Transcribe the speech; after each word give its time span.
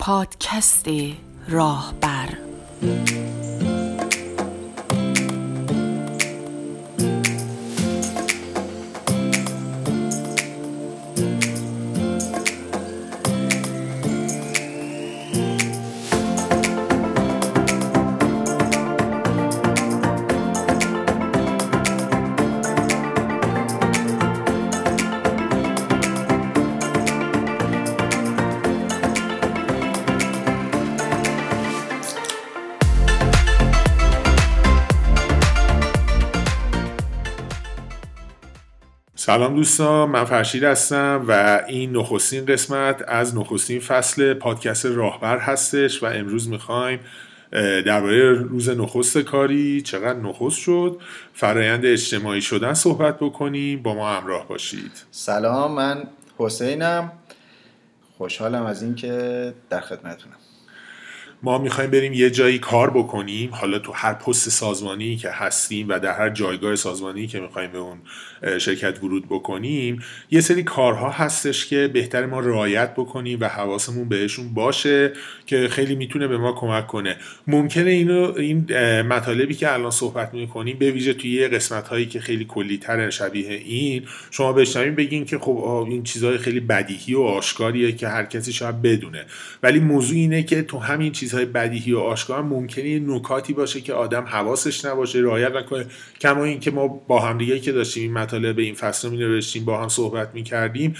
پادکست 0.00 0.86
راهبر. 1.48 2.28
سلام 39.30 39.56
دوستان 39.56 40.08
من 40.08 40.24
فرشید 40.24 40.64
هستم 40.64 41.24
و 41.28 41.62
این 41.68 41.96
نخستین 41.96 42.46
قسمت 42.46 43.04
از 43.08 43.36
نخستین 43.36 43.80
فصل 43.80 44.34
پادکست 44.34 44.86
راهبر 44.86 45.38
هستش 45.38 46.02
و 46.02 46.06
امروز 46.06 46.48
می‌خوایم 46.48 47.00
درباره 47.86 48.32
روز 48.32 48.68
نخست 48.68 49.18
کاری 49.18 49.80
چقدر 49.80 50.18
نخست 50.18 50.58
شد 50.58 51.00
فرایند 51.34 51.86
اجتماعی 51.86 52.40
شدن 52.40 52.74
صحبت 52.74 53.18
بکنیم. 53.18 53.82
با 53.82 53.94
ما 53.94 54.08
همراه 54.08 54.48
باشید. 54.48 54.92
سلام 55.10 55.72
من 55.72 56.04
حسینم. 56.38 57.12
خوشحالم 58.18 58.66
از 58.66 58.82
اینکه 58.82 59.54
در 59.70 59.80
خدمتونم 59.80 60.36
ما 61.42 61.58
می‌خوایم 61.58 61.90
بریم 61.90 62.12
یه 62.12 62.30
جایی 62.30 62.58
کار 62.58 62.90
بکنیم. 62.90 63.50
حالا 63.52 63.78
تو 63.78 63.92
هر 63.92 64.14
پست 64.14 64.48
سازمانی 64.48 65.16
که 65.16 65.30
هستیم 65.30 65.88
و 65.88 65.98
در 65.98 66.12
هر 66.12 66.30
جایگاه 66.30 66.76
سازمانی 66.76 67.26
که 67.26 67.40
می‌خوایم 67.40 67.72
به 67.72 67.78
اون 67.78 67.98
شرکت 68.58 69.04
ورود 69.04 69.26
بکنیم 69.28 70.02
یه 70.30 70.40
سری 70.40 70.62
کارها 70.62 71.10
هستش 71.10 71.66
که 71.66 71.90
بهتر 71.92 72.26
ما 72.26 72.40
رعایت 72.40 72.94
بکنیم 72.94 73.38
و 73.40 73.48
حواسمون 73.48 74.08
بهشون 74.08 74.54
باشه 74.54 75.12
که 75.46 75.68
خیلی 75.68 75.94
می‌تونه 75.94 76.28
به 76.28 76.38
ما 76.38 76.52
کمک 76.52 76.86
کنه. 76.86 77.16
ممکنه 77.46 77.90
اینو 77.90 78.32
این 78.36 78.66
مطالبی 79.02 79.54
که 79.54 79.72
الان 79.72 79.90
صحبت 79.90 80.34
می‌کنیم 80.34 80.78
به 80.78 80.90
ویژه 80.90 81.14
توی 81.14 81.30
یه 81.30 81.48
قسمت 81.48 81.88
هایی 81.88 82.06
که 82.06 82.20
خیلی 82.20 82.44
کلی 82.44 82.78
تر 82.78 83.10
شبیه 83.10 83.50
این 83.50 84.02
شما 84.30 84.52
بشنوین 84.52 84.94
بگین 84.94 85.24
که 85.24 85.38
خب 85.38 85.86
این 85.90 86.02
چیزهای 86.02 86.38
خیلی 86.38 86.60
بدیهی 86.60 87.14
و 87.14 87.20
آشکاریه 87.20 87.92
که 87.92 88.08
هر 88.08 88.24
کسی 88.24 88.52
شاید 88.52 88.82
بدونه. 88.82 89.24
ولی 89.62 89.80
موضوع 89.80 90.16
اینه 90.16 90.42
که 90.42 90.62
تو 90.62 90.78
همین 90.78 91.12
چیزهای 91.30 91.46
بدیهی 91.46 91.92
و 91.92 91.98
آشکار 91.98 92.42
ممکنه 92.42 92.98
نکاتی 92.98 93.52
باشه 93.52 93.80
که 93.80 93.92
آدم 93.92 94.24
حواسش 94.24 94.84
نباشه 94.84 95.18
رعایت 95.18 95.52
نکنه. 95.52 95.86
کما 96.20 96.44
اینکه 96.44 96.70
ما 96.70 96.88
با 96.88 97.20
همدیگه 97.20 97.60
که 97.60 97.72
داشتیم 97.72 98.02
این 98.02 98.12
مطالب 98.12 98.58
این 98.58 98.74
فصل 98.74 99.08
می 99.08 99.16
نوشتیم 99.16 99.64
با 99.64 99.82
هم 99.82 99.88
صحبت 99.88 100.34
می 100.34 100.42
کردیم 100.42 100.94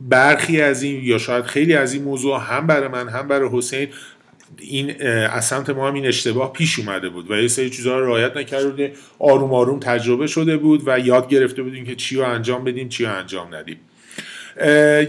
برخی 0.00 0.60
از 0.60 0.82
این 0.82 1.04
یا 1.04 1.18
شاید 1.18 1.44
خیلی 1.44 1.74
از 1.74 1.94
این 1.94 2.02
موضوع 2.02 2.40
هم 2.40 2.66
برای 2.66 2.88
من 2.88 3.08
هم 3.08 3.28
برای 3.28 3.48
حسین 3.52 3.88
این 4.58 5.02
از 5.06 5.44
سمت 5.44 5.70
ما 5.70 5.88
هم 5.88 5.94
این 5.94 6.06
اشتباه 6.06 6.52
پیش 6.52 6.78
اومده 6.78 7.08
بود 7.08 7.30
و 7.30 7.34
یه 7.34 7.48
سری 7.48 7.70
چیزها 7.70 7.98
رو 7.98 8.06
رعایت 8.06 8.36
نکرده 8.36 8.92
آروم 9.18 9.54
آروم 9.54 9.80
تجربه 9.80 10.26
شده 10.26 10.56
بود 10.56 10.82
و 10.86 10.98
یاد 10.98 11.28
گرفته 11.28 11.62
بودیم 11.62 11.84
که 11.84 11.94
چی 11.94 12.16
رو 12.16 12.24
انجام 12.24 12.64
بدیم 12.64 12.88
چی 12.88 13.04
رو 13.04 13.12
انجام 13.12 13.54
ندیم. 13.54 13.76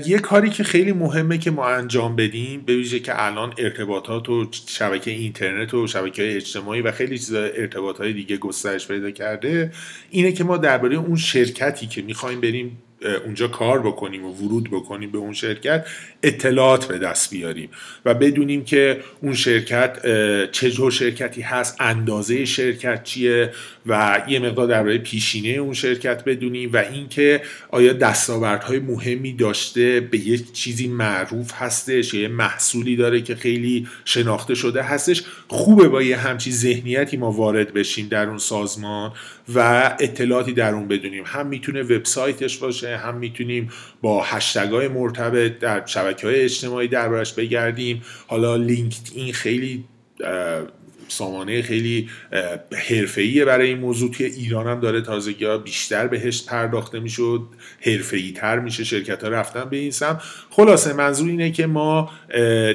یه 0.06 0.20
کاری 0.22 0.50
که 0.50 0.64
خیلی 0.64 0.92
مهمه 0.92 1.38
که 1.38 1.52
ما 1.52 1.68
انجام 1.68 2.16
بدیم 2.16 2.62
به 2.62 2.76
ویژه 2.76 3.00
که 3.00 3.26
الان 3.26 3.54
ارتباطات 3.58 4.30
و 4.30 4.48
شبکه 4.68 5.12
اینترنت 5.12 5.74
و 5.74 5.88
شبکه 5.88 6.22
های 6.22 6.36
اجتماعی 6.36 6.82
و 6.82 6.92
خیلی 6.92 7.18
چیزا 7.18 7.44
ارتباط 7.44 8.02
دیگه 8.02 8.38
گسترش 8.38 8.88
پیدا 8.88 9.12
کرده 9.12 9.72
اینه 10.10 10.32
که 10.32 10.44
ما 10.44 10.58
درباره 10.58 10.96
اون 10.96 11.16
شرکتی 11.16 11.88
که 11.88 12.02
می‌خوایم 12.02 12.42
بریم 12.42 12.78
اونجا 13.26 13.48
کار 13.48 13.80
بکنیم 13.80 14.26
و 14.26 14.34
ورود 14.34 14.70
بکنیم 14.72 15.12
به 15.12 15.18
اون 15.18 15.34
شرکت 15.34 15.88
اطلاعات 16.24 16.86
به 16.86 16.98
دست 16.98 17.30
بیاریم 17.30 17.70
و 18.06 18.14
بدونیم 18.14 18.64
که 18.64 19.00
اون 19.22 19.34
شرکت 19.34 20.02
چه 20.52 20.72
جور 20.72 20.92
شرکتی 20.92 21.42
هست 21.42 21.76
اندازه 21.80 22.46
شرکت 22.46 23.04
چیه 23.04 23.52
و 23.86 24.22
یه 24.28 24.40
مقدار 24.40 24.68
درباره 24.68 24.98
پیشینه 24.98 25.50
اون 25.50 25.74
شرکت 25.74 26.24
بدونیم 26.24 26.70
و 26.74 26.78
اینکه 26.78 27.42
آیا 27.70 27.94
دستاوردهای 27.94 28.80
مهمی 28.80 29.34
داشته 29.34 30.00
به 30.00 30.28
یه 30.28 30.38
چیزی 30.38 30.88
معروف 30.88 31.52
هستش 31.54 32.14
یا 32.14 32.22
یه 32.22 32.28
محصولی 32.28 32.96
داره 32.96 33.22
که 33.22 33.36
خیلی 33.36 33.88
شناخته 34.06 34.56
شده 34.56 34.84
هستش. 34.84 35.24
خوبه 35.48 35.88
با 35.88 36.02
یه 36.02 36.18
همچی 36.18 36.52
ذهنیتی 36.52 37.18
ما 37.18 37.32
وارد 37.32 37.74
بشیم 37.74 38.08
در 38.08 38.30
اون 38.30 38.38
سازمان. 38.38 39.12
و 39.56 39.60
اطلاعاتی 40.00 40.54
در 40.54 40.74
اون 40.74 40.88
بدونیم. 40.88 41.24
هم 41.28 41.48
می‌تونه 41.48 41.82
وبسایتش 41.82 42.58
باشه 42.58 42.98
هم 42.98 43.18
می‌تونیم 43.18 43.70
با 44.02 44.24
هشتگ 44.24 44.70
های 44.70 44.88
مرتبط 44.88 45.60
در 45.60 45.86
شبکه 45.86 46.28
های 46.28 46.42
اجتماعی 46.42 46.88
دربارش 46.88 47.34
بگردیم. 47.34 48.02
حالا 48.28 48.56
لینکد 48.56 49.10
این 49.16 49.34
خیلی 49.34 49.86
سامانه 51.08 51.62
خیلی 51.62 52.10
حرفه‌ایه 52.90 53.46
برای 53.46 53.68
این 53.68 53.78
موضوع. 53.78 54.12
توی 54.12 54.26
ایران 54.26 54.68
هم 54.68 54.80
داره 54.80 55.02
تازگی 55.02 55.46
ها 55.46 55.58
بیشتر 55.58 56.08
بهش 56.08 56.44
پرداخته 56.44 57.00
می‌شد 57.00 57.42
حرفه‌ای 57.82 58.32
تر 58.32 58.60
میشه 58.60 58.84
شرکت 58.84 59.24
ها 59.24 59.30
رفتن 59.30 59.70
به 59.70 59.78
این 59.78 59.92
سم 59.92 60.22
خلاصه 60.50 60.94
منظور 60.94 61.30
اینه 61.30 61.52
که 61.52 61.68
ما 61.68 62.12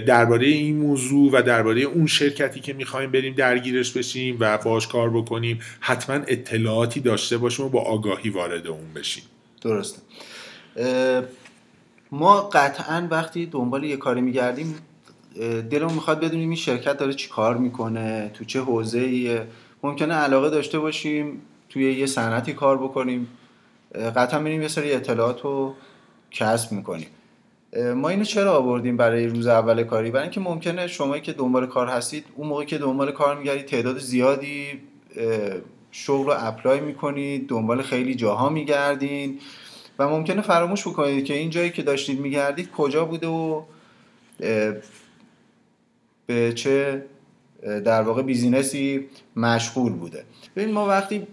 درباره 0.06 0.46
این 0.46 0.76
موضوع 0.76 1.32
و 1.32 1.42
درباره 1.42 1.80
اون 1.80 2.06
شرکتی 2.06 2.60
که 2.60 2.72
می‌خوایم 2.72 3.10
بریم 3.10 3.34
درگیرش 3.34 3.92
بشیم 3.92 4.36
و 4.40 4.58
باش 4.58 4.86
کار 4.86 5.10
بکنیم 5.10 5.60
حتما 5.80 6.16
اطلاعاتی 6.26 7.00
داشته 7.00 7.38
باشیم 7.38 7.66
و 7.66 7.68
با 7.68 7.80
آگاهی 7.80 8.30
وارد 8.30 8.66
اون 8.66 8.92
بشیم. 8.94 9.24
درسته. 9.62 9.98
ما 12.12 12.40
قطعا 12.40 13.08
وقتی 13.10 13.46
دنبال 13.46 13.84
یه 13.84 13.96
کاری 13.96 14.20
میگردیم 14.20 14.74
دلمون 15.70 15.94
می‌خواد 15.94 16.20
بدونیم 16.20 16.48
این 16.48 16.56
شرکت 16.56 16.96
داره 16.96 17.14
چی 17.14 17.28
کار 17.28 17.56
می‌کنه 17.56 18.30
تو 18.34 18.44
چه 18.44 18.60
حوزه 18.60 18.98
ایه 18.98 19.46
ممکنه 19.82 20.14
علاقه 20.14 20.50
داشته 20.50 20.78
باشیم 20.78 21.42
توی 21.68 21.92
یه 21.92 22.06
صنعتی 22.06 22.52
کار 22.52 22.78
بکنیم. 22.78 23.28
قطعا 24.16 24.40
میریم 24.40 24.62
یه 24.62 24.68
سری 24.68 24.92
اطلاعات 24.92 25.40
رو 25.40 25.74
کسب 26.30 26.72
می‌کنیم. 26.72 27.06
ما 27.96 28.08
اینو 28.08 28.24
چرا 28.24 28.52
آوردیم 28.52 28.96
برای 28.96 29.26
روز 29.26 29.46
اول 29.46 29.82
کاری؟ 29.82 30.10
برای 30.10 30.22
اینکه 30.22 30.40
ممکنه 30.40 30.86
شما 30.86 31.18
که 31.18 31.32
دنبال 31.32 31.66
کار 31.66 31.86
هستید 31.86 32.24
اون 32.36 32.48
موقع 32.48 32.64
که 32.64 32.78
دنبال 32.78 33.12
کار 33.12 33.38
میگردید 33.38 33.66
تعداد 33.66 33.98
زیادی 33.98 34.66
شغل 35.90 36.26
رو 36.26 36.34
apply 36.38 36.80
می‌کنید 36.80 37.48
دنبال 37.48 37.82
خیلی 37.82 38.14
جاها 38.14 38.48
میگردین 38.48 39.38
و 39.98 40.08
ممکنه 40.08 40.40
فراموش 40.40 40.88
بکنید 40.88 41.24
که 41.24 41.34
این 41.34 41.50
جایی 41.50 41.70
که 41.70 41.82
داشتید 41.82 42.20
میگردید 42.20 42.70
کجا 42.70 43.04
بوده 43.04 43.26
و 43.26 43.62
به 46.30 46.52
چه 46.52 47.04
در 47.84 48.02
واقع 48.02 48.22
business 48.22 48.97
ی 48.97 49.06
مشغول 49.36 49.92
بوده. 49.92 50.24
ببین 50.56 50.72
ما 50.72 50.86
وقتی 50.86 51.26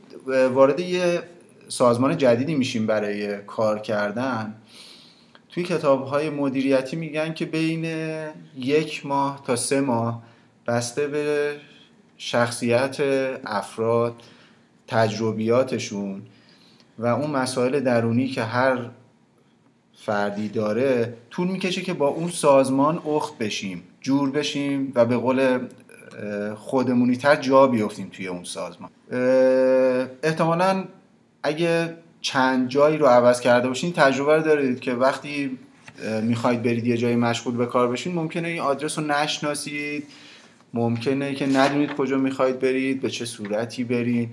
وارد 0.53 0.79
یه 0.79 1.21
سازمان 1.67 2.17
جدیدی 2.17 2.55
میشیم 2.55 2.87
برای 2.87 3.37
کار 3.37 3.79
کردن 3.79 4.55
توی 5.49 5.63
کتاب 5.63 6.05
های 6.05 6.29
مدیریتی 6.29 6.95
میگن 6.95 7.33
که 7.33 7.45
بین 7.45 7.85
یک 8.57 9.05
ماه 9.05 9.43
تا 9.45 9.55
سه 9.55 9.81
ماه 9.81 10.23
بسته 10.67 11.07
به 11.07 11.55
شخصیت 12.17 12.97
افراد 13.45 14.13
تجربیاتشون 14.87 16.21
و 16.99 17.05
اون 17.05 17.31
مسائل 17.31 17.79
درونی 17.79 18.27
که 18.27 18.43
هر 18.43 18.89
فردی 19.93 20.49
داره 20.49 21.17
طول 21.29 21.47
می‌کشه 21.47 21.81
که 21.81 21.93
با 21.93 22.07
اون 22.07 22.29
سازمان 22.29 23.01
اخت 23.07 23.37
بشیم. 23.37 23.83
جور 24.07 24.31
بشیم 24.31 24.91
و 24.95 25.05
به 25.05 25.17
قول 25.17 25.59
خودمونی 26.55 27.17
تر 27.17 27.35
جا 27.35 27.67
بیفتیم 27.67 28.09
توی 28.11 28.27
اون 28.27 28.43
سازمان. 28.43 28.89
احتمالا 30.23 30.83
اگه 31.43 31.93
چند 32.21 32.69
جایی 32.69 32.97
رو 32.97 33.05
عوض 33.05 33.39
کرده 33.39 33.67
باشین 33.67 33.93
تجربه 33.93 34.35
رو 34.35 34.43
دارید 34.43 34.79
که 34.79 34.93
وقتی 34.93 35.57
می‌خواید 36.23 36.63
برید 36.63 36.87
یه 36.87 36.97
جایی 36.97 37.15
مشغول 37.15 37.57
به 37.57 37.65
کار 37.65 37.87
بشین 37.87 38.15
ممکنه 38.15 38.47
این 38.47 38.59
آدرس 38.59 38.99
رو 38.99 39.05
نشناسید 39.05 40.07
ممکنه 40.73 41.35
که 41.35 41.45
ندونید 41.45 41.93
کجا 41.93 42.17
می‌خواید 42.17 42.59
برید 42.59 43.01
به 43.01 43.09
چه 43.09 43.25
صورتی 43.25 43.83
برید. 43.83 44.29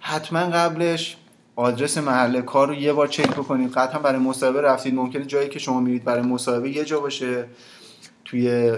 حتما 0.00 0.40
قبلش 0.40 1.16
آدرس 1.56 1.98
محل 1.98 2.40
کار 2.40 2.68
رو 2.68 2.74
یه 2.74 2.92
بار 2.92 3.06
چک 3.06 3.30
بکنید. 3.30 3.72
قطعا 3.72 4.00
برای 4.00 4.20
مصاحبه 4.20 4.60
رفتید. 4.60 4.94
ممکنه 4.94 5.24
جایی 5.24 5.48
که 5.48 5.58
شما 5.58 5.80
میرید 5.80 6.04
برای 6.04 6.22
مصاحبه 6.22 6.70
یه 6.70 6.84
جا 6.84 7.00
باشه 7.00 7.44
توی 8.24 8.72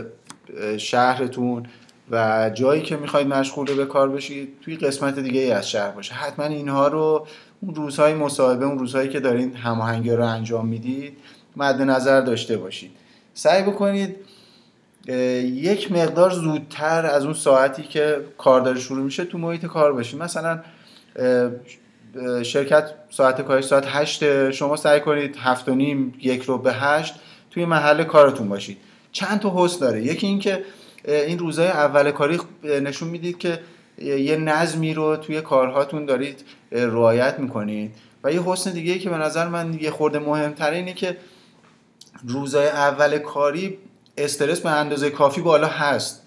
شهرتون 0.79 1.67
و 2.11 2.51
جایی 2.55 2.83
که 2.83 2.97
می‌خواید 2.97 3.27
مشغول 3.27 3.75
به 3.75 3.87
کار 3.87 4.09
بشید 4.09 4.61
توی 4.61 4.77
قسمت 4.77 5.19
دیگه 5.19 5.41
ای 5.41 5.51
از 5.51 5.71
شهر 5.71 5.91
باشه. 5.91 6.15
حتما 6.15 6.45
اینها 6.45 6.89
رو 6.89 7.27
اون 7.61 7.75
روزهای 7.75 8.15
مصاحبه 8.15 8.65
اون 8.65 8.79
روزهایی 8.79 9.09
که 9.09 9.21
دارین 9.21 9.57
هماهنگی 9.57 10.11
رو 10.11 10.27
انجام 10.27 10.67
می‌دید 10.67 11.19
مد 11.57 11.83
نظر 11.83 12.21
داشته 12.21 12.57
باشید. 12.57 12.91
سعی 13.35 13.63
بکنید 13.63 14.17
یک 15.45 15.93
مقدار 15.93 16.31
زودتر 16.31 17.07
از 17.07 17.25
اون 17.25 17.35
ساعتی 17.35 17.83
که 17.83 18.21
کار 18.39 18.61
داره 18.61 18.81
شروع 18.81 19.05
میشه 19.05 19.25
تو 19.25 19.39
محیط 19.39 19.67
کار 19.67 19.93
باشید. 19.93 20.23
مثلا 20.23 20.61
شرکت 22.43 22.91
ساعت 23.11 23.43
کارش 23.43 23.65
ساعت 23.65 23.85
هشت 23.89 24.51
شما 24.51 24.77
سعی 24.77 25.01
کنید 25.01 25.37
هفت 25.39 25.69
و 25.69 25.75
نیم 25.75 26.15
یک 26.21 26.43
رو 26.43 26.59
به 26.59 26.73
هشت 26.73 27.15
توی 27.51 27.65
محل 27.65 28.05
کارتون 28.05 28.49
باشید. 28.49 28.79
چند 29.13 29.41
تا 29.41 29.53
حس 29.57 29.79
داره. 29.79 30.03
یکی 30.03 30.27
اینکه 30.27 30.65
این 31.05 31.39
روزای 31.39 31.67
اول 31.67 32.11
کاری 32.11 32.41
نشون 32.65 33.09
می‌دید 33.09 33.39
که 33.39 33.61
یه 33.99 34.37
نظمی 34.37 34.95
رو 34.95 35.17
توی 35.17 35.41
کارهاتون 35.41 36.07
دارید 36.07 36.45
رعایت 36.73 37.39
می‌کنید. 37.39 37.95
و 38.25 38.33
یه 38.33 38.43
حسن 38.43 38.71
دیگه 38.71 38.93
ای 38.93 38.99
که 38.99 39.11
به 39.11 39.17
نظر 39.17 39.49
من 39.49 39.79
یه 39.81 39.91
خورده 39.91 40.19
مهمتره 40.19 40.77
اینه 40.77 40.93
که 40.93 41.17
روزای 42.27 42.69
اول 42.69 43.19
کاری 43.19 43.79
استرس 44.19 44.61
به 44.61 44.71
اندازه 44.71 45.11
کافی 45.11 45.41
بالا 45.41 45.67
هست. 45.67 46.23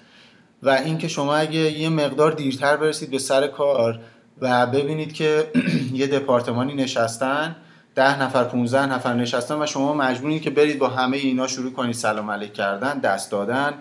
و 0.64 0.70
اینکه 0.70 1.08
شما 1.08 1.36
اگه 1.36 1.60
یه 1.60 1.90
مقدار 1.90 2.32
دیرتر 2.32 2.78
برسید 2.78 3.12
به 3.12 3.18
سر 3.20 3.48
کار 3.48 4.00
و 4.42 4.68
ببینید 4.68 5.14
که 5.14 5.52
یه 5.94 6.08
دپارتمانی 6.08 6.74
نشستن 6.74 7.56
ده 7.96 8.22
نفر 8.22 8.44
15 8.44 8.86
نفر 8.86 9.14
نشستن 9.14 9.62
و 9.62 9.66
شما 9.66 9.94
مجبورید 9.94 10.42
که 10.42 10.50
برید 10.50 10.80
با 10.80 10.88
همه 10.88 11.18
اینا 11.18 11.48
شروع 11.48 11.74
کنید 11.74 11.96
سلام 11.96 12.32
علیک 12.32 12.54
کردن 12.54 13.00
دست 13.00 13.32
دادن 13.32 13.74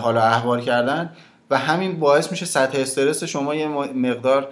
حالا 0.00 0.22
احوال 0.22 0.60
کردن 0.60 1.10
و 1.50 1.58
همین 1.58 2.00
باعث 2.00 2.30
میشه 2.30 2.46
سطح 2.46 2.78
استرس 2.78 3.24
شما 3.24 3.54
یه 3.54 3.68
مقدار 3.68 4.48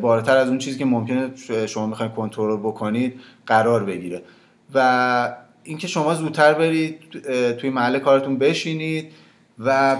بالاتر 0.00 0.36
از 0.36 0.48
اون 0.48 0.58
چیزی 0.58 0.78
که 0.78 0.84
ممکنه 0.84 1.30
شما 1.66 1.86
می‌خواید 1.86 2.12
کنترل 2.14 2.56
بکنید 2.56 3.20
قرار 3.46 3.84
بگیره. 3.84 4.22
و 4.74 5.34
اینکه 5.64 5.86
شما 5.86 6.14
زودتر 6.14 6.54
برید 6.54 7.00
توی 7.58 7.70
محل 7.70 7.98
کارتون 7.98 8.38
بشینید 8.38 9.12
و 9.58 9.96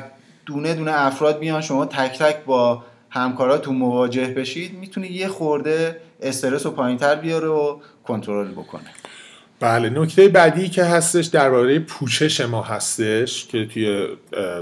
دونه 0.47 0.75
دونه 0.75 0.93
افراد 0.95 1.39
بیان 1.39 1.61
شما 1.61 1.87
تک 1.87 2.19
تک 2.19 2.45
با 2.45 2.85
همکاراتون 3.11 3.77
مواجه 3.77 4.27
بشید 4.27 4.79
می‌تونه 4.79 5.13
یه 5.13 5.29
خورده 5.29 6.01
استرس 6.23 6.67
رو 6.67 6.73
پایینتر 6.73 7.15
بیاره 7.15 7.49
و 7.49 7.79
کنترل 8.05 8.49
بکنه. 8.49 8.91
بله 9.61 9.91
نکته 9.91 10.29
بعدی 10.29 10.69
که 10.69 10.85
هستش 10.85 11.27
درباره 11.27 11.79
پوشش 11.79 12.41
ما 12.41 12.63
هستش 12.63 13.47
که 13.47 13.67
توی 13.67 14.07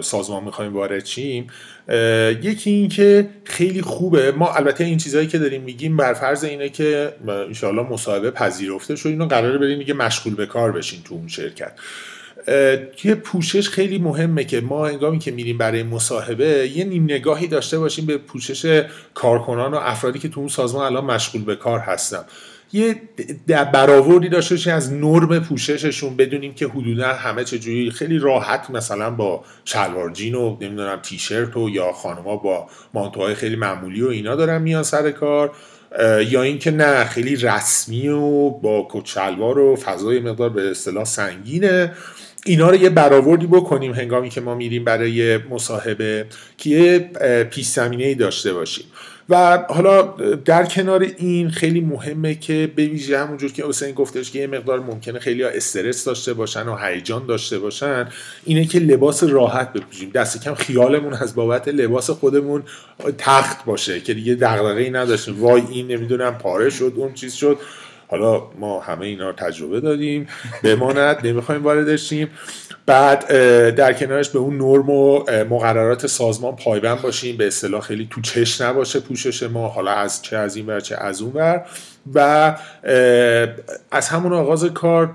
سازمان 0.03 0.45
می‌خوایم 0.45 0.75
وارد 0.75 1.05
چیم 1.05 1.47
یکی 2.43 2.71
این 2.71 2.89
که 2.89 3.29
خیلی 3.45 3.83
خوبه. 3.83 4.33
ما 4.33 4.55
البته 4.55 4.85
این 4.85 4.99
چیزهایی 4.99 5.27
که 5.27 5.39
داریم 5.39 5.63
میگیم 5.63 5.97
بر 5.97 6.15
فرض 6.15 6.45
اینه 6.45 6.69
که 6.69 7.13
انشاءالله 7.29 7.83
مصاحبه 7.83 8.31
پذیرفته 8.31 8.97
شد 8.97 9.09
اینو 9.09 9.27
قراره 9.27 9.59
بریم 9.59 9.79
میگه 9.79 9.95
مشغول 9.95 10.35
به 10.35 10.47
کار 10.47 10.73
بشین 10.73 11.03
تو 11.03 11.15
اون 11.15 11.29
شرکت. 11.29 11.73
یه 13.05 13.15
پوشش 13.15 13.69
خیلی 13.69 13.99
مهمه 13.99 14.45
که 14.45 14.61
ما 14.61 14.87
انگامی 14.87 15.19
که 15.19 15.31
میریم 15.31 15.59
برای 15.59 15.83
مصاحبه 15.83 16.69
یه 16.69 16.85
نیم 16.85 17.05
نگاهی 17.05 17.47
داشته 17.47 17.79
باشیم 17.79 18.07
به 18.07 18.19
پوشش 18.19 18.83
کارکنان 19.15 19.75
و 19.75 19.77
افرادی 19.77 20.19
که 20.19 20.29
تو 20.29 20.41
اون 20.41 20.49
سازمان 20.49 20.87
الان 20.87 21.05
مشغول 21.05 21.45
به 21.45 21.57
کار 21.57 21.79
هستن. 21.79 22.25
یه 22.73 22.97
برآوردی 23.47 24.29
داشته 24.29 24.55
باشیم 24.55 24.75
از 24.75 24.93
نرم 24.93 25.41
پوشششون 25.41 26.17
بدونیم 26.17 26.55
که 26.55 26.67
حدودا 26.67 27.09
همه 27.09 27.45
چجوری 27.45 27.91
خیلی 27.91 28.19
راحت 28.19 28.71
مثلا 28.71 29.11
با 29.11 29.45
شلوار 29.65 30.11
جین 30.11 30.35
و 30.35 30.57
نمی‌دونم 30.61 31.01
تیشرت 31.03 31.57
و 31.57 31.69
یا 31.69 31.93
خانما 31.93 32.37
با 32.37 32.67
مانتوهای 32.95 33.35
خیلی 33.35 33.57
معمولی 33.57 34.03
و 34.03 34.09
اینا 34.09 34.37
دارن 34.37 34.63
میان 34.63 34.83
سر 34.83 35.11
کار 35.11 35.53
یا 36.29 36.43
اینکه 36.43 36.71
نه 36.71 37.05
خیلی 37.05 37.37
رسمی 37.37 38.09
و 38.09 38.51
با 38.51 38.89
کچلوار 38.91 39.59
و 39.59 39.77
فضای 39.77 40.21
مقدار 40.21 40.49
به 40.49 40.71
اصطلاح 40.71 41.05
سنگینه. 41.05 41.93
اینا 42.47 42.71
رو 42.71 42.77
یه 42.77 42.91
برآوردی 42.91 43.47
بکنیم 43.47 43.93
هنگامی 43.93 44.31
که 44.31 44.41
ما 44.41 44.55
میریم 44.55 44.85
برای 44.85 45.39
مصاحبه 45.39 46.27
که 46.59 46.71
یه 46.71 47.11
زمینه 47.63 48.15
داشته 48.15 48.53
باشیم. 48.53 48.85
و 49.29 49.65
حالا 49.69 50.03
در 50.45 50.65
کنار 50.65 51.07
این 51.17 51.51
خیلی 51.51 51.81
مهمه 51.81 52.35
که 52.35 52.71
به 52.77 52.91
همونجور 53.19 53.53
که 53.53 53.65
حسین 53.67 53.93
گفتش 53.93 54.31
که 54.31 54.39
یه 54.39 54.47
مقدار 54.47 54.81
ممکنه 54.81 55.19
خیلی 55.19 55.43
ها 55.43 55.49
استرس 55.49 56.05
داشته 56.05 56.35
باشن 56.35 56.69
و 56.69 56.77
هیجان 56.77 57.27
داشته 57.27 57.59
باشن 57.59 58.09
اینه 58.45 58.65
که 58.65 58.79
لباس 58.79 59.25
راحت 59.25 59.73
بپوشیم. 59.73 60.11
دست 60.11 60.45
کم 60.45 60.55
خیالمون 60.55 61.15
از 61.15 61.35
بابت 61.35 61.69
لباس 61.69 62.11
خودمون 62.11 62.63
تخت 63.19 63.65
باشه 63.65 64.01
که 64.01 64.15
دیگه 64.15 64.35
دغدغه 64.35 64.81
ای 64.81 64.91
نداشتیم. 64.91 65.41
وای 65.41 65.63
این 65.71 65.87
نمی‌دونم 65.87 66.39
پاره 66.39 66.71
شد 66.71 66.93
اون 66.97 67.15
چیز 67.15 67.35
شد. 67.35 67.59
حالا 68.09 68.43
ما 68.59 68.81
همه 68.81 69.07
اینا 69.07 69.27
رو 69.31 69.33
تجربه 69.33 69.81
دادیم 69.81 70.29
بماند 70.63 71.27
نمی‌خوایم 71.27 71.65
واردش 71.65 72.09
شیم. 72.09 72.29
بعد 72.87 73.29
در 73.75 73.93
کنارش 73.93 74.29
به 74.29 74.39
اون 74.39 74.57
نرم 74.57 74.91
و 74.91 75.25
مقررات 75.51 76.07
سازمان 76.07 76.57
پایبند 76.57 77.03
باشیم. 77.03 77.37
به 77.37 77.47
اصطلاح 77.47 77.81
خیلی 77.81 78.09
تو 78.11 78.21
چش 78.21 78.61
نباشه 78.61 79.01
پوشش 79.01 79.43
ما 79.43 79.69
حالا 79.69 79.91
از 79.91 80.23
چه 80.23 80.37
از 80.37 80.57
این 80.57 80.67
ور 80.67 80.81
چه 80.81 80.97
از 80.97 81.23
اون 81.23 81.33
ور. 81.33 81.67
و 82.15 82.57
از 83.91 84.09
همون 84.09 84.33
آغاز 84.33 84.65
کار 84.65 85.15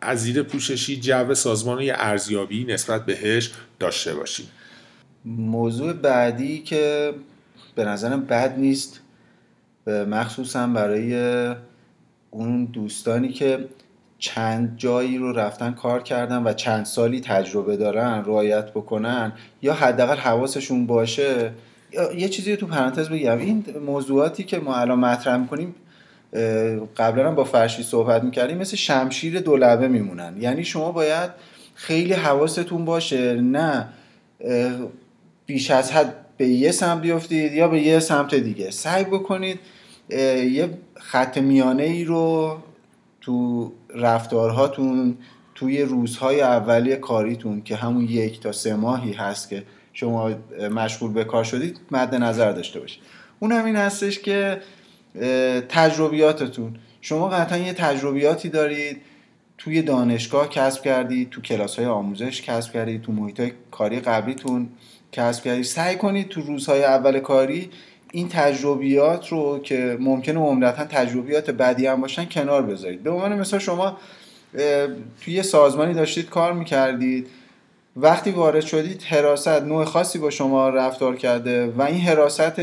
از 0.00 0.18
زیر 0.18 0.42
پوششی 0.42 1.00
جو 1.00 1.34
سازمان 1.34 1.80
یه 1.80 1.94
ارزیابی 1.96 2.64
نسبت 2.64 3.06
بهش 3.06 3.52
داشته 3.78 4.14
باشیم. 4.14 4.46
موضوع 5.24 5.92
بعدی 5.92 6.58
که 6.58 7.12
به 7.74 7.84
نظرم 7.84 8.20
بد 8.20 8.58
نیست 8.58 9.00
مخصوصا 9.86 10.66
برای 10.66 11.14
اون 12.30 12.64
دوستانی 12.64 13.28
که 13.28 13.68
چند 14.18 14.74
جایی 14.76 15.18
رو 15.18 15.32
رفتن 15.32 15.72
کار 15.72 16.02
کردن 16.02 16.42
و 16.42 16.52
چند 16.52 16.84
سالی 16.84 17.20
تجربه 17.20 17.76
دارن 17.76 18.24
رعایت 18.24 18.70
بکنن 18.70 19.32
یا 19.62 19.74
حداقل 19.74 20.16
حواسشون 20.16 20.86
باشه 20.86 21.52
یه 22.16 22.28
چیزی 22.28 22.56
تو 22.56 22.66
پرانتز 22.66 23.08
بگم. 23.08 23.38
این 23.38 23.64
موضوعاتی 23.86 24.44
که 24.44 24.58
ما 24.58 24.76
الان 24.76 24.98
مطرح 24.98 25.36
می‌کنیم 25.36 25.74
قبلا 26.96 27.28
هم 27.28 27.34
با 27.34 27.44
فرشی 27.44 27.82
صحبت 27.82 28.24
می‌کردیم 28.24 28.58
مثل 28.58 28.76
شمشیر 28.76 29.40
دولبه 29.40 29.88
میمونن. 29.88 30.34
یعنی 30.40 30.64
شما 30.64 30.92
باید 30.92 31.30
خیلی 31.74 32.12
حواستون 32.12 32.84
باشه 32.84 33.34
نه 33.34 33.88
بیش 35.46 35.70
از 35.70 35.92
حد 35.92 36.14
به 36.36 36.48
یه 36.48 36.70
سمت 36.70 37.02
بیفتید 37.02 37.52
یا 37.52 37.68
به 37.68 37.80
یه 37.80 38.00
سمت 38.00 38.34
دیگه. 38.34 38.70
سعی 38.70 39.04
بکنید 39.04 39.60
یه 40.10 40.70
خط 41.08 41.38
میانه 41.38 41.82
ای 41.82 42.04
رو 42.04 42.58
تو 43.20 43.72
رفتارهاتون 43.94 45.16
توی 45.54 45.82
روزهای 45.82 46.40
اولیه 46.40 46.96
کاریتون 46.96 47.62
که 47.62 47.76
همون 47.76 48.04
یک 48.04 48.40
تا 48.40 48.52
سه 48.52 48.74
ماهی 48.74 49.12
هست 49.12 49.48
که 49.48 49.62
شما 49.92 50.30
مشغول 50.70 51.12
به 51.12 51.24
کار 51.24 51.44
شدید 51.44 51.80
مد 51.90 52.14
نظر 52.14 52.52
داشته 52.52 52.80
باشید. 52.80 53.02
اون 53.38 53.52
همین 53.52 53.76
هستش 53.76 54.18
که 54.18 54.60
تجربیاتتون. 55.68 56.76
شما 57.00 57.28
قطعا 57.28 57.58
یه 57.58 57.72
تجربیاتی 57.72 58.48
دارید 58.48 59.00
توی 59.58 59.82
دانشگاه 59.82 60.48
کسب 60.48 60.82
کردید 60.82 61.30
تو 61.30 61.40
کلاس 61.40 61.76
های 61.76 61.86
آموزش 61.86 62.42
کسب 62.42 62.72
کردید 62.72 63.02
تو 63.02 63.12
محیط 63.12 63.40
های 63.40 63.52
کاری 63.70 64.00
قبلیتون 64.00 64.68
کسب 65.12 65.44
کردید. 65.44 65.64
سعی 65.64 65.96
کنید 65.96 66.28
تو 66.28 66.40
روزهای 66.40 66.84
اول 66.84 67.20
کاری 67.20 67.70
این 68.12 68.28
تجربیات 68.28 69.28
رو 69.28 69.58
که 69.58 69.96
ممکنه 70.00 70.38
عمدتا 70.40 70.84
تجربیات 70.84 71.50
بدی 71.50 71.86
هم 71.86 72.00
باشن 72.00 72.24
کنار 72.24 72.62
بذارید. 72.62 73.02
به 73.02 73.10
عنوان 73.10 73.38
مثال 73.38 73.60
شما 73.60 73.96
توی 75.20 75.34
یه 75.34 75.42
سازمانی 75.42 75.94
داشتید 75.94 76.28
کار 76.28 76.52
می‌کردید 76.52 77.26
وقتی 77.96 78.30
وارد 78.30 78.60
شدید 78.60 79.02
حراست 79.02 79.48
نوع 79.48 79.84
خاصی 79.84 80.18
با 80.18 80.30
شما 80.30 80.68
رفتار 80.68 81.16
کرده 81.16 81.66
و 81.66 81.82
این 81.82 82.00
حراست 82.00 82.60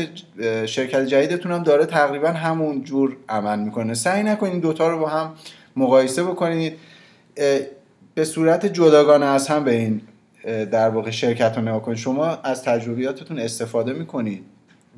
شرکت 0.66 1.06
جدیدتون 1.06 1.52
هم 1.52 1.62
داره 1.62 1.86
تقریبا 1.86 2.28
همون 2.28 2.84
جور 2.84 3.16
عمل 3.28 3.58
می‌کنه. 3.58 3.94
سعی 3.94 4.22
نکنید 4.22 4.62
دوتا 4.62 4.88
رو 4.88 4.98
با 4.98 5.08
هم 5.08 5.34
مقایسه 5.76 6.22
بکنید. 6.22 6.72
به 8.14 8.24
صورت 8.24 8.66
جداگانه 8.66 9.26
از 9.26 9.48
هم 9.48 9.64
به 9.64 9.74
این 9.74 10.00
در 10.44 10.88
واقع 10.88 11.10
شرکت 11.10 11.56
رو 11.56 11.62
نگاه 11.62 11.82
کنید. 11.82 11.98
شما 11.98 12.26
از 12.26 12.62
تجربیاتتون 12.62 13.38
استفاده 13.38 13.92
می‌کنید. 13.92 14.44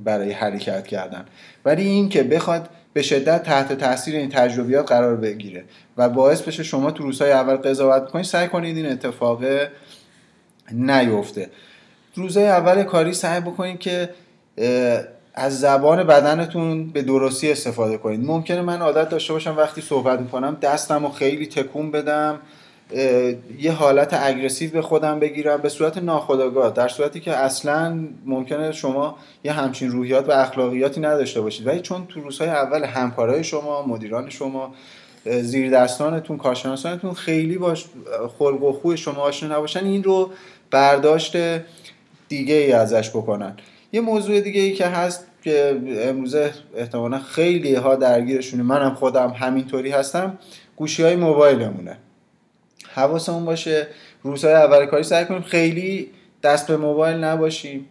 برای 0.05 0.33
حرکت 0.33 0.87
کردن. 0.87 1.25
ولی 1.65 1.83
این 1.83 2.09
که 2.09 2.23
بخواد 2.23 2.69
به 2.93 3.03
شدت 3.03 3.43
تحت 3.43 3.73
تاثیر 3.73 4.17
این 4.17 4.29
تجربیات 4.29 4.89
قرار 4.89 5.17
بگیره 5.17 5.65
و 5.97 6.09
باعث 6.09 6.43
بشه 6.43 6.63
شما 6.63 6.91
تو 6.91 7.03
روزهای 7.03 7.33
اول 7.33 7.57
قضاوت 7.57 8.11
کنید 8.11 8.25
سعی 8.25 8.49
کنید 8.49 8.77
این 8.77 8.87
اتفاق 8.87 9.45
نیفته. 10.73 11.51
روزهای 12.15 12.47
اول 12.47 12.83
کاری 12.83 13.13
سعی 13.13 13.41
بکنید 13.41 13.79
که 13.79 14.09
از 15.35 15.61
زبان 15.61 16.05
بدنتون 16.05 16.91
به 16.91 17.03
درستی 17.03 17.53
استفاده 17.53 17.99
کنید. 17.99 18.27
ممکنه 18.27 18.63
من 18.63 18.81
عادت 18.81 19.09
داشته 19.09 19.33
باشم 19.33 19.57
وقتی 19.57 19.81
صحبت 19.81 20.21
می‌کنم 20.21 20.57
دستم 20.63 21.03
رو 21.03 21.13
خیلی 21.13 21.47
تکون 21.47 21.91
بدم. 21.91 22.41
یه 23.59 23.73
حالت 23.73 24.19
اگرسیو 24.23 24.71
به 24.71 24.83
خودم 24.83 25.19
بگیرم 25.19 25.61
به 25.61 25.69
صورت 25.69 25.99
ناخودآگاه. 25.99 26.73
در 26.73 26.89
صورتی 26.89 27.21
که 27.21 27.37
اصلا 27.37 28.09
ممکنه 28.27 28.73
شما 28.73 29.17
یه 29.45 29.53
همچین 29.53 29.91
روحیات 29.91 30.29
و 30.29 30.33
اخلاقیاتی 30.33 31.01
نداشته 31.01 31.41
باشید. 31.41 31.67
ولی 31.67 31.81
چون 31.81 32.07
تو 32.07 32.21
روزهای 32.21 32.51
اول 32.51 32.85
همکارای 32.85 33.45
شما 33.45 33.87
مدیران 33.87 34.31
شما 34.31 34.75
زیر 35.25 35.71
دستانتون 35.71 36.37
کارشناسانتون 36.37 37.15
خیلی 37.15 37.59
باش 37.59 37.85
خلق 38.39 38.63
و 38.63 38.73
خوی 38.73 38.97
شما 38.97 39.23
آشنا 39.23 39.57
نباشن 39.57 39.85
این 39.85 40.05
رو 40.05 40.31
برداشت 40.71 41.37
دیگه 42.29 42.55
ای 42.55 42.73
ازش 42.73 43.11
بکنن. 43.11 43.57
یه 43.93 44.01
موضوع 44.01 44.41
دیگه 44.41 44.61
ای 44.61 44.73
که 44.73 44.87
هست 44.87 45.27
که 45.43 45.81
امروزه 46.01 46.53
احتمالا 46.77 47.19
خیلی 47.19 47.75
ها 47.75 47.95
درگیرشونه. 47.95 48.63
منم 48.63 48.95
خودم 48.95 49.31
همینطوری 49.31 49.91
هستم. 49.91 50.39
گوشی 50.77 51.03
های 51.03 51.17
موبایلمونه. 51.17 51.99
حواسمون 52.95 53.45
باشه. 53.45 53.87
روزهای 54.23 54.55
اول 54.55 54.87
کاری 54.87 55.03
سعی 55.03 55.25
کنیم. 55.25 55.43
خیلی 55.43 56.11
دست 56.43 56.67
به 56.67 56.77
موبایل 56.77 57.17
نباشیم. 57.17 57.89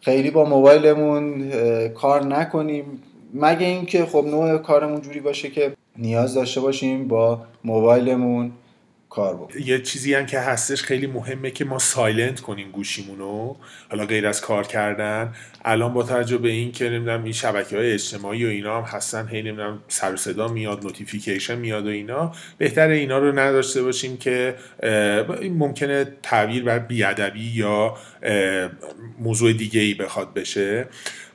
خیلی 0.00 0.30
با 0.30 0.44
موبایلمون 0.44 1.50
کار 1.88 2.24
نکنیم. 2.24 3.02
مگه 3.34 3.66
اینکه 3.66 4.06
خب 4.06 4.24
نوع 4.26 4.58
کارمون 4.58 5.00
جوری 5.00 5.20
باشه 5.20 5.50
که 5.50 5.72
نیاز 5.96 6.34
داشته 6.34 6.60
باشیم 6.60 7.08
با 7.08 7.40
موبایلمون 7.64 8.52
کار 9.10 9.36
بکنیم 9.36 9.66
یه 9.66 9.82
چیزی 9.82 10.14
هم 10.14 10.26
که 10.26 10.38
هستش 10.38 10.82
خیلی 10.82 11.06
مهمه 11.06 11.50
که 11.50 11.64
ما 11.64 11.78
silent 11.78 12.40
کنیم 12.40 12.70
گوشیمونو. 12.70 13.54
حالا 13.90 14.06
غیر 14.06 14.26
از 14.26 14.40
کار 14.40 14.66
کردن 14.66 15.34
الان 15.64 15.94
با 15.94 16.02
توجه 16.02 16.38
به 16.38 16.48
این 16.48 16.72
که 16.72 16.84
نمی‌دونم 16.90 17.24
این 17.24 17.32
شبکه 17.32 17.76
های 17.76 17.92
اجتماعی 17.92 18.44
و 18.44 18.48
اینا 18.48 18.82
هم 18.82 18.96
هستن 18.96 19.28
هی 19.28 19.42
نمی‌دونم 19.42 19.82
سر 19.88 20.16
صدا 20.16 20.48
میاد 20.48 20.84
notification 20.84 21.58
میاد 21.58 21.86
و 21.86 21.88
اینا 21.88 22.32
بهتر 22.58 22.88
اینا 22.88 23.18
رو 23.18 23.38
نداشته 23.38 23.82
باشیم 23.82 24.16
که 24.16 24.54
ممکنه 25.42 26.06
تعبیر 26.22 26.64
بر 26.64 26.78
بی‌ادبی 26.78 27.52
یا 27.54 27.96
موضوع 29.18 29.52
دیگه 29.52 29.80
ای 29.80 29.94
بخواد 29.94 30.34
بشه. 30.34 30.86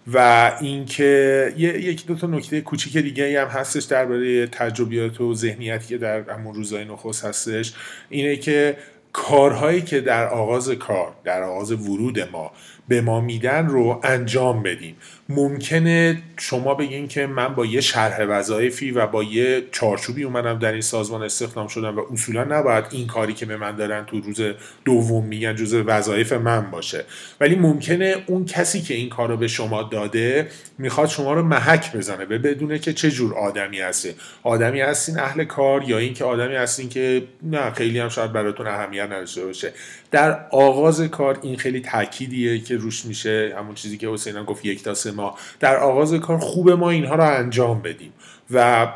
و 0.07 0.51
اینکه 0.61 1.53
یکی 1.57 2.07
دو 2.07 2.15
تا 2.15 2.27
نکته 2.27 2.61
کوچیک 2.61 2.97
دیگه 2.97 3.41
هم 3.41 3.47
هستش 3.47 3.83
درباره 3.83 4.47
تجربیات 4.47 5.21
و 5.21 5.33
ذهنیتی 5.33 5.87
که 5.87 5.97
در 5.97 6.29
همون 6.29 6.53
روزهای 6.55 6.85
نخست 6.85 7.25
هستش. 7.25 7.73
اینه 8.09 8.35
که 8.35 8.77
کارهایی 9.13 9.81
که 9.81 10.01
در 10.01 10.27
آغاز 10.27 10.69
کار 10.69 11.15
در 11.23 11.43
آغاز 11.43 11.71
ورود 11.71 12.19
ما 12.19 12.51
به 12.87 13.01
ما 13.01 13.21
میدن 13.21 13.67
رو 13.67 13.99
انجام 14.03 14.63
بدیم. 14.63 14.95
ممکنه 15.29 16.21
شما 16.37 16.73
بگین 16.73 17.07
که 17.07 17.27
من 17.27 17.55
با 17.55 17.65
یه 17.65 17.81
شرح 17.81 18.25
وظایفی 18.25 18.91
و 18.91 19.07
با 19.07 19.23
یه 19.23 19.63
چارچوبی 19.71 20.23
اومدم 20.23 20.59
در 20.59 20.71
این 20.71 20.81
سازمان 20.81 21.23
استخدام 21.23 21.67
شدم 21.67 21.97
و 21.97 22.01
اصولا 22.11 22.43
نباید 22.43 22.85
این 22.91 23.07
کاری 23.07 23.33
که 23.33 23.45
به 23.45 23.57
من 23.57 23.75
دارن 23.75 24.05
تو 24.05 24.21
روز 24.21 24.41
دوم 24.85 25.25
میگن 25.25 25.55
جز 25.55 25.73
وظایف 25.73 26.33
من 26.33 26.71
باشه. 26.71 27.05
ولی 27.39 27.55
ممکنه 27.55 28.15
اون 28.27 28.45
کسی 28.45 28.81
که 28.81 28.93
این 28.93 29.09
کار 29.09 29.29
رو 29.29 29.37
به 29.37 29.47
شما 29.47 29.83
داده 29.83 30.47
می‌خواد 30.77 31.09
شما 31.09 31.33
رو 31.33 31.43
محک 31.43 31.95
بزنه 31.95 32.25
به 32.25 32.37
بدونه 32.37 32.79
که 32.79 32.93
چه 32.93 33.11
جور 33.11 33.33
آدمی 33.33 33.79
هستی. 33.79 34.15
آدمی 34.43 34.81
هستین 34.81 35.19
اهل 35.19 35.43
کار 35.43 35.83
یا 35.83 35.97
اینکه 35.97 36.23
آدمی 36.23 36.55
هستین 36.55 36.89
که 36.89 37.23
نه 37.43 37.71
خیلی 37.71 37.99
هم 37.99 38.09
شاید 38.09 38.33
براتون 38.33 38.67
اهمیت 38.67 39.05
نداشته 39.05 39.45
باشه. 39.45 39.73
در 40.13 40.45
آغاز 40.49 41.01
کار 41.01 41.39
این 41.41 41.57
خیلی 41.57 41.79
تاکیدیه 41.79 42.59
که 42.59 42.77
روش 42.77 43.05
میشه 43.05 43.55
همون 43.57 43.75
چیزی 43.75 43.97
که 43.97 44.09
حسین 44.09 44.43
گفت 44.43 44.65
یک 44.65 44.83
تا 44.83 44.93
سه 44.93 45.11
ما 45.11 45.37
در 45.59 45.77
آغاز 45.77 46.13
کار 46.13 46.37
خوب 46.37 46.69
ما 46.69 46.89
اینها 46.89 47.15
رو 47.15 47.23
انجام 47.23 47.81
بدیم 47.81 48.13
و 48.51 48.87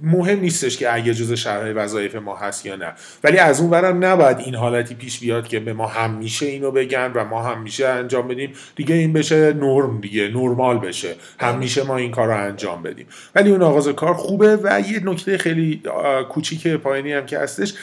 مهم 0.00 0.40
نیستش 0.40 0.76
که 0.76 0.94
اگه 0.94 1.14
جز 1.14 1.32
شرح 1.32 1.72
وظایف 1.72 2.14
ما 2.14 2.36
هست 2.36 2.66
یا 2.66 2.76
نه. 2.76 2.92
ولی 3.24 3.38
از 3.38 3.60
اون 3.60 3.70
برم 3.70 4.04
نباید 4.04 4.38
این 4.38 4.54
حالتی 4.54 4.94
پیش 4.94 5.20
بیاد 5.20 5.48
که 5.48 5.60
به 5.60 5.72
ما 5.72 5.86
هم 5.86 6.14
میشه 6.14 6.46
اینو 6.46 6.70
بگن 6.70 7.12
و 7.14 7.24
ما 7.24 7.42
هم 7.42 7.62
میشه 7.62 7.86
انجام 7.86 8.28
بدیم. 8.28 8.52
دیگه 8.76 8.94
این 8.94 9.12
بشه 9.12 9.52
نرم 9.52 10.00
دیگه 10.00 10.28
نرمال 10.28 10.78
بشه. 10.78 11.14
هم 11.40 11.58
میشه 11.58 11.82
ما 11.82 11.96
این 11.96 12.10
کار 12.10 12.26
رو 12.26 12.44
انجام 12.44 12.82
بدیم. 12.82 13.06
ولی 13.34 13.50
اون 13.50 13.62
آغاز 13.62 13.88
کار 13.88 14.14
خوبه 14.14 14.56
و 14.56 14.80
یه 14.80 15.00
نکته 15.04 15.38
خیلی 15.38 15.82
کوچیک 16.28 16.66
پایینی 16.66 17.12
هم 17.12 17.26
که 17.26 17.38
هستش 17.38 17.74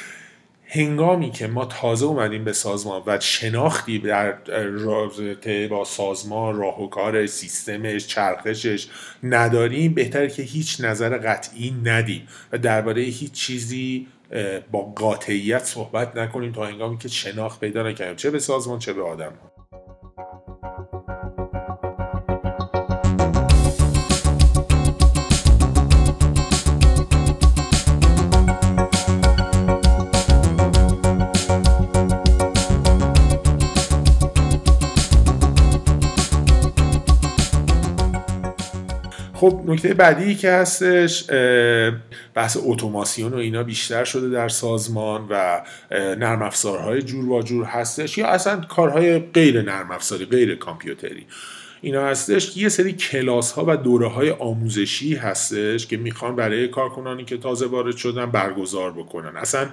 هنگامی 0.68 1.32
که 1.32 1.48
ما 1.48 1.66
تازه 1.66 2.06
اومدیم 2.06 2.44
به 2.44 2.54
سازمان 2.54 3.02
و 3.06 3.20
شناختی 3.20 4.00
در 4.00 4.32
رابطه 4.64 5.68
با 5.68 5.84
سازمان 5.84 6.56
راه 6.56 6.82
و 6.82 6.90
کار 6.90 7.26
سیستمش 7.26 8.08
چرخشش 8.08 8.88
نداریم 9.24 9.94
بهتره 9.94 10.28
که 10.28 10.44
هیچ 10.44 10.82
نظر 10.82 11.18
قطعی 11.18 11.76
ندیم 11.84 12.28
و 12.52 12.58
درباره 12.58 13.02
هیچ 13.02 13.32
چیزی 13.32 14.08
با 14.72 14.82
قاطعیت 14.82 15.64
صحبت 15.64 16.18
نکنیم 16.18 16.52
تا 16.52 16.66
هنگامی 16.66 16.98
که 16.98 17.08
شناخت 17.08 17.60
پیدا 17.60 17.90
نکنیم 17.90 18.16
چه 18.16 18.32
به 18.32 18.40
سازمان 18.40 18.80
چه 18.80 18.94
به 18.94 19.04
آدم 19.04 19.34
خب 39.46 39.62
نکته 39.66 39.94
بعدی 39.94 40.36
که 40.36 40.52
هستش 40.52 41.30
بحث 42.34 42.58
اتوماسیون 42.64 43.34
و 43.34 43.38
اینا 43.38 43.64
بیشتر 43.64 44.04
شده 44.04 44.30
در 44.30 44.50
سازمان 44.50 45.28
و 45.30 45.62
نرم 45.92 46.42
افزارهای 46.42 47.02
جور 47.02 47.30
و 47.30 47.42
جور 47.42 47.66
هستش 47.66 48.18
یا 48.18 48.28
اصلا 48.28 48.62
کارهای 48.62 49.20
غیر 49.20 49.62
نرم 49.62 49.92
افزاری 49.92 50.26
غیر 50.26 50.56
کامپیوتری. 50.56 51.26
اینا 51.82 52.06
هستش 52.06 52.58
یه 52.58 52.70
سری 52.70 52.94
کلاس 52.94 53.52
ها 53.52 53.66
و 53.68 53.78
دوره 53.78 54.08
های 54.08 54.32
آموزشی 54.32 55.16
هستش 55.16 55.88
که 55.88 55.98
می‌خوان 55.98 56.36
برای 56.36 56.68
کارکنانی 56.68 57.26
که 57.26 57.38
تازه 57.38 57.66
وارد 57.66 57.96
شدن 57.96 58.26
برگزار 58.26 58.92
بکنن. 58.92 59.38
اصلا 59.38 59.68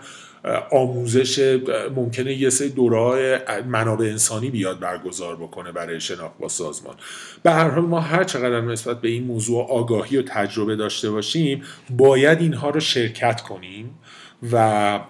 آموزش 0.70 1.58
ممکنه 1.96 2.32
یه 2.34 2.50
سری 2.50 2.68
دوره 2.68 3.44
منابع 3.66 4.04
انسانی 4.04 4.50
بیاد 4.50 4.80
برگزار 4.80 5.36
بکنه 5.36 5.72
برای 5.72 6.00
شناخت 6.00 6.38
با 6.38 6.48
سازمان. 6.48 6.94
به 7.42 7.50
هر 7.50 7.68
حال 7.68 7.84
ما 7.84 8.00
هر 8.00 8.24
چقدر 8.24 8.60
نسبت 8.60 9.00
به 9.00 9.08
این 9.08 9.24
موضوع 9.24 9.66
آگاهی 9.70 10.16
و 10.16 10.22
تجربه 10.22 10.76
داشته 10.76 11.10
باشیم 11.10 11.62
باید 11.90 12.40
اینها 12.40 12.70
رو 12.70 12.80
شرکت 12.80 13.40
کنیم 13.40 13.98
و 14.52 15.00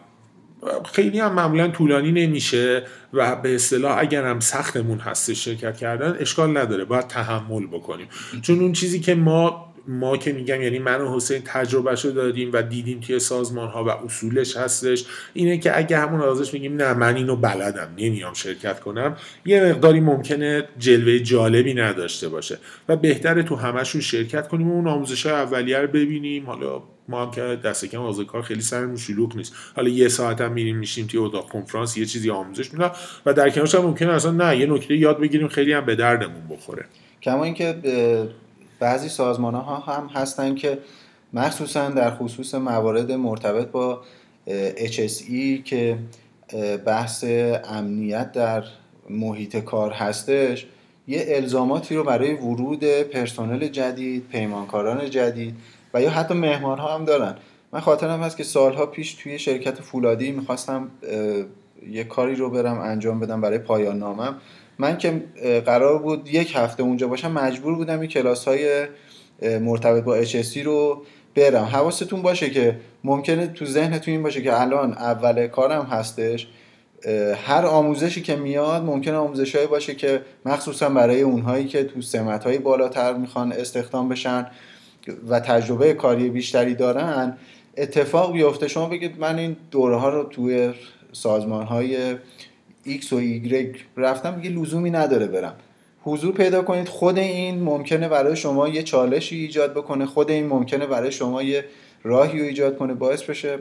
خیلی 0.93 1.21
هم 1.21 1.33
معمولا 1.33 1.69
طولانی 1.69 2.13
نمیشه 2.13 2.83
و 3.13 3.37
به 3.37 3.55
اصطلاح 3.55 3.99
اگر 3.99 4.25
هم 4.25 4.41
سختمون 4.41 4.99
هست 4.99 5.33
شرکت 5.33 5.77
کردن 5.77 6.17
اشکال 6.21 6.59
نداره 6.59 6.85
باید 6.85 7.07
تحمل 7.07 7.67
بکنیم. 7.67 8.07
چون 8.43 8.61
اون 8.61 8.73
چیزی 8.73 9.01
که 9.01 9.15
ما 9.15 9.72
ما 9.89 10.17
که 10.17 10.33
میگم 10.33 10.63
یعنی 10.63 10.79
من 10.79 11.01
و 11.01 11.17
حسین 11.17 11.43
تجربهشو 11.45 12.11
دادیم 12.11 12.51
و 12.53 12.63
دیدیم 12.63 13.01
توی 13.01 13.19
سازمان 13.19 13.69
ها 13.69 13.85
و 13.85 13.89
اصولش 13.89 14.57
هستش 14.57 15.05
اینه 15.33 15.59
که 15.59 15.79
اگه 15.79 15.99
همون 15.99 16.21
ازش 16.21 16.55
میگیم 16.55 16.77
نه 16.77 16.95
من 16.95 17.17
اینو 17.17 17.37
بلدم 17.37 17.89
نمیام 17.99 18.35
شرکت 18.35 18.81
کنم 18.81 19.17
یه 19.45 19.65
مقداری 19.65 20.01
ممکنه 20.01 20.69
جلوه 20.79 21.19
جالبی 21.19 21.75
نداشته 21.75 22.29
باشه 22.29 22.59
و 22.89 22.97
بهتره 22.97 23.43
تو 23.43 23.57
همشون 23.57 24.01
شرکت 24.01 24.49
کنیم 24.49 24.71
و 24.71 24.75
اون 24.75 24.89
آموزش 24.89 25.27
های 25.27 25.35
اولیه 25.35 25.79
رو 25.79 25.89
ببینیم. 25.89 26.47
حالا 26.47 26.83
ما 27.09 27.25
هم 27.25 27.31
که 27.31 27.41
دست 27.65 27.85
کم 27.85 28.03
از 28.03 28.21
کار 28.21 28.43
خیلی 28.43 28.61
سرمون 28.61 28.97
شلوغ 28.97 29.37
نیست. 29.37 29.55
حالا 29.77 29.89
یه 29.89 30.09
ساعت 30.09 30.41
هم 30.41 30.53
میریم 30.53 30.77
میشیم 30.77 31.07
توی 31.07 31.21
اتاق 31.21 31.49
کنفرانس 31.49 31.97
یه 31.97 32.07
چیزی 32.07 32.31
آموزش 32.31 32.73
میدن 32.73 32.91
و 33.27 33.33
در 33.33 33.51
کنارش 33.51 33.75
هم 33.75 33.81
ممکنه 33.81 34.13
اصلا 34.13 34.31
نه 34.31 34.57
یه 34.57 34.67
نکته 34.67 34.97
یاد 34.97 35.21
بگیریم 35.21 35.49
خیلی 35.49 35.73
هم 35.73 35.87
به 35.87 35.95
دردمون 35.95 36.49
بخوره. 36.51 36.85
کما 37.23 37.45
اینکه 37.45 37.77
بعضی 38.83 39.09
سازمان 39.09 39.55
ها 39.55 39.77
هم 39.77 40.07
هستن 40.07 40.55
که 40.55 40.79
مخصوصا 41.33 41.89
در 41.89 42.11
خصوص 42.11 42.55
موارد 42.55 43.13
مرتبط 43.13 43.67
با 43.67 44.01
HSE 44.77 45.63
که 45.65 45.99
بحث 46.85 47.25
امنیت 47.65 48.33
در 48.33 48.65
محیط 49.11 49.57
کار 49.57 49.91
هستش 49.91 50.67
یه 51.09 51.25
الزاماتی 51.29 51.95
رو 51.95 52.05
برای 52.05 52.35
ورود 52.35 52.85
پرسنل 52.85 53.69
جدید 53.69 54.29
پیمانکاران 54.29 55.11
جدید 55.11 55.55
و 55.95 56.03
یا 56.03 56.11
حتی 56.11 56.35
مهمان 56.35 56.79
ها 56.79 56.95
هم 56.95 57.05
دارن. 57.05 57.35
من 57.73 57.81
خاطرم 57.81 58.23
هست 58.23 58.37
که 58.37 58.45
سالها 58.45 58.87
پیش 58.87 59.15
توی 59.15 59.39
شرکت 59.39 59.81
فولادی 59.81 60.33
می‌خواستم 60.33 60.91
یه 61.91 62.05
کاری 62.05 62.35
رو 62.35 62.51
برم 62.51 62.79
انجام 62.79 63.21
بدم 63.21 63.41
برای 63.41 63.59
پایان 63.59 63.99
نامم. 63.99 64.37
من 64.83 64.99
که 64.99 65.23
قرار 65.67 65.99
بود 65.99 66.29
یک 66.29 66.53
هفته 66.57 66.83
اونجا 66.83 67.09
باشم 67.09 67.33
مجبور 67.33 67.75
بودم 67.75 68.01
این 68.01 68.09
کلاس 68.09 68.49
های 68.49 68.87
مرتبط 69.61 70.05
با 70.05 70.25
HSC 70.25 70.57
رو 70.57 71.03
برم. 71.35 71.65
حواستون 71.65 72.23
باشه 72.23 72.51
که 72.51 72.77
ممکنه 73.05 73.47
تو 73.47 73.65
ذهنتون 73.65 74.15
این 74.15 74.23
باشه 74.23 74.43
که 74.43 74.61
الان 74.61 74.93
اول 74.93 75.47
کارم 75.47 75.83
هستش. 75.83 76.49
هر 77.47 77.67
آموزشی 77.67 78.23
که 78.23 78.37
میاد 78.37 78.83
ممکنه 78.83 79.15
آموزش 79.15 79.57
باشه 79.57 79.95
که 79.95 80.23
مخصوصا 80.47 80.89
برای 80.89 81.23
اونهایی 81.23 81.67
که 81.67 81.85
تو 81.85 82.03
سمت 82.03 82.45
های 82.45 82.59
بالاتر 82.59 83.15
می‌خوان 83.15 83.53
استخدام 83.53 84.09
بشن 84.09 84.47
و 85.29 85.41
تجربه 85.41 85.93
کاری 85.93 86.31
بیشتری 86.31 86.75
دارن 86.75 87.37
اتفاق 87.77 88.33
بیفته. 88.33 88.69
شما 88.69 88.89
بگید 88.89 89.19
من 89.19 89.39
این 89.39 89.57
دوره 89.71 89.97
ها 89.97 90.09
رو 90.09 90.25
توی 90.25 90.75
سازمان 91.13 91.67
های 91.67 92.17
X 92.87 93.13
و 93.13 93.21
Y 93.21 93.77
رفتم 93.97 94.41
دیگه 94.41 94.61
لزومی 94.61 94.91
نداره 94.91 95.27
برم. 95.27 95.57
حضور 96.03 96.35
پیدا 96.35 96.63
کنید 96.63 96.89
خود 96.89 97.19
این 97.19 97.63
ممکنه 97.63 98.09
برای 98.09 98.37
شما 98.37 98.69
یه 98.69 98.83
چالشی 98.83 99.37
ایجاد 99.37 99.75
بکنه 99.75 100.07
خود 100.07 100.31
این 100.31 100.47
ممکنه 100.47 100.87
برای 100.87 101.13
شما 101.13 101.43
یه 101.43 101.65
راهی 102.03 102.39
رو 102.39 102.45
ایجاد 102.45 102.79
کنه 102.79 102.95
باعث 102.95 103.23
بشه 103.23 103.59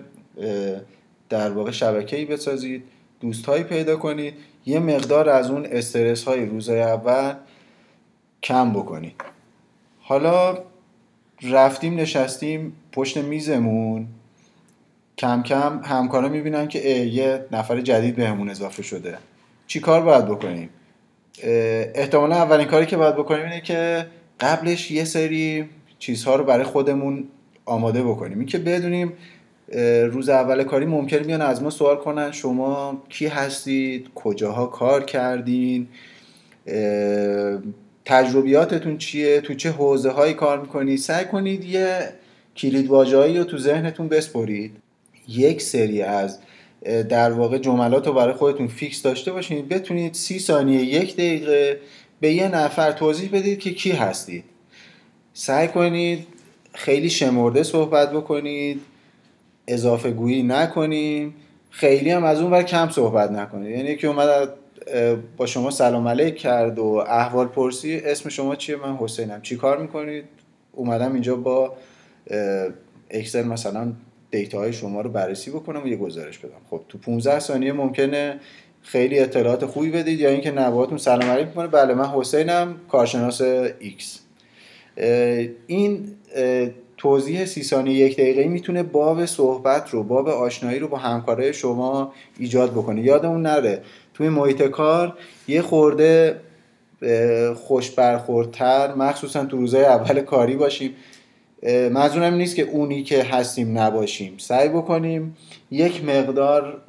در 1.29 1.51
واقع 1.51 1.71
شبکه‌ای 1.71 2.25
بسازید 2.25 2.83
دوستهایی 3.21 3.63
پیدا 3.63 3.95
کنید 3.95 4.33
یه 4.65 4.79
مقدار 4.79 5.29
از 5.29 5.49
اون 5.49 5.65
استرس 5.65 6.23
های 6.23 6.45
روزای 6.45 6.81
اول 6.81 7.33
کم 8.43 8.73
بکنید. 8.73 9.15
حالا 9.99 10.57
رفتیم 11.43 11.95
نشستیم 11.95 12.73
پشت 12.91 13.17
میزمون. 13.17 14.07
کم 15.21 15.43
کم 15.43 15.81
همکارا 15.83 16.29
می‌بینن 16.29 16.67
که 16.67 16.89
یه 16.89 17.45
نفر 17.51 17.81
جدید 17.81 18.15
بهمون 18.15 18.49
اضافه 18.49 18.83
شده. 18.83 19.17
چی 19.67 19.79
کار 19.79 20.01
باید 20.01 20.25
بکنیم؟ 20.25 20.69
احتمالا 21.95 22.35
اولین 22.35 22.67
کاری 22.67 22.85
که 22.85 22.97
باید 22.97 23.15
بکنیم 23.15 23.43
اینه 23.43 23.61
که 23.61 24.05
قبلش 24.39 24.91
یه 24.91 25.05
سری 25.05 25.69
چیزها 25.99 26.35
رو 26.35 26.43
برای 26.43 26.63
خودمون 26.63 27.23
آماده 27.65 28.03
بکنیم. 28.03 28.37
این 28.37 28.47
که 28.47 28.57
بدونیم 28.57 29.13
روز 30.11 30.29
اول 30.29 30.63
کاری 30.63 30.85
ممکن 30.85 31.17
میان 31.17 31.41
از 31.41 31.63
ما 31.63 31.69
سوال 31.69 31.95
کنن 31.95 32.31
شما 32.31 33.03
کی 33.09 33.27
هستید؟ 33.27 34.07
کجاها 34.15 34.65
کار 34.65 35.03
کردین؟ 35.03 35.87
تجربیاتتون 38.05 38.97
چیه؟ 38.97 39.41
تو 39.41 39.53
چه 39.53 39.71
حوزه 39.71 40.09
هایی 40.09 40.33
کار 40.33 40.61
می‌کنید 40.61 40.99
سعی 40.99 41.25
کنید 41.25 41.65
یه 41.65 42.09
کلید 42.57 42.87
رو 42.89 43.43
تو 43.43 43.57
ذهنتون 43.57 44.07
بسپرید. 44.07 44.80
یک 45.37 45.61
سری 45.61 46.01
از 46.01 46.39
در 47.09 47.31
واقع 47.31 47.57
جملات 47.57 48.07
رو 48.07 48.13
برای 48.13 48.33
خودتون 48.33 48.67
فیکس 48.67 49.01
داشته 49.01 49.31
باشید 49.31 49.69
بتونید 49.69 50.13
سی 50.13 50.39
ثانیه 50.39 50.81
یک 50.81 51.13
دقیقه 51.13 51.79
به 52.19 52.33
یه 52.33 52.47
نفر 52.47 52.91
توضیح 52.91 53.29
بدید 53.33 53.59
که 53.59 53.73
کی 53.73 53.91
هستید. 53.91 54.43
سعی 55.33 55.67
کنید 55.67 56.27
خیلی 56.73 57.09
شمرده 57.09 57.63
صحبت 57.63 58.11
بکنید 58.11 58.81
اضافه 59.67 60.11
گویی 60.11 60.43
نکنیم. 60.43 61.35
خیلی 61.69 62.11
هم 62.11 62.23
از 62.23 62.41
اون 62.41 62.51
ور 62.51 62.63
کم 62.63 62.89
صحبت 62.89 63.31
نکنید. 63.31 63.77
یعنی 63.77 63.95
که 63.95 64.07
اومد 64.07 64.49
با 65.37 65.45
شما 65.45 65.71
سلام 65.71 66.07
علیک 66.07 66.35
کرد 66.35 66.79
و 66.79 66.85
احوال 67.07 67.47
پرسی. 67.47 67.97
اسم 67.97 68.29
شما 68.29 68.55
چیه؟ 68.55 68.75
من 68.75 68.95
حسینم. 68.95 69.41
چی 69.41 69.55
کار 69.55 69.81
می‌کنید؟ 69.81 70.23
اومدم 70.71 71.13
اینجا 71.13 71.35
با 71.35 71.73
اکسل 73.09 73.43
مثلا 73.43 73.93
دیتا 74.31 74.57
های 74.57 74.73
شما 74.73 75.01
رو 75.01 75.09
بررسی 75.09 75.51
بکنم 75.51 75.83
و 75.83 75.87
یه 75.87 75.97
گزارش 75.97 76.37
بدم. 76.37 76.61
خب 76.69 76.81
تو 76.89 76.97
15 76.97 77.39
ثانیه 77.39 77.73
ممکنه 77.73 78.39
خیلی 78.81 79.19
اطلاعات 79.19 79.65
خوبی 79.65 79.91
بدید 79.91 80.19
یا 80.19 80.29
اینکه 80.29 80.51
نباتون 80.51 80.97
سلام 80.97 81.29
علیک 81.29 81.53
کنه. 81.53 81.67
بله 81.67 81.93
من 81.93 82.05
حسینم 82.05 82.75
کارشناس 82.89 83.41
X. 83.79 84.19
این 85.67 86.15
توضیح 86.97 87.45
سی 87.45 87.63
ثانیه 87.63 87.93
یک 87.93 88.13
دقیقه 88.13 88.43
می‌تونه 88.47 88.83
باب 88.83 89.25
صحبت 89.25 89.89
رو 89.89 90.03
باب 90.03 90.27
آشنایی 90.29 90.79
رو 90.79 90.87
با 90.87 90.97
همکارای 90.97 91.53
شما 91.53 92.13
ایجاد 92.39 92.71
بکنه. 92.71 93.01
یادمون 93.01 93.41
نره 93.41 93.81
توی 94.13 94.29
محیط 94.29 94.63
کار 94.63 95.17
یه 95.47 95.61
خورده 95.61 96.39
خوش 97.55 97.91
برخوردتر 97.91 98.93
مخصوصا 98.93 99.45
تو 99.45 99.57
روزهای 99.57 99.85
اول 99.85 100.21
کاری 100.21 100.55
باشیم. 100.55 100.95
منظورم 101.91 102.33
نیست 102.33 102.55
که 102.55 102.61
اونی 102.61 103.03
که 103.03 103.23
هستیم 103.23 103.77
نباشیم. 103.77 104.33
سعی 104.37 104.69
بکنیم 104.69 105.37
یک 105.71 106.03
مقدار 106.05 106.81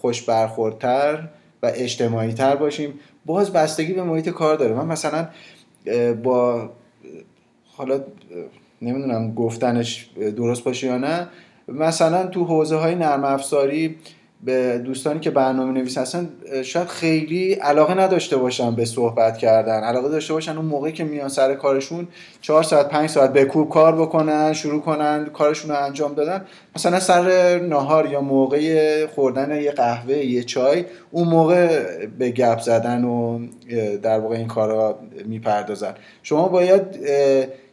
خوش 0.00 0.22
برخوردتر 0.22 1.28
و 1.62 1.72
اجتماعی 1.74 2.32
تر 2.32 2.56
باشیم. 2.56 3.00
باز 3.26 3.52
بستگی 3.52 3.92
به 3.92 4.02
محیط 4.02 4.28
کار 4.28 4.56
داره. 4.56 4.74
من 4.74 4.86
مثلا 4.86 5.28
با 6.22 6.70
حالا 7.76 8.00
نمی‌دونم 8.82 9.34
گفتنش 9.34 10.10
درست 10.36 10.64
باشه 10.64 10.86
یا 10.86 10.98
نه 10.98 11.28
مثلا 11.68 12.26
تو 12.26 12.44
حوزه 12.44 12.76
های 12.76 12.94
نرم 12.94 13.24
افزاری 13.24 13.96
به 14.44 14.78
دوستانی 14.78 15.20
که 15.20 15.30
برنامه 15.30 15.72
نویس 15.72 15.98
هستن 15.98 16.28
شاید 16.62 16.86
خیلی 16.86 17.52
علاقه 17.52 17.94
نداشته 17.94 18.36
باشن 18.36 18.74
به 18.74 18.84
صحبت 18.84 19.38
کردن. 19.38 19.80
علاقه 19.84 20.08
داشته 20.08 20.32
باشن 20.34 20.56
اون 20.56 20.66
موقعی 20.66 20.92
که 20.92 21.04
میان 21.04 21.28
سر 21.28 21.54
کارشون 21.54 22.08
چهار 22.40 22.62
ساعت 22.62 22.88
پنج 22.88 23.10
ساعت 23.10 23.32
بکوب 23.32 23.68
کار 23.68 23.96
بکنن 23.96 24.52
شروع 24.52 24.82
کنن 24.82 25.26
کارشون 25.26 25.70
رو 25.70 25.84
انجام 25.84 26.14
دادن. 26.14 26.44
مثلا 26.76 27.00
سر 27.00 27.58
نهار 27.58 28.06
یا 28.06 28.20
موقع 28.20 29.06
خوردن 29.06 29.60
یه 29.62 29.70
قهوه 29.70 30.16
یه 30.16 30.42
چای 30.42 30.84
اون 31.10 31.28
موقع 31.28 31.96
به 32.18 32.30
گپ 32.30 32.60
زدن 32.60 33.04
و 33.04 33.46
در 34.02 34.18
واقع 34.18 34.36
این 34.36 34.46
کارا 34.46 34.98
می‌پردازن. 35.24 35.94
شما 36.22 36.48
باید 36.48 36.82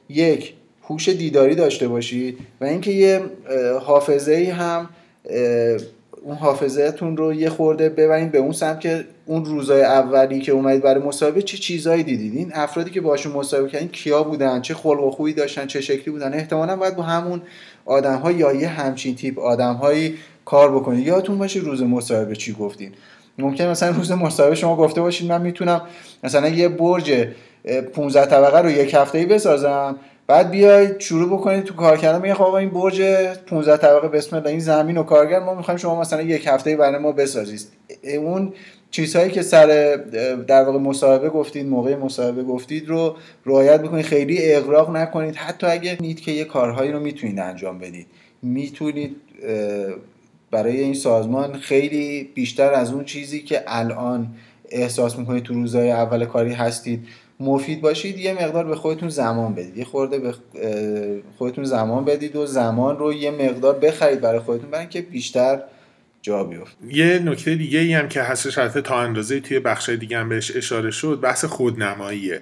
یک 0.09 0.53
هوش 0.83 1.09
دیداری 1.09 1.55
داشته 1.55 1.87
باشید 1.87 2.37
و 2.61 2.65
اینکه 2.65 2.91
یه 2.91 3.21
حافظه 3.81 4.55
هم 4.59 4.89
اون 6.23 6.35
حافظهتون 6.35 7.17
رو 7.17 7.33
یه 7.33 7.49
خورده 7.49 7.89
ببرید 7.89 8.31
به 8.31 8.37
اون 8.37 8.51
سمت 8.51 8.79
که 8.79 9.05
اون 9.25 9.45
روزای 9.45 9.81
اولی 9.81 10.39
که 10.41 10.51
اومدید 10.51 10.83
برای 10.83 11.03
مصاحبه 11.03 11.41
چه 11.41 11.57
چیزایی 11.57 12.03
دیدید؟ 12.03 12.35
این 12.35 12.51
افرادی 12.53 12.91
که 12.91 13.01
باشون 13.01 13.31
مصاحبه 13.31 13.69
کردین 13.69 13.87
کیا 13.87 14.23
بودن؟ 14.23 14.61
چه 14.61 14.73
خلق 14.73 15.03
و 15.03 15.11
خویی 15.11 15.33
داشتن؟ 15.33 15.67
چه 15.67 15.81
شکلی 15.81 16.11
بودن؟ 16.11 16.33
احتمالا 16.33 16.75
باید 16.75 16.95
با 16.95 17.03
همون 17.03 17.41
آدم 17.85 18.15
ها 18.17 18.31
یا 18.31 18.53
یه 18.53 18.67
همچین 18.67 19.15
تیپ 19.15 19.39
آدم 19.39 19.73
هایی 19.73 20.15
کار 20.45 20.75
بکنید. 20.75 21.07
یادتون 21.07 21.37
باشه 21.37 21.59
روز 21.59 21.83
مصاحبه 21.83 22.35
چی 22.35 22.53
گفتین؟ 22.53 22.91
ممکن 23.37 23.65
مثلا 23.65 23.89
روز 23.89 24.11
مصاحبه 24.11 24.55
شما 24.55 24.75
گفته 24.75 25.01
باشید 25.01 25.29
من 25.29 25.41
می‌تونم 25.41 25.81
مثلا 26.23 26.47
یه 26.47 26.69
برج 26.69 27.27
15 27.93 28.25
طبقه 28.25 28.59
رو 28.59 28.69
یک 28.69 28.93
هفته 28.93 29.17
ای 29.17 29.25
بسازم. 29.25 29.95
بعد 30.27 30.51
بیاید 30.51 30.99
شروع 30.99 31.37
بکنید 31.37 31.63
تو 31.63 31.73
کار 31.73 31.97
کردن 31.97 32.21
میگه 32.21 32.33
خب 32.33 32.53
این 32.53 32.69
برج 32.69 33.01
15 33.45 33.77
طبقه 33.77 34.07
بسم 34.07 34.35
الله 34.35 34.49
این 34.49 34.59
زمین 34.59 34.97
و 34.97 35.03
کارگر. 35.03 35.39
ما 35.39 35.53
می‌خوایم 35.53 35.77
شما 35.77 36.01
مثلا 36.01 36.21
یک 36.21 36.47
هفته 36.47 36.75
برای 36.75 36.99
ما 37.01 37.11
بسازید. 37.11 37.61
اون 38.03 38.53
چیزهایی 38.91 39.31
که 39.31 39.41
سر 39.41 39.95
در 40.47 40.63
واقع 40.63 40.79
مصاحبه 40.79 41.29
گفتید 41.29 41.67
موقع 41.67 41.95
مصاحبه 41.95 42.43
گفتید 42.43 42.89
رو 42.89 43.15
رعایت 43.45 43.81
بکنید. 43.81 44.05
خیلی 44.05 44.53
اغراق 44.53 44.95
نکنید. 44.95 45.35
حتی 45.35 45.67
اگه 45.67 45.97
نید 45.99 46.21
که 46.21 46.31
یه 46.31 46.43
کارهایی 46.43 46.91
رو 46.91 46.99
می‌تونید 46.99 47.39
انجام 47.39 47.79
بدید. 47.79 48.07
می‌تونید 48.41 49.15
برای 50.51 50.79
این 50.79 50.93
سازمان 50.93 51.53
خیلی 51.53 52.31
بیشتر 52.35 52.73
از 52.73 52.91
اون 52.91 53.05
چیزی 53.05 53.41
که 53.41 53.63
الان 53.67 54.27
احساس 54.69 55.19
می‌کنید 55.19 55.43
تو 55.43 55.53
روزهای 55.53 55.91
اول 55.91 56.25
کاری 56.25 56.53
هستید 56.53 57.07
مفید 57.39 57.81
باشید 57.81 58.17
یه 58.17 58.33
مقدار 58.33 58.65
به 58.65 58.75
خودتون 58.75 59.09
زمان 59.09 59.55
بدید. 59.55 59.77
یه 59.77 59.85
خورده 59.85 60.19
به 60.19 60.33
خودتون 61.37 61.63
زمان 61.63 62.05
بدید 62.05 62.35
و 62.35 62.45
زمان 62.45 62.97
رو 62.97 63.13
یه 63.13 63.31
مقدار 63.31 63.79
بخرید 63.79 64.21
برای 64.21 64.39
خودتون 64.39 64.69
برای 64.69 64.81
اینکه 64.81 65.01
بیشتر 65.01 65.61
جا 66.21 66.43
بیفت 66.43 66.77
یه 66.89 67.19
نکته 67.19 67.55
دیگه 67.55 67.79
ای 67.79 67.93
هم 67.93 68.07
که 68.09 68.21
هستش 68.21 68.57
البته 68.57 68.81
تا 68.81 68.99
اندازه 68.99 69.39
توی 69.39 69.59
بخش 69.59 69.89
دیگه 69.89 70.17
هم 70.17 70.29
بهش 70.29 70.55
اشاره 70.55 70.91
شد 70.91 71.19
بحث 71.21 71.45
خودنماییه. 71.45 72.41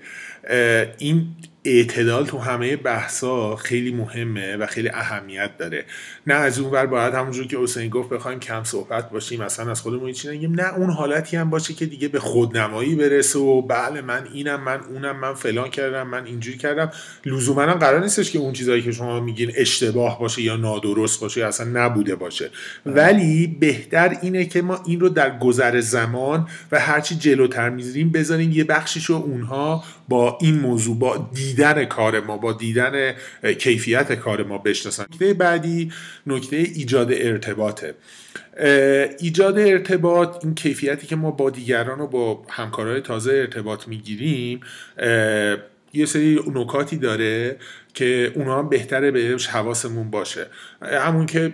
این 0.97 1.27
اعتدال 1.65 2.25
تو 2.25 2.37
همه 2.37 2.75
بحثا 2.75 3.55
خیلی 3.55 3.91
مهمه 3.91 4.55
و 4.55 4.65
خیلی 4.65 4.89
اهمیت 4.89 5.57
داره. 5.57 5.85
نه 6.27 6.33
از 6.33 6.59
اون 6.59 6.71
ور 6.71 6.85
باید 6.85 7.13
همونجور 7.13 7.47
که 7.47 7.57
حسین 7.57 7.89
گفت 7.89 8.09
بخوایم 8.09 8.39
کم 8.39 8.63
صحبت 8.63 9.09
باشیم 9.09 9.43
مثلا 9.43 9.71
از 9.71 9.81
خودمون 9.81 10.11
چی 10.11 10.27
نگیم. 10.27 10.61
نه 10.61 10.73
اون 10.73 10.89
حالتی 10.89 11.37
هم 11.37 11.49
باشه 11.49 11.73
که 11.73 11.85
دیگه 11.85 12.07
به 12.07 12.19
خودنمایی 12.19 12.95
برسه 12.95 13.39
و 13.39 13.61
بله 13.61 14.01
من 14.01 14.27
اینم 14.33 14.63
من 14.63 14.79
اونم 14.79 15.19
من 15.19 15.33
فلان 15.33 15.69
کردم 15.69 16.07
من 16.07 16.25
اینجوری 16.25 16.57
کردم. 16.57 16.91
لزوما 17.25 17.61
هم 17.61 17.73
قرار 17.73 17.99
نیستش 17.99 18.31
که 18.31 18.39
اون 18.39 18.53
چیزایی 18.53 18.81
که 18.81 18.91
شما 18.91 19.19
میگین 19.19 19.51
اشتباه 19.55 20.19
باشه 20.19 20.41
یا 20.41 20.55
نادرست 20.55 21.19
باشه 21.19 21.39
یا 21.39 21.47
اصلا 21.47 21.85
نبوده 21.85 22.15
باشه. 22.15 22.49
ولی 22.85 23.47
بهتر 23.47 24.17
اینه 24.21 24.45
که 24.45 24.61
ما 24.61 24.79
این 24.85 24.99
رو 24.99 25.09
در 25.09 25.37
گذر 25.37 25.79
زمان 25.79 26.47
و 26.71 26.79
هرچی 26.79 27.15
جلوتر 27.15 27.69
می‌ذاریم 27.69 28.11
بذاریم 28.11 28.51
یه 28.51 28.63
بخشیش 28.63 29.05
رو 29.05 29.15
اونها 29.15 29.83
با 30.09 30.37
این 30.41 30.59
موضوع 30.59 30.99
با 30.99 31.29
دیدن 31.51 31.85
کار 31.85 32.19
ما 32.19 32.37
با 32.37 32.53
دیدن 32.53 33.13
کیفیت 33.59 34.13
کار 34.13 34.43
ما 34.43 34.57
بشناسن. 34.57 35.03
نکته 35.03 35.33
بعدی 35.33 35.91
نکته 36.27 36.55
ایجاد 36.57 37.11
ارتباطه. 37.11 37.95
ایجاد 39.19 39.59
ارتباط 39.59 40.45
این 40.45 40.55
کیفیتی 40.55 41.07
که 41.07 41.15
ما 41.15 41.31
با 41.31 41.49
دیگران 41.49 41.99
و 41.99 42.07
با 42.07 42.43
همکارای 42.49 43.01
تازه 43.01 43.31
ارتباط 43.31 43.87
می‌گیریم 43.87 44.59
یه 45.93 46.05
سری 46.05 46.39
نکاتی 46.53 46.97
داره 46.97 47.57
که 47.93 48.31
اونا 48.35 48.59
هم 48.59 48.69
بهتره 48.69 49.11
بهش 49.11 49.47
حواسمون 49.47 50.11
باشه. 50.11 50.47
همون 50.81 51.25
که 51.25 51.53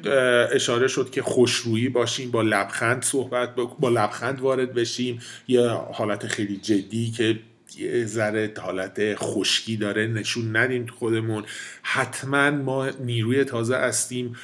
اشاره 0.53 0.87
شد 0.87 1.09
که 1.09 1.21
خوشرویی 1.21 1.89
باشیم 1.89 2.31
با 2.31 2.41
لبخند 2.41 3.03
صحبت 3.03 3.55
با 3.79 3.89
لبخند 3.89 4.39
وارد 4.39 4.73
بشیم 4.73 5.19
یا 5.47 5.89
حالت 5.93 6.27
خیلی 6.27 6.57
جدی 6.57 7.11
که 7.11 7.39
یه 7.79 8.05
ذره 8.05 8.53
حالت 8.57 9.15
خشکی 9.15 9.77
داره 9.77 10.07
نشون 10.07 10.55
ندیم 10.55 10.85
تو 10.85 10.95
خودمون. 10.95 11.43
حتما 11.83 12.51
ما 12.51 12.89
نیروی 12.89 13.43
تازه 13.43 13.75
هستیم. 13.75 14.35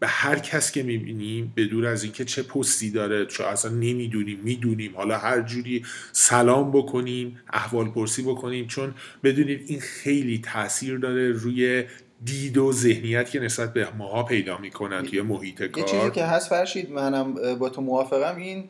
به 0.00 0.06
هر 0.06 0.38
کس 0.38 0.72
که 0.72 0.82
می‌بینیم 0.82 1.52
به 1.54 1.64
دور 1.64 1.86
از 1.86 2.02
اینکه 2.02 2.24
چه 2.24 2.42
پستی 2.42 2.90
داره 2.90 3.26
چون 3.26 3.46
اصلا 3.46 3.70
نمی‌دونیم 3.70 4.40
می‌دونیم. 4.42 4.96
حالا 4.96 5.18
هر 5.18 5.40
جوری 5.40 5.84
سلام 6.12 6.72
بکنیم 6.72 7.40
احوال 7.52 7.88
پرسی 7.88 8.22
بکنیم 8.22 8.66
چون 8.66 8.94
بدونید 9.24 9.64
این 9.66 9.80
خیلی 9.80 10.38
تاثیر 10.38 10.98
داره 10.98 11.32
روی 11.32 11.84
دید 12.24 12.58
و 12.58 12.72
ذهنیت 12.72 13.30
که 13.30 13.40
نسبت 13.40 13.72
به 13.72 13.88
ماها 13.98 14.22
پیدا 14.22 14.58
می‌کنن 14.58 15.02
توی 15.02 15.20
محیط 15.22 15.62
کار 15.62 15.78
یه 15.78 15.84
چیزی 15.84 16.10
که 16.10 16.24
هست 16.24 16.48
فرشید 16.48 16.90
منم 16.90 17.58
با 17.58 17.68
تو 17.68 17.80
موافقم 17.80 18.36
این 18.36 18.64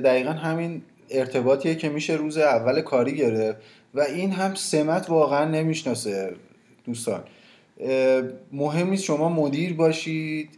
دقیقا 0.00 0.32
همین 0.32 0.82
ارتباطیه 1.10 1.74
که 1.74 1.88
میشه 1.88 2.12
روز 2.12 2.38
اول 2.38 2.80
کاری 2.80 3.16
گرفت 3.16 3.58
و 3.94 4.00
این 4.00 4.32
هم 4.32 4.54
سمت 4.54 5.10
واقعا 5.10 5.44
نمی‌شناسه 5.44 6.36
دوستان. 6.84 7.20
مهم 8.52 8.90
نیست 8.90 9.04
شما 9.04 9.28
مدیر 9.28 9.74
باشید 9.74 10.50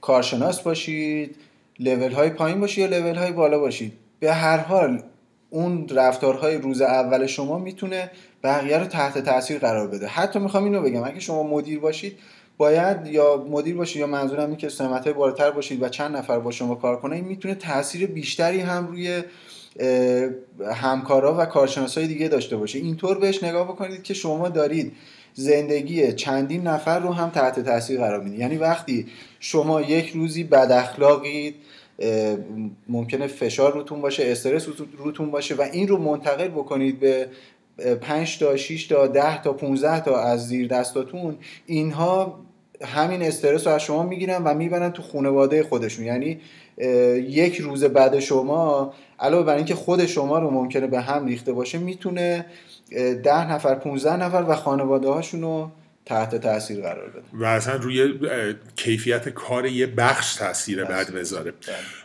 کارشناس 0.00 0.60
باشید 0.60 1.36
لول 1.78 2.12
های 2.12 2.30
پایین 2.30 2.60
باشید 2.60 2.78
یا 2.78 2.98
لول 2.98 3.14
های 3.14 3.32
بالا 3.32 3.58
باشید. 3.58 3.92
به 4.20 4.32
هر 4.32 4.56
حال 4.56 5.02
اون 5.50 5.88
رفتارهای 5.88 6.58
روز 6.58 6.80
اول 6.80 7.26
شما 7.26 7.58
می‌تونه 7.58 8.10
بقیه 8.44 8.78
رو 8.78 8.84
تحت 8.84 9.18
تاثیر 9.18 9.58
قرار 9.58 9.88
بده. 9.88 10.06
حتی 10.06 10.38
می‌خوام 10.38 10.64
اینو 10.64 10.82
بگم 10.82 11.04
اگه 11.04 11.20
شما 11.20 11.42
مدیر 11.42 11.78
باشید 11.78 12.18
باید 12.56 13.06
یا 13.06 13.46
مدیر 13.50 13.76
باشید 13.76 14.00
یا 14.00 14.06
منظورم 14.06 14.44
اینه 14.44 14.56
که 14.56 14.68
سمت 14.68 15.08
بالاتر 15.08 15.50
باشید 15.50 15.82
و 15.82 15.88
چند 15.88 16.16
نفر 16.16 16.38
با 16.38 16.50
شما 16.50 16.74
کار 16.74 17.00
کنه 17.00 17.16
این 17.16 17.24
می‌تونه 17.24 17.54
تاثیر 17.54 18.06
بیشتری 18.06 18.60
هم 18.60 18.86
روی 18.86 19.22
همکارا 20.74 21.36
و 21.38 21.44
کارشناسای 21.44 22.06
دیگه 22.06 22.28
داشته 22.28 22.56
باشه. 22.56 22.78
اینطور 22.78 23.18
بهش 23.18 23.44
نگاه 23.44 23.68
بکنید 23.68 24.02
که 24.02 24.14
شما 24.14 24.48
دارید 24.48 24.92
زندگی 25.34 26.12
چندین 26.12 26.66
نفر 26.66 26.98
رو 26.98 27.12
هم 27.12 27.30
تحت 27.30 27.60
تاثیر 27.60 27.98
قرار 27.98 28.20
می‌دید. 28.20 28.40
یعنی 28.40 28.56
وقتی 28.56 29.06
شما 29.40 29.80
یک 29.80 30.10
روزی 30.10 30.44
بد 30.44 30.72
اخلاقید 30.72 31.54
ممکنه 32.88 33.26
فشار 33.26 33.72
روتون 33.72 34.00
باشه 34.00 34.22
استرس 34.26 34.66
روتون 34.98 35.30
باشه 35.30 35.54
و 35.54 35.62
این 35.72 35.88
رو 35.88 35.96
منتقل 35.96 36.48
بکنید 36.48 37.00
به 37.00 37.26
5 38.00 38.38
تا 38.38 38.56
6 38.56 38.86
تا 38.86 39.06
10 39.06 39.42
تا 39.42 39.52
15 39.52 40.00
تا 40.00 40.20
از 40.20 40.48
زیر 40.48 40.68
دستاتون 40.68 41.36
اینها 41.66 42.40
همین 42.84 43.22
استرس 43.22 43.66
رو 43.66 43.72
از 43.72 43.82
شما 43.82 44.02
می‌گیرن 44.02 44.42
و 44.44 44.54
می‌برن 44.54 44.90
تو 44.90 45.02
خانواده 45.02 45.62
خودشون. 45.62 46.04
یعنی 46.04 46.40
یک 47.28 47.56
روز 47.56 47.84
بعد 47.84 48.18
شما 48.18 48.94
علاوه 49.22 49.46
بر 49.46 49.56
اینکه 49.56 49.74
خود 49.74 50.06
شما 50.06 50.38
رو 50.38 50.50
ممکنه 50.50 50.86
به 50.86 51.00
هم 51.00 51.26
ریخته 51.26 51.52
باشه 51.52 51.78
می‌تونه 51.78 52.46
ده 53.24 53.52
نفر 53.52 53.74
15 53.74 54.16
نفر 54.16 54.44
و 54.48 54.54
خانواده 54.54 55.08
هاشون 55.08 55.40
رو 55.40 55.70
تحت 56.06 56.34
تاثیر 56.34 56.80
قرار 56.80 57.08
بده. 57.08 57.22
و 57.32 57.44
اصلا 57.44 57.76
روی 57.76 58.14
کیفیت 58.76 59.28
کار 59.28 59.66
یه 59.66 59.86
بخش 59.86 60.34
تاثیر 60.34 60.84
بد 60.84 61.10
بذاره. 61.10 61.52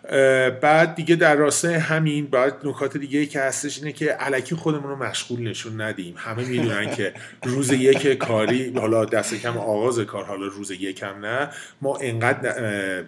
بله. 0.10 0.50
بعد 0.50 0.96
دیگه 0.96 1.16
در 1.16 1.36
راستای 1.36 1.74
همین 1.74 2.28
بعد 2.28 2.54
نکات 2.64 2.98
دیگه 2.98 3.26
که 3.26 3.40
هستش 3.40 3.78
اینه 3.78 3.92
که 3.92 4.06
علکی 4.12 4.56
خودمون 4.56 4.90
رو 4.90 4.96
مشغول 4.96 5.48
نشون 5.48 5.82
ندیم. 5.82 6.14
همه 6.18 6.46
می‌دونن 6.46 6.96
که 6.96 7.14
روز 7.44 7.72
یک 7.72 8.08
کاری 8.08 8.74
حالا 8.76 9.06
دست 9.06 9.36
کم 9.36 9.58
آغاز 9.58 10.00
کار 10.00 10.24
حالا 10.24 10.48
روز 10.48 10.72
یکم 10.72 11.26
نه. 11.26 11.50
ما 11.82 11.98
انقدر 11.98 13.04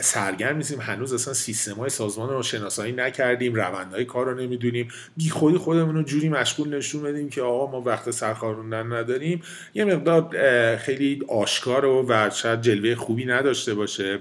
سرگرم 0.00 0.56
نیستیم. 0.56 0.80
هنوز 0.80 1.12
اصلا 1.12 1.34
سیستم 1.34 1.74
های 1.74 1.90
سازمان 1.90 2.28
رو 2.28 2.42
شناسایی 2.42 2.92
نکردیم. 2.92 3.54
روندهای 3.54 4.04
کار 4.04 4.26
رو 4.26 4.34
نمی‌دونیم. 4.34 4.88
بی 5.16 5.30
خودی 5.30 5.58
خودمون 5.58 5.94
رو 5.94 6.02
جوری 6.02 6.28
مشغول 6.28 6.76
نشون 6.76 7.02
بدیم 7.02 7.28
که 7.28 7.42
آقا 7.42 7.70
ما 7.72 7.80
وقت 7.80 8.10
سرخاروندن 8.10 8.92
نداریم. 8.92 9.42
یه 9.74 9.84
مقدار 9.84 10.76
خیلی 10.76 11.22
آشکار 11.28 11.84
و 11.84 12.30
شاید 12.30 12.60
جلوه 12.60 12.94
خوبی 12.94 13.24
نداشته 13.24 13.74
باشه. 13.74 14.18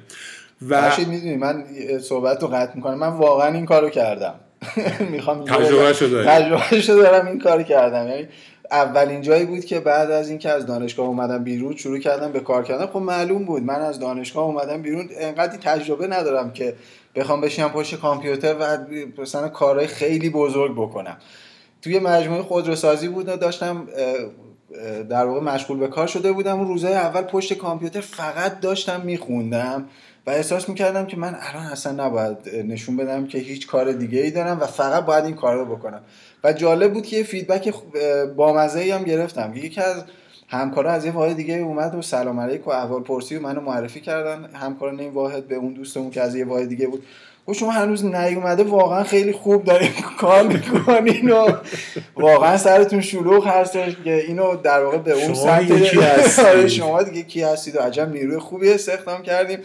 و 0.70 0.92
می‌دونی 0.98 1.38
من 1.38 1.66
صحبت 2.02 2.42
رو 2.42 2.48
قطع 2.48 2.76
می‌کنم. 2.76 3.00
من 3.00 3.08
واقعا 3.08 3.54
این 3.54 3.66
کارو 3.66 3.90
کردم. 3.90 4.36
می‌خوام 5.12 5.46
تجربه 5.46 5.94
شده 5.94 6.26
تجربه 6.26 7.04
دارم 7.04 7.28
این 7.28 7.40
کار 7.40 7.64
کردم. 7.64 8.08
یعنی 8.08 8.28
اولین 8.72 9.22
جایی 9.22 9.46
بود 9.46 9.66
که 9.66 9.80
بعد 9.80 10.12
از 10.12 10.30
اینکه 10.30 10.50
از 10.50 10.66
دانشگاه 10.66 11.08
اومدم 11.08 11.44
بیرون 11.44 11.76
شروع 11.76 12.00
کردم 12.00 12.32
به 12.32 12.40
کار 12.40 12.64
کردن. 12.64 12.86
خب 12.86 13.00
معلوم 13.00 13.46
بود 13.46 13.64
من 13.64 13.82
از 13.82 14.00
دانشگاه 14.00 14.44
اومدم 14.46 14.82
بیرون. 14.82 15.10
انقدر 15.20 15.58
تجربه 15.58 16.08
ندارم 16.08 16.52
که 16.52 16.76
بخوام 17.16 17.42
بشینم 17.42 17.70
پشت 17.70 17.96
کامپیوتر 17.96 18.56
و 18.60 18.78
مثلا 19.22 19.50
کارهای 19.50 19.88
خیلی 19.88 20.30
بزرگ 20.30 20.74
بکنم. 20.74 21.18
توی 21.82 22.00
مجموعه 22.00 22.42
خودروسازی 22.42 23.08
بود 23.08 23.30
و 23.30 23.36
داشتم 23.36 23.88
در 25.10 25.26
واقع 25.26 25.40
مشغول 25.40 25.80
به 25.80 25.88
کار 25.88 26.08
شده 26.08 26.32
بودم. 26.32 26.60
اون 26.60 26.68
روزهای 26.68 26.94
اول 26.94 27.22
پشت 27.22 27.54
کامپیوتر 27.54 28.02
فقط 28.02 28.60
داشتم 28.60 29.02
میخوندم. 29.02 29.86
و 30.28 30.30
احساس 30.30 30.70
می‌کردم 30.70 31.06
که 31.06 31.18
من 31.18 31.36
الان 31.40 31.66
اصلا 31.66 32.06
نباید 32.06 32.38
نشون 32.68 32.98
بدم 32.98 33.28
که 33.28 33.38
هیچ 33.38 33.68
کار 33.68 33.92
دیگه 33.92 34.20
ای 34.20 34.32
دارم 34.32 34.60
و 34.60 34.66
فقط 34.66 35.06
باید 35.06 35.26
این 35.26 35.36
کار 35.36 35.56
رو 35.56 35.76
بکنم. 35.76 36.02
و 36.44 36.54
جالب 36.54 36.94
بود 36.94 37.06
که 37.06 37.18
یه 37.18 37.24
فیدبک 37.24 37.74
بامزه 38.36 38.94
هم 38.94 39.04
گرفتم. 39.04 39.54
یکی 39.56 39.82
از 39.82 40.04
همکارا 40.48 40.92
از 40.92 41.06
یه 41.06 41.12
واحد 41.12 41.36
دیگه 41.36 41.56
اومد 41.56 41.96
و 41.96 42.02
سلام 42.02 42.40
علیک 42.40 42.68
و 42.68 42.70
احوال 42.70 43.02
پرسی 43.02 43.36
و 43.36 43.42
منو 43.42 43.62
معرفی 43.62 44.02
کردن. 44.02 44.50
همکاران 44.54 45.00
این 45.00 45.12
واحد 45.12 45.48
به 45.48 45.56
اون 45.56 45.74
دوستمون 45.74 46.12
که 46.12 46.22
از 46.22 46.36
یه 46.36 46.46
واحد 46.46 46.70
دیگه 46.70 46.88
بود. 46.88 47.06
و 47.48 47.54
شما 47.54 47.72
هنوز 47.72 48.06
نیومده 48.06 48.64
واقعا 48.64 49.04
خیلی 49.04 49.32
خوب 49.32 49.64
دارین 49.64 49.92
کار 50.22 50.44
می‌کنین 50.44 51.32
و 51.32 51.52
واقعا 52.16 52.58
سرتون 52.58 53.02
شلوغ 53.02 53.48
هستش 53.48 53.96
که 54.04 54.14
اینو 54.14 54.56
در 54.56 54.84
واقع 54.84 54.98
به 54.98 55.12
اون 55.12 55.34
سطح 55.34 56.68
شما 56.78 57.04
دیگه 57.04 57.24
کی 57.24 57.42
هستید؟ 57.42 57.76
و 57.76 57.80
عجب 57.80 58.12
نیروی 58.12 58.38
خوبی 58.38 58.74
استخدام 58.74 59.22
کردیم. 59.22 59.60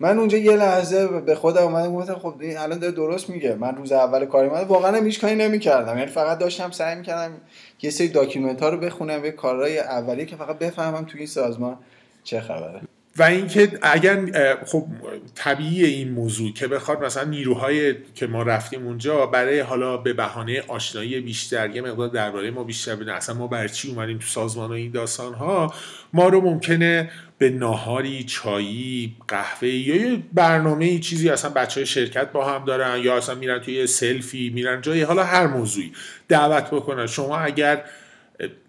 من 0.00 0.18
اونجا 0.18 0.38
یه 0.38 0.56
لحظه 0.56 1.06
به 1.06 1.34
خودم 1.34 1.62
اومدم 1.62 1.94
گفتم 1.94 2.14
خب 2.14 2.34
الان 2.42 2.78
داره 2.78 2.92
درست 2.92 3.30
میگه. 3.30 3.54
من 3.54 3.76
روز 3.76 3.92
اول 3.92 4.24
کاری 4.26 4.48
من 4.48 4.64
واقعا 4.64 4.96
هم 4.96 5.06
هیچ 5.06 5.20
کاری 5.20 5.34
نمی‌کردم. 5.34 5.98
یعنی 5.98 6.10
فقط 6.10 6.38
داشتم 6.38 6.70
سعی 6.70 6.96
می‌کردم 6.96 7.34
یه 7.82 7.90
سری 7.90 8.08
داکیومنت 8.08 8.62
ها 8.62 8.68
رو 8.68 8.78
بخونم 8.78 9.24
یه 9.24 9.30
کارهای 9.30 9.78
اولیه 9.78 10.24
که 10.24 10.36
فقط 10.36 10.58
بفهمم 10.58 11.04
توی 11.04 11.18
این 11.18 11.26
سازمان 11.26 11.78
چه 12.24 12.40
خبره. 12.40 12.80
و 13.18 13.22
اینکه 13.22 13.78
اگر 13.82 14.26
خب 14.64 14.86
طبیعی 15.34 15.84
این 15.84 16.10
موضوع 16.10 16.52
که 16.52 16.68
بخواد 16.68 17.04
مثلا 17.04 17.24
نیروهای 17.24 17.94
که 18.14 18.26
ما 18.26 18.42
رفتیم 18.42 18.86
اونجا 18.86 19.26
برای 19.26 19.60
حالا 19.60 19.96
به 19.96 20.12
بهانه 20.12 20.62
آشنایی 20.68 21.20
بیشتر 21.20 21.70
یه 21.70 21.82
مقدار 21.82 22.08
درباره 22.08 22.50
ما 22.50 22.64
بیشتر 22.64 22.96
بدن. 22.96 23.12
اصلا 23.12 23.34
ما 23.34 23.46
برای 23.46 23.68
چی 23.68 23.90
اومدیم 23.90 24.18
تو 24.18 24.26
سازمان 24.26 24.70
و 24.70 24.72
این 24.72 24.90
داستان 24.90 25.34
ها 25.34 25.74
ما 26.12 26.28
رو 26.28 26.40
ممکنه 26.40 27.10
به 27.38 27.50
ناهاری 27.50 28.24
چایی 28.24 29.16
قهوه 29.28 29.68
یا 29.68 29.96
یه 29.96 30.22
برنامه 30.32 30.98
چیزی 30.98 31.30
اصلا 31.30 31.50
بچه 31.50 31.80
های 31.80 31.86
شرکت 31.86 32.32
با 32.32 32.52
هم 32.52 32.64
دارن 32.64 33.00
یا 33.02 33.16
اصلا 33.16 33.34
میرن 33.34 33.58
توی 33.58 33.86
سلفی 33.86 34.50
میرن 34.54 34.80
جایی 34.80 35.02
حالا 35.02 35.24
هر 35.24 35.46
موضوعی 35.46 35.92
دعوت 36.28 36.66
بکنن. 36.70 37.06
شما 37.06 37.38
اگر 37.38 37.84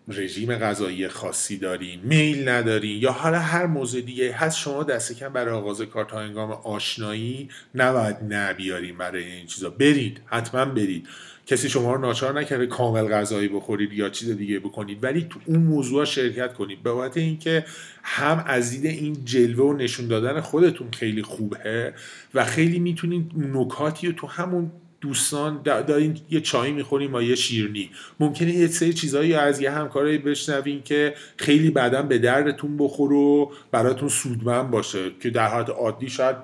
رژیم 0.07 0.55
غذایی 0.55 1.07
خاصی 1.07 1.57
دارین 1.57 1.99
میل 2.03 2.49
ندارین 2.49 3.01
یا 3.01 3.11
حالا 3.11 3.39
هر 3.39 3.65
موضوع 3.65 4.01
دیگه 4.01 4.33
هست 4.33 4.57
شما 4.57 4.83
دست 4.83 5.19
کم 5.19 5.33
برای 5.33 5.53
آغاز 5.53 5.81
کار 5.81 6.05
تا 6.05 6.19
انگام 6.19 6.51
آشنایی 6.51 7.49
نباید 7.75 8.15
نبیاریم 8.29 8.97
برای 8.97 9.23
این 9.23 9.45
چیزا. 9.45 9.69
برید 9.69 10.21
حتما 10.25 10.65
برید. 10.65 11.07
کسی 11.45 11.69
شما 11.69 11.93
رو 11.93 12.01
ناچار 12.01 12.39
نکرده 12.39 12.65
کامل 12.67 13.07
غذایی 13.07 13.47
بخورید 13.47 13.93
یا 13.93 14.09
چیز 14.09 14.29
دیگه 14.29 14.59
بکنید 14.59 15.03
ولی 15.03 15.27
تو 15.29 15.39
اون 15.45 15.59
موضوع 15.59 16.05
شرکت 16.05 16.53
کنید. 16.53 16.83
به 16.83 16.91
بابت 16.91 17.17
اینکه 17.17 17.65
هم 18.03 18.43
از 18.47 18.71
دید 18.71 18.85
این 18.85 19.25
جلوه 19.25 19.65
و 19.65 19.73
نشون 19.73 20.07
دادن 20.07 20.41
خودتون 20.41 20.91
خیلی 20.91 21.23
خوبه 21.23 21.93
و 22.33 22.45
خیلی 22.45 22.79
می‌تونید 22.79 23.31
نکاتی 23.35 24.07
رو 24.07 24.13
تو 24.13 24.27
همون 24.27 24.71
دوستان 25.01 25.61
دارین 25.63 26.17
یه 26.29 26.41
چای 26.41 26.71
می‌خوریم 26.71 27.13
و 27.13 27.21
یه 27.21 27.35
شیرنی 27.35 27.89
ممکنه 28.19 28.51
یه 28.51 28.67
سری 28.67 28.93
چیزایی 28.93 29.33
از 29.33 29.61
یه 29.61 29.71
همکارایی 29.71 30.17
بشنوین 30.17 30.81
که 30.83 31.13
خیلی 31.37 31.69
بعدا 31.69 32.01
به 32.01 32.17
دردتون 32.17 32.77
بخور 32.77 33.13
و 33.13 33.51
براتون 33.71 34.09
سودمند 34.09 34.71
باشه 34.71 35.11
که 35.19 35.29
در 35.29 35.47
حالت 35.47 35.69
عادی 35.69 36.09
شاید 36.09 36.35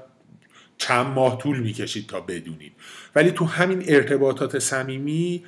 چند 0.78 1.08
ماه 1.08 1.38
طول 1.38 1.60
می‌کشید 1.60 2.08
تا 2.08 2.22
بدونید. 2.22 2.72
ولی 3.16 3.32
تو 3.32 3.46
همین 3.46 3.84
ارتباطات 3.88 4.60
صمیمی 4.60 5.44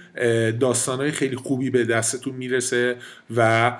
داستانهای 0.60 1.12
خیلی 1.12 1.36
خوبی 1.36 1.70
به 1.70 1.86
دستتون 1.86 2.36
می‌رسه 2.36 2.96
و 3.36 3.72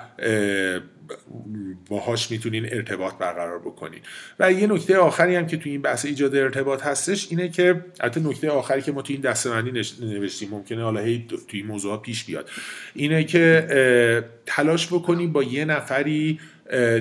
باهاش 1.88 2.30
می‌تونین 2.30 2.66
ارتباط 2.72 3.14
برقرار 3.14 3.58
بکنین. 3.58 4.00
و 4.38 4.52
یه 4.52 4.66
نکته 4.66 4.96
آخری 4.96 5.36
هم 5.36 5.46
که 5.46 5.56
تو 5.56 5.68
این 5.70 5.82
بحث 5.82 6.04
ایجاد 6.04 6.36
ارتباط 6.36 6.82
هستش 6.82 7.26
اینه 7.30 7.48
که 7.48 7.84
البته 8.00 8.20
نکته 8.20 8.50
آخری 8.50 8.82
که 8.82 8.92
ما 8.92 9.02
تو 9.02 9.12
این 9.12 9.22
دستبندی 9.22 9.70
نوشتیم 10.00 10.48
ممکنه 10.50 10.82
حالا 10.82 11.00
هی 11.00 11.26
تو 11.28 11.36
این 11.52 11.66
موضوع 11.66 12.02
پیش 12.02 12.24
بیاد 12.24 12.50
اینه 12.94 13.24
که 13.24 14.24
تلاش 14.46 14.86
بکنیم 14.86 15.32
با 15.32 15.42
یه 15.42 15.64
نفری 15.64 16.40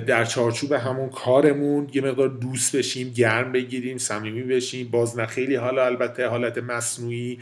در 0.07 0.25
چارچوب 0.25 0.71
همون 0.71 1.09
کارمون 1.09 1.89
یه 1.93 2.01
مقدار 2.01 2.27
دوست 2.27 2.75
بشیم 2.75 3.09
گرم 3.09 3.51
بگیریم 3.51 3.97
صمیمی 3.97 4.43
بشیم. 4.43 4.87
باز 4.91 5.19
نه 5.19 5.25
خیلی 5.25 5.55
حالا 5.55 5.85
البته 5.85 6.27
حالت 6.27 6.57
مصنوعی 6.57 7.39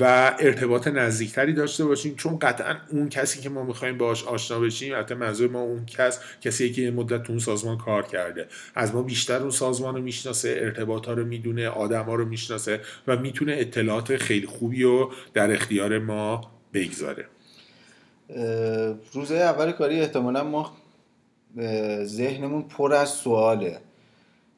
و 0.00 0.34
ارتباط 0.40 0.88
نزدیکتری 0.88 1.52
داشته 1.52 1.84
باشیم. 1.84 2.14
چون 2.14 2.38
قطعا 2.38 2.76
اون 2.90 3.08
کسی 3.08 3.40
که 3.40 3.48
ما 3.48 3.64
می‌خوایم 3.64 3.98
باش 3.98 4.24
آشنا 4.24 4.60
بشیم 4.60 4.94
البته 4.94 5.14
منظور 5.14 5.50
ما 5.50 5.60
اون 5.60 5.86
کس 5.86 6.20
کسی 6.40 6.72
که 6.72 6.82
یه 6.82 6.90
مدت 6.90 7.22
تو 7.22 7.32
اون 7.32 7.38
سازمان 7.38 7.78
کار 7.78 8.02
کرده. 8.02 8.46
از 8.74 8.94
ما 8.94 9.02
بیشتر 9.02 9.38
اون 9.38 9.50
سازمان 9.50 9.94
رو 9.94 10.02
می‌شناسه 10.02 10.58
ارتباط 10.60 11.06
ها 11.06 11.12
رو 11.12 11.24
می‌دونه 11.24 11.68
آدم 11.68 12.02
ها 12.04 12.14
رو 12.14 12.24
می‌شناسه 12.24 12.80
و 13.06 13.16
می‌تونه 13.16 13.52
اطلاعات 13.58 14.16
خیلی 14.16 14.46
خوبی 14.46 14.82
رو 14.82 15.12
در 15.34 15.52
اختیار 15.52 15.98
ما 15.98 16.50
بگذاره. 16.74 17.26
روزه 19.12 19.34
اول 19.34 19.72
کاری 19.72 20.00
احتمالا 20.00 20.44
ما 20.44 20.76
ذهنمون 22.04 22.62
پر 22.62 22.94
از 22.94 23.08
سواله. 23.08 23.78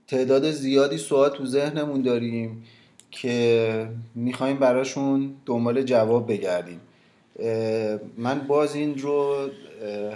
تعداد 0.06 0.50
زیادی 0.50 0.98
سوال 0.98 1.30
تو 1.30 1.46
ذهنمون 1.46 2.02
داریم 2.02 2.64
که 3.10 3.88
می‌خوایم 4.14 4.56
براشون 4.56 5.34
دنبال 5.46 5.82
جواب 5.82 6.32
بگردیم. 6.32 6.80
من 8.16 8.38
باز 8.48 8.74
این 8.74 8.98
رو 8.98 9.48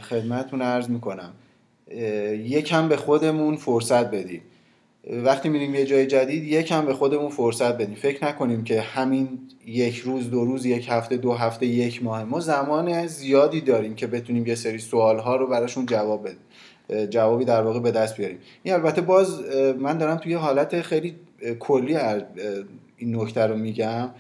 خدمتتون 0.01 0.62
عرض 0.62 0.88
می‌کنم. 0.88 1.33
یکم 2.45 2.88
به 2.88 2.97
خودمون 2.97 3.57
فرصت 3.57 4.11
بدیم 4.11 4.42
وقتی 5.25 5.49
میریم 5.49 5.75
یه 5.75 5.87
جای 5.87 6.07
جدید 6.07 6.45
یکم 6.45 6.87
به 6.87 6.95
خودمون 6.95 7.31
فرصت 7.31 7.79
بدیم 7.79 7.95
فکر 7.95 8.25
نکنیم 8.25 8.64
که 8.64 8.81
همین 8.81 9.38
یک 9.66 9.97
روز 9.97 10.31
دو 10.31 10.45
روز 10.45 10.66
یک 10.66 10.87
هفته 10.88 11.16
دو 11.16 11.33
هفته 11.33 11.66
یک 11.66 12.03
ماه. 12.03 12.25
ما 12.25 12.40
زمان 12.40 13.07
زیادی 13.07 13.61
داریم 13.61 13.95
که 13.95 14.07
بتونیم 14.07 14.47
یه 14.47 14.55
سری 14.55 14.79
سوال 14.79 15.18
ها 15.18 15.37
رو 15.37 15.47
براشون 15.47 15.87
جواب 15.87 16.25
بدیم. 16.25 16.38
جوابی 17.11 17.44
در 17.44 17.62
واقع 17.62 17.81
به 17.81 17.90
دست 17.90 18.16
بیاریم. 18.16 18.38
این 18.62 18.74
البته 18.74 19.00
باز 19.00 19.40
من 19.78 19.98
دارم 19.98 20.16
توی 20.16 20.35
حالت 20.35 20.81
خیلی 20.81 21.14
کلی 21.61 21.96
این 22.96 23.16
نکته 23.16 23.46
رو 23.46 23.57
میگم. 23.57 24.11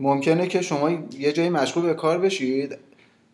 ممکنه 0.00 0.46
که 0.46 0.62
شما 0.62 0.90
یه 1.18 1.32
جایی 1.32 1.48
مشغول 1.48 1.86
به 1.86 1.94
کار 1.94 2.18
بشید 2.18 2.78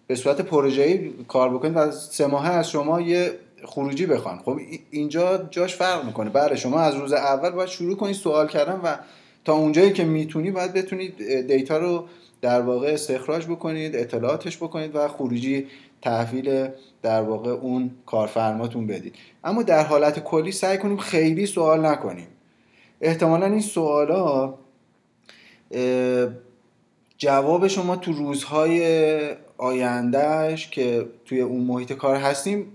به 0.06 0.14
صورت 0.14 0.40
پروژه‌ای 0.40 1.10
کار 1.28 1.54
بکنید 1.54 1.76
و 1.76 1.90
سه 1.90 2.26
ماه 2.26 2.50
از 2.50 2.70
شما 2.70 3.00
یه 3.00 3.30
خروجی 3.64 4.06
بخوان. 4.06 4.38
خب 4.38 4.58
اینجا 4.90 5.48
جاش 5.50 5.76
فرق 5.76 6.04
می‌کنه. 6.04 6.30
بله 6.30 6.56
شما 6.56 6.80
از 6.80 6.94
روز 6.94 7.12
اول 7.12 7.50
باید 7.50 7.68
شروع 7.68 7.96
کنید 7.96 8.14
سوال 8.14 8.48
کردن 8.48 8.80
و 8.84 8.96
تا 9.44 9.52
اونجایی 9.52 9.92
که 9.92 10.04
می‌تونی 10.04 10.50
باید 10.50 10.72
بتونید 10.72 11.46
دیتا 11.46 11.78
رو 11.78 12.04
در 12.40 12.60
واقع 12.60 12.88
استخراج 12.88 13.46
بکنید 13.46 13.96
اطلاعاتش 13.96 14.56
بکنید 14.56 14.90
و 14.96 15.08
خروجی 15.08 15.66
تحویل 16.02 16.68
در 17.02 17.22
واقع 17.22 17.50
اون 17.50 17.90
کارفرماتون 18.06 18.86
بدید. 18.86 19.14
اما 19.44 19.62
در 19.62 19.84
حالت 19.84 20.18
کلی 20.18 20.52
سعی 20.52 20.78
کنیم 20.78 20.96
خیلی 20.96 21.46
سوال 21.46 21.86
نکنیم. 21.86 22.26
احتمالا 23.00 23.46
این 23.46 23.60
سوالا 23.60 24.54
جواب 27.18 27.66
شما 27.66 27.96
تو 27.96 28.12
روزهای 28.12 29.36
آیندهش 29.58 30.68
که 30.68 31.06
توی 31.24 31.40
اون 31.40 31.60
محیط 31.60 31.92
کار 31.92 32.16
هستیم 32.16 32.66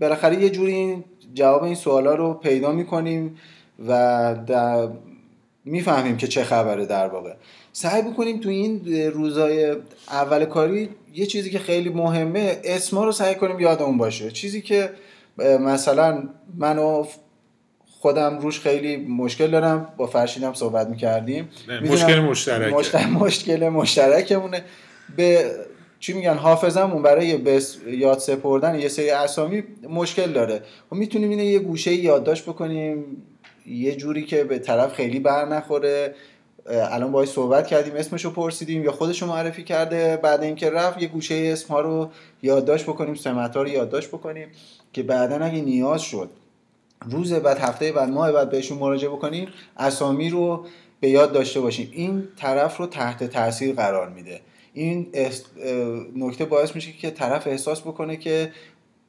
بالاخره 0.00 0.42
یه 0.42 0.50
جوری 0.50 1.04
جواب 1.34 1.62
این 1.62 1.74
سوالا 1.74 2.14
رو 2.14 2.34
پیدا 2.34 2.72
می‌کنیم 2.72 3.38
و 3.88 3.90
در 4.46 4.88
می‌فهمیم 5.64 6.16
که 6.16 6.26
چه 6.26 6.44
خبره 6.44 6.86
در 6.86 7.08
واقع. 7.08 7.34
سعی 7.72 8.02
بکنیم 8.02 8.40
تو 8.40 8.48
این 8.48 9.02
روزای 9.12 9.76
اول 10.10 10.44
کاری 10.44 10.88
یه 11.14 11.26
چیزی 11.26 11.50
که 11.50 11.58
خیلی 11.58 11.88
مهمه 11.88 12.60
اسما 12.64 13.04
رو 13.04 13.12
سعی 13.12 13.34
کنیم 13.34 13.60
یادمون 13.60 13.98
باشه. 13.98 14.30
چیزی 14.30 14.62
که 14.62 14.90
مثلا 15.38 16.28
منو 16.58 17.06
خودم 17.86 18.38
روش 18.38 18.60
خیلی 18.60 18.96
مشکل 18.96 19.50
دارم 19.50 19.94
با 19.96 20.06
فرشیدم 20.06 20.54
صحبت 20.54 20.88
می‌کردیم. 20.88 21.48
مشکل 21.82 22.20
مشترک 22.20 22.72
مشکل, 22.72 23.06
مشکل 23.06 23.68
مشترکمونه. 23.68 24.64
به 25.16 25.50
چی 26.00 26.12
میگن 26.12 26.34
حافظمون 26.34 27.02
برای 27.02 27.36
به 27.36 27.62
یاد 27.86 28.18
سپردن 28.18 28.78
یه 28.78 28.88
سری 28.88 29.10
اسامی 29.10 29.62
مشکل 29.90 30.32
داره. 30.32 30.54
و 30.54 30.58
خب 30.90 30.96
می‌تونیم 30.96 31.30
اینه 31.30 31.44
یه 31.44 31.58
گوشه 31.58 31.92
یادداشت 31.94 32.44
بکنیم. 32.44 33.04
یه 33.66 33.96
جوری 33.96 34.24
که 34.24 34.44
به 34.44 34.58
طرف 34.58 34.94
خیلی 34.94 35.20
بر 35.20 35.44
نخوره. 35.44 36.14
الان 36.66 37.12
باید 37.12 37.28
صحبت 37.28 37.66
کردیم 37.66 37.94
اسمشو 37.96 38.32
پرسیدیم 38.32 38.84
یا 38.84 38.92
خودشو 38.92 39.26
معرفی 39.26 39.64
کرده 39.64 40.16
بعد 40.16 40.42
اینکه 40.42 40.70
رفت 40.70 41.02
یه 41.02 41.08
گوشه 41.08 41.34
اسم 41.52 41.68
ها 41.68 41.80
رو 41.80 42.10
یادداشت 42.42 42.84
بکنیم 42.84 43.14
سمت 43.14 43.56
ها 43.56 43.62
رو 43.62 43.68
یادداشت 43.68 44.08
بکنیم 44.08 44.48
که 44.92 45.02
بعدا 45.02 45.44
اگه 45.44 45.60
نیاز 45.60 46.02
شد 46.02 46.30
روز 47.10 47.32
بعد 47.32 47.58
هفته 47.58 47.92
بعد 47.92 48.08
ماه 48.08 48.32
بعد 48.32 48.50
بهشون 48.50 48.78
مراجعه 48.78 49.10
بکنیم 49.10 49.48
اسامی 49.76 50.30
رو 50.30 50.66
به 51.00 51.08
یاد 51.08 51.32
داشته 51.32 51.60
باشیم. 51.60 51.88
این 51.92 52.28
طرف 52.36 52.76
رو 52.76 52.86
تحت 52.86 53.24
تاثیر 53.24 53.74
قرار 53.74 54.08
میده. 54.08 54.40
این 54.74 55.06
نکته 56.16 56.44
باعث 56.44 56.74
میشه 56.74 56.92
که 56.92 57.10
طرف 57.10 57.46
احساس 57.46 57.80
بکنه 57.80 58.16
که 58.16 58.52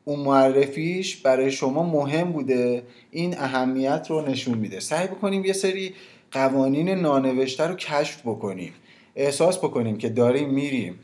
اون 0.05 0.19
معرفیش 0.19 1.15
برای 1.15 1.51
شما 1.51 1.83
مهم 1.83 2.31
بوده. 2.31 2.83
این 3.11 3.37
اهمیت 3.37 4.07
رو 4.09 4.29
نشون 4.29 4.57
میده. 4.57 4.79
سعی 4.79 5.07
بکنیم 5.07 5.45
یه 5.45 5.53
سری 5.53 5.93
قوانین 6.31 6.89
نانوشته 6.89 7.67
رو 7.67 7.75
کشف 7.75 8.21
بکنیم. 8.21 8.73
احساس 9.15 9.57
بکنیم 9.57 9.97
که 9.97 10.09
داریم 10.09 10.49
میریم 10.49 10.99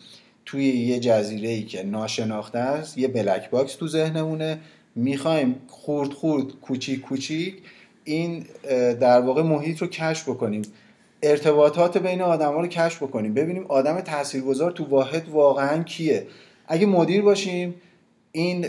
توی 0.46 0.66
یه 0.66 1.00
جزیره 1.00 1.50
ای 1.50 1.64
که 1.64 1.84
ناشناخته 1.84 2.60
است 2.60 2.98
یه 2.98 3.08
black 3.08 3.50
box 3.50 3.76
تو 3.76 3.88
ذهنمونه. 3.88 4.60
می‌خوایم 4.96 5.56
خورد 5.68 6.14
خورد 6.14 6.46
کوچیک 6.62 7.02
کوچیک 7.02 7.56
این 8.04 8.46
در 9.00 9.22
واقع 9.22 9.42
محیط 9.42 9.82
رو 9.82 9.88
کشف 9.88 10.30
بکنیم. 10.30 10.62
ارتباطات 11.24 11.98
بین 11.98 12.22
آدم 12.22 12.54
ها 12.54 12.62
رو 12.62 12.68
کشف 12.68 13.04
بکنیم. 13.04 13.34
ببینیم 13.34 13.66
آدم 13.68 14.02
تاثیرگذار 14.02 14.72
تو 14.72 14.86
واحد 14.86 15.30
واقعا 15.30 15.84
کیه. 15.84 16.28
اگه 16.68 16.86
مدیر 16.86 17.22
باشیم 17.22 17.76
این 18.32 18.66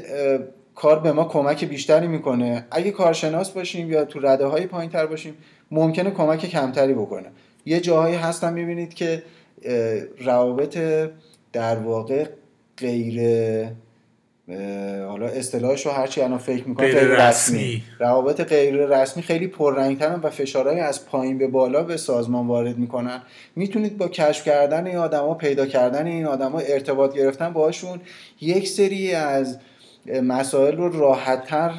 کار 0.74 0.98
به 0.98 1.12
ما 1.12 1.24
کمک 1.24 1.64
بیشتری 1.64 2.06
می‌کنه. 2.06 2.66
اگه 2.70 2.90
کارشناس 2.90 3.50
باشیم 3.50 3.90
یا 3.90 4.04
تو 4.04 4.20
رده 4.20 4.46
های 4.46 4.66
پایین 4.66 4.90
تر 4.90 5.06
باشیم 5.06 5.34
ممکنه 5.70 6.10
کمک 6.10 6.46
کمتری 6.46 6.94
بکنه. 6.94 7.28
یه 7.66 7.80
جاهایی 7.80 8.16
هستن 8.16 8.52
می‌بینید 8.52 8.94
که 8.94 9.22
روابط 10.18 10.78
در 11.52 11.76
واقع 11.76 12.26
غیر 12.76 13.20
حالا 15.08 15.26
اصطلاحش 15.26 15.86
رو 15.86 15.92
هرچی 15.92 16.20
الان 16.20 16.38
فکر 16.38 16.68
می‌کنم 16.68 16.86
غیر, 16.86 17.28
رسمی. 17.28 17.82
روابط 17.98 18.40
غیر 18.40 18.86
رسمی 18.86 19.22
خیلی 19.22 19.46
پررنگترن 19.46 20.20
و 20.20 20.30
فشارهای 20.30 20.80
از 20.80 21.06
پایین 21.06 21.38
به 21.38 21.46
بالا 21.46 21.82
به 21.82 21.96
سازمان 21.96 22.46
وارد 22.46 22.78
می‌کنن. 22.78 23.22
می‌تونید 23.56 23.98
با 23.98 24.08
کشف 24.08 24.44
کردن 24.44 24.86
این 24.86 24.96
آدما 24.96 25.34
پیدا 25.34 25.66
کردن 25.66 26.06
این 26.06 26.26
آدما 26.26 26.58
ارتباط 26.58 27.14
گرفتن 27.14 27.52
باشون 27.52 28.00
یک 28.40 28.68
سری 28.68 29.14
از 29.14 29.58
مسائل 30.22 30.76
رو 30.76 31.00
راحتتر 31.00 31.72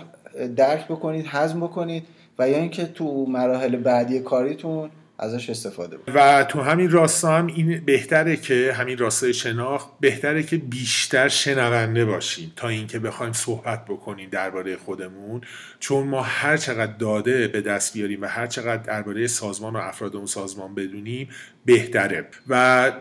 درک 0.56 0.86
بکنید 0.88 1.26
هضم 1.30 1.60
بکنید 1.60 2.04
و 2.40 2.50
یا 2.50 2.58
اینکه 2.58 2.86
تو 2.86 3.26
مراحل 3.26 3.76
بعدی 3.76 4.20
کاریتون 4.20 4.90
ازش 5.22 5.50
استفاده 5.50 5.98
بود. 5.98 6.16
و 6.16 6.44
تو 6.44 6.62
همین 6.62 6.92
راستا 6.92 7.38
هم 7.38 7.48
این 7.48 7.86
بهتره 7.86 8.38
که 8.38 8.74
همین 8.74 8.98
راستای 8.98 9.34
شناخت 9.34 9.90
بهتره 10.00 10.44
که 10.44 10.58
بیشتر 10.58 11.28
شنونده 11.28 12.06
باشیم 12.06 12.54
تا 12.56 12.68
اینکه 12.68 13.00
بخوایم 13.00 13.34
صحبت 13.34 13.86
بکنیم 13.86 14.30
درباره 14.30 14.78
خودمون. 14.78 15.42
چون 15.80 16.08
ما 16.08 16.22
هر 16.22 16.58
چقدر 16.58 16.94
داده 16.94 17.48
به 17.48 17.62
دست 17.62 17.94
بیاریم 17.94 18.22
و 18.22 18.26
هر 18.26 18.48
چقدر 18.48 18.84
درباره 18.84 19.28
سازمان 19.28 19.76
و 19.76 19.80
افراد 19.80 20.16
اون 20.16 20.26
سازمان 20.26 20.76
بدونیم 20.76 21.30
بهتره. 21.66 22.28
و 22.48 22.92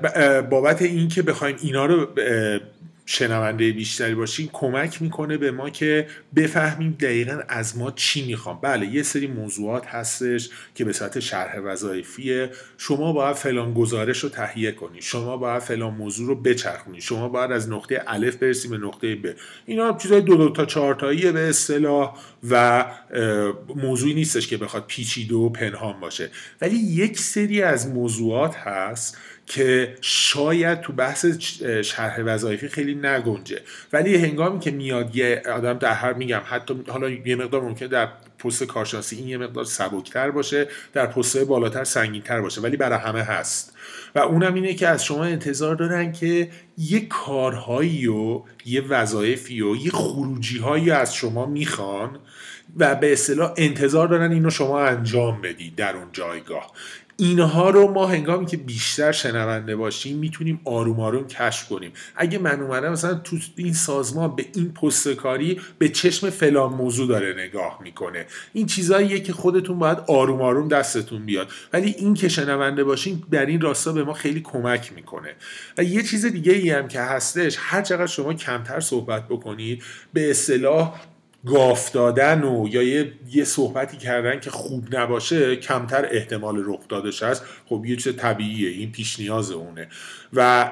بابت 0.51 0.83
اینکه 0.83 1.23
بخوایم 1.23 1.57
اینا 1.63 1.87
رو 1.87 2.09
شنونده 3.13 3.73
بیشتری 3.73 4.15
باشیم 4.15 4.51
کمک 4.53 5.03
می‌کنه 5.03 5.37
به 5.37 5.51
ما 5.51 5.71
که 5.71 6.07
بفهمیم 6.37 6.97
دقیقا 7.01 7.41
از 7.49 7.79
ما 7.79 7.91
چی 7.91 8.27
می‌خوام. 8.27 8.59
بله 8.63 8.87
یه 8.87 9.03
سری 9.03 9.27
موضوعات 9.27 9.87
هستش 9.87 10.51
که 10.75 10.85
به 10.85 10.93
صورت 10.93 11.21
شرح 11.21 11.59
وظایفیه. 11.59 12.51
شما 12.79 13.13
باید 13.13 13.37
فلان 13.37 13.75
گزارش 13.75 14.19
رو 14.19 14.29
تهیه 14.29 14.73
کنی. 14.73 15.03
شما 15.03 15.37
باید 15.37 15.63
فلان 15.63 15.95
موضوع 15.95 16.29
رو 16.29 16.35
بچرخونی. 16.35 17.01
شما 17.01 17.29
باید 17.29 17.53
از 17.53 17.71
نقطه 17.71 18.03
الف 18.07 18.37
برسی 18.37 18.69
به 18.69 18.79
نقطه 18.79 19.15
ب. 19.15 19.27
اینا 19.67 19.97
چیزای 19.97 20.21
دو 20.21 20.37
دو 20.37 20.49
تا 20.49 20.65
چهار 20.65 20.95
تاییه 20.95 21.33
به 21.33 21.41
اصطلاح 21.41 22.17
و 22.51 22.85
موضوعی 23.77 24.15
نیستش 24.15 24.49
که 24.49 24.57
بخواد 24.57 24.85
پیچیده 24.87 25.35
و 25.35 25.49
پنهان 25.49 26.01
باشه. 26.01 26.31
ولی 26.61 26.77
یک 26.77 27.19
سری 27.19 27.63
از 27.63 27.89
موضوعات 27.89 28.57
هست 28.57 29.19
که 29.51 29.95
شاید 30.01 30.81
تو 30.81 30.93
بحث 30.93 31.27
شرح 31.85 32.21
وظایفی 32.21 32.69
خیلی 32.69 32.95
نگنجه. 32.95 33.61
ولی 33.93 34.17
هنگامی 34.17 34.61
که 34.61 34.71
میاد 34.71 35.17
یه 35.17 35.43
آدم 35.55 35.79
در 35.79 35.93
هر 35.93 36.13
میگم 36.13 36.41
حتی 36.45 36.75
حالا 36.89 37.09
یه 37.09 37.37
مقدار 37.37 37.63
ممکنه 37.63 37.89
در 37.89 38.09
پست 38.39 38.65
کارشناسی 38.65 39.17
این 39.17 39.29
یه 39.29 39.37
مقدار 39.37 39.65
سبکتر 39.65 40.31
باشه 40.31 40.69
در 40.93 41.07
پست 41.07 41.39
بالاتر 41.39 41.85
سنگینتر 41.85 42.41
باشه 42.41 42.61
ولی 42.61 42.77
برای 42.77 42.99
همه 42.99 43.23
هست. 43.23 43.77
و 44.15 44.19
اونم 44.19 44.55
اینه 44.55 44.75
که 44.75 44.89
از 44.89 45.05
شما 45.05 45.25
انتظار 45.25 45.75
دارن 45.75 46.13
که 46.13 46.51
یه 46.79 47.07
کارهایی 47.07 48.07
و 48.07 48.43
یه 48.67 48.81
وظایفی 48.89 49.61
و 49.61 49.77
یه 49.77 49.91
خروجی 49.91 50.59
هایی 50.59 50.91
از 50.91 51.15
شما 51.15 51.47
می‌خوان 51.47 52.19
و 52.77 52.95
به 52.95 53.13
اصطلاح 53.13 53.55
انتظار 53.57 54.09
دارن 54.09 54.33
اینو 54.33 54.51
شما 54.51 54.81
انجام 54.81 55.41
بدید 55.41 55.75
در 55.75 55.97
اون 55.97 56.07
جایگاه. 56.13 56.73
اینها 57.21 57.71
رو 57.71 57.93
ما 57.93 58.07
هنگامی 58.07 58.47
که 58.47 58.57
بیشتر 58.57 59.13
شنونده 59.13 59.77
باشیم 59.77 60.19
می‌تونیم 60.19 60.61
آروم 60.65 61.01
آروم 61.01 61.27
کشف 61.27 61.69
کنیم. 61.69 61.93
اگه 62.17 62.39
من 62.39 62.61
اومدم 62.61 62.93
مثلا 62.93 63.15
تو 63.15 63.37
این 63.57 63.73
سازمان 63.73 64.37
به 64.37 64.47
این 64.55 64.73
پست 64.73 65.09
کاری 65.09 65.61
به 65.79 65.89
چشم 65.89 66.31
فلان 66.31 66.73
موضوع 66.73 67.09
داره 67.09 67.35
نگاه 67.39 67.79
می‌کنه. 67.83 68.27
این 68.53 68.67
چیزاییه 68.67 69.21
که 69.21 69.33
خودتون 69.33 69.79
باید 69.79 69.99
آروم 70.09 70.43
آروم 70.43 70.69
دستتون 70.69 71.27
بیاد. 71.27 71.49
ولی 71.73 71.91
این 71.99 72.15
که 72.15 72.29
شنونده 72.29 72.85
باشیم 72.85 73.23
در 73.31 73.47
این 73.47 73.61
راستا 73.61 73.93
به 73.93 74.05
ما 74.05 74.13
خیلی 74.13 74.41
کمک 74.41 74.93
می‌کنه. 74.93 75.35
و 75.79 75.85
یه 75.85 76.03
چیز 76.03 76.27
دیگه 76.27 76.53
ای 76.53 76.71
هم 76.71 76.89
که 76.89 77.01
هستش 77.01 77.57
هر 77.59 77.83
چقدر 77.83 78.07
شما 78.07 78.35
کمتر 78.35 78.81
صحبت 78.81 79.29
بکنید 79.29 79.83
به 80.13 80.31
اصطلاح 80.31 81.01
گاف 81.47 81.93
دادن 81.93 82.45
و 82.45 82.69
یا 82.69 82.83
یه, 82.83 83.13
یه 83.31 83.45
صحبتی 83.45 83.97
کردن 83.97 84.41
که 84.41 84.51
خوب 84.51 84.97
نباشه 84.97 85.57
کمتر 85.57 86.09
احتمال 86.11 86.63
رخ 86.67 86.89
دادش 86.89 87.23
هست. 87.23 87.45
خب 87.67 87.85
یه 87.87 87.97
چیز 87.97 88.17
طبیعیه 88.17 88.71
این 88.71 88.93
پیش 88.93 89.21
نیاز 89.21 89.51
اونه. 89.51 89.89
و 90.33 90.71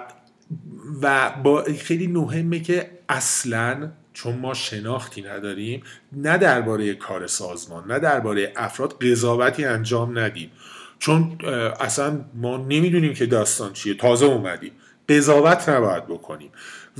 و 1.02 1.31
با 1.44 1.64
خیلی 1.78 2.07
مهمه 2.07 2.61
که 2.61 2.90
اصلا 3.09 3.90
چون 4.12 4.37
ما 4.37 4.54
شناختی 4.54 5.22
نداریم 5.22 5.83
نه 6.12 6.38
درباره 6.38 6.94
کار 6.94 7.26
سازمان 7.26 7.92
نه 7.92 7.98
درباره 7.98 8.52
افراد 8.57 9.04
قضاوتی 9.04 9.64
انجام 9.64 10.18
ندیم. 10.18 10.50
چون 10.98 11.38
اصلا 11.81 12.24
ما 12.35 12.57
نمی‌دونیم 12.57 13.14
که 13.14 13.26
داستان 13.26 13.72
چیه. 13.72 13.94
تازه 13.94 14.26
اومدیم. 14.26 14.72
قضاوت 15.09 15.68
نباید 15.68 16.07
بکنیم. 16.07 16.50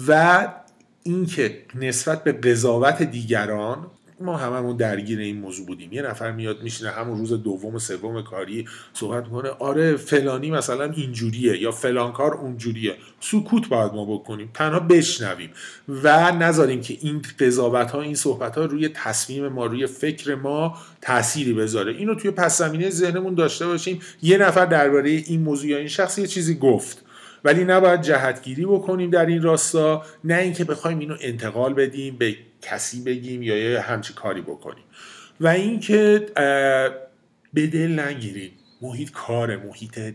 و 0.09 0.49
اینکه 1.09 1.63
نسبت 1.75 2.25
به 2.25 2.33
قضاوت 2.33 3.03
دیگران 3.03 3.87
ما 4.21 4.37
هممون 4.37 4.77
درگیر 4.77 5.19
این 5.19 5.39
موضوع 5.41 5.67
بودیم. 5.67 5.93
یه 5.93 6.03
نفر 6.03 6.33
میاد 6.33 6.63
میشینه 6.63 6.91
همون 6.91 7.19
روز 7.19 7.33
دوم 7.33 7.75
و 7.75 7.79
سوم 7.79 8.23
کاری 8.23 8.69
صحبت 8.93 9.25
می‌کنه 9.25 9.49
آره 9.49 9.97
فلانی 9.97 10.51
مثلا 10.51 10.85
اینجوریه 10.85 11.63
یا 11.63 11.71
فلان 11.71 12.13
کار 12.13 12.35
اونجوریه. 12.35 12.95
سکوت 13.21 13.69
باید 13.69 13.93
ما 13.93 14.05
بکنیم 14.05 14.51
تنها 14.55 14.81
بشنویم 14.81 15.51
و 15.89 16.33
نذاریم 16.33 16.81
که 16.81 16.97
این 17.01 17.23
قضاوت 17.41 17.91
ها 17.91 18.03
این 18.03 18.15
صحبت 18.15 18.59
ها 18.59 18.65
روی 18.65 18.89
تصمیم 18.89 19.49
ما 19.49 19.67
روی 19.67 19.87
فکر 19.87 20.35
ما 20.35 20.79
تأثیری 21.03 21.53
بذاره. 21.53 21.93
اینو 21.93 22.15
توی 22.15 22.31
پس 22.31 22.59
زمینه 22.59 22.91
ذهنمون 22.91 23.35
داشته 23.35 23.67
باشیم. 23.67 24.01
یه 24.23 24.39
نفر 24.39 24.67
درباره 24.67 25.11
این 25.11 25.41
موضوع 25.41 25.71
یا 25.71 25.79
این 25.79 25.89
شخص 25.89 26.19
یه 26.19 26.27
چیزی 26.27 26.55
گفت. 26.55 27.05
ولی 27.45 27.65
نباید 27.65 28.03
جهتگیری 28.03 28.67
بکنیم 28.67 29.11
در 29.11 29.27
این 29.27 29.43
راستا 29.43 30.05
نه 30.25 30.35
اینکه 30.35 30.65
بخوایم 30.65 30.99
اینو 30.99 31.17
انتقال 31.21 31.75
بدیم 31.75 32.17
به 32.17 32.37
کسی 32.63 33.03
بگیم 33.03 33.43
یا 33.43 33.57
یه 33.59 33.81
همچی 33.81 34.13
کاری 34.13 34.41
بکنیم. 34.41 34.85
و 35.41 35.49
اینکه 35.49 36.27
به 37.55 37.67
دل 37.67 38.01
نگیریم. 38.01 38.53
محیط 38.83 39.11
کار 39.11 39.57
محیط 39.57 40.15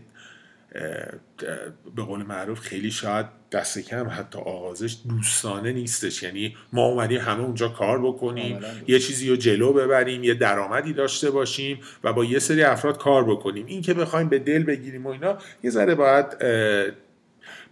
به 1.96 2.02
قول 2.02 2.22
معروف 2.22 2.60
خیلی 2.60 2.90
شاید 2.90 3.26
دست 3.52 3.78
کم 3.78 4.08
حتی 4.10 4.38
آغازش 4.38 4.96
دوستانه 5.08 5.72
نیستش. 5.72 6.22
یعنی 6.22 6.56
ما 6.72 6.86
اومدیم 6.86 7.20
همه 7.20 7.40
اونجا 7.40 7.68
کار 7.68 8.02
بکنیم 8.02 8.60
یه 8.86 8.98
چیزی 8.98 9.30
رو 9.30 9.36
جلو 9.36 9.72
ببریم 9.72 10.24
یه 10.24 10.34
درآمدی 10.34 10.92
داشته 10.92 11.30
باشیم 11.30 11.80
و 12.04 12.12
با 12.12 12.24
یه 12.24 12.38
سری 12.38 12.62
افراد 12.62 12.98
کار 12.98 13.24
بکنیم. 13.24 13.66
این 13.66 13.82
که 13.82 13.94
بخوایم 13.94 14.28
به 14.28 14.38
دل 14.38 14.62
بگیریم 14.62 15.06
و 15.06 15.08
اینا 15.08 15.38
یه 15.62 15.70
ذره 15.70 15.94
باید 15.94 16.26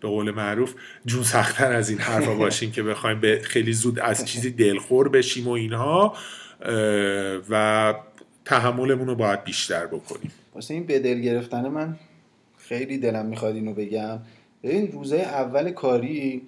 به 0.02 0.08
قول 0.08 0.30
معروف 0.30 0.74
جون 1.06 1.22
سختتر 1.22 1.72
از 1.72 1.90
این 1.90 1.98
حرفا 1.98 2.34
باشیم 2.34 2.72
که 2.72 2.82
بخوایم 2.82 3.20
به 3.20 3.40
خیلی 3.44 3.72
زود 3.72 3.98
از 3.98 4.24
چیزی 4.24 4.50
دلخور 4.50 5.08
بشیم 5.08 5.48
و 5.48 5.50
اینها 5.50 6.16
و 7.50 7.94
تحملمون 8.44 9.06
رو 9.06 9.14
باید 9.14 9.44
بیشتر 9.44 9.86
بکنیم. 9.86 10.32
واسه 10.54 10.74
این 10.74 10.86
به 10.86 10.98
دل 10.98 11.20
گرفتن 11.20 11.68
من 11.68 11.98
خیلی 12.58 12.98
دلم 12.98 13.26
می‌خواد 13.26 13.54
اینو 13.54 13.74
بگم. 13.74 14.18
این 14.62 14.92
روزه 14.92 15.16
اول 15.16 15.70
کاری 15.70 16.42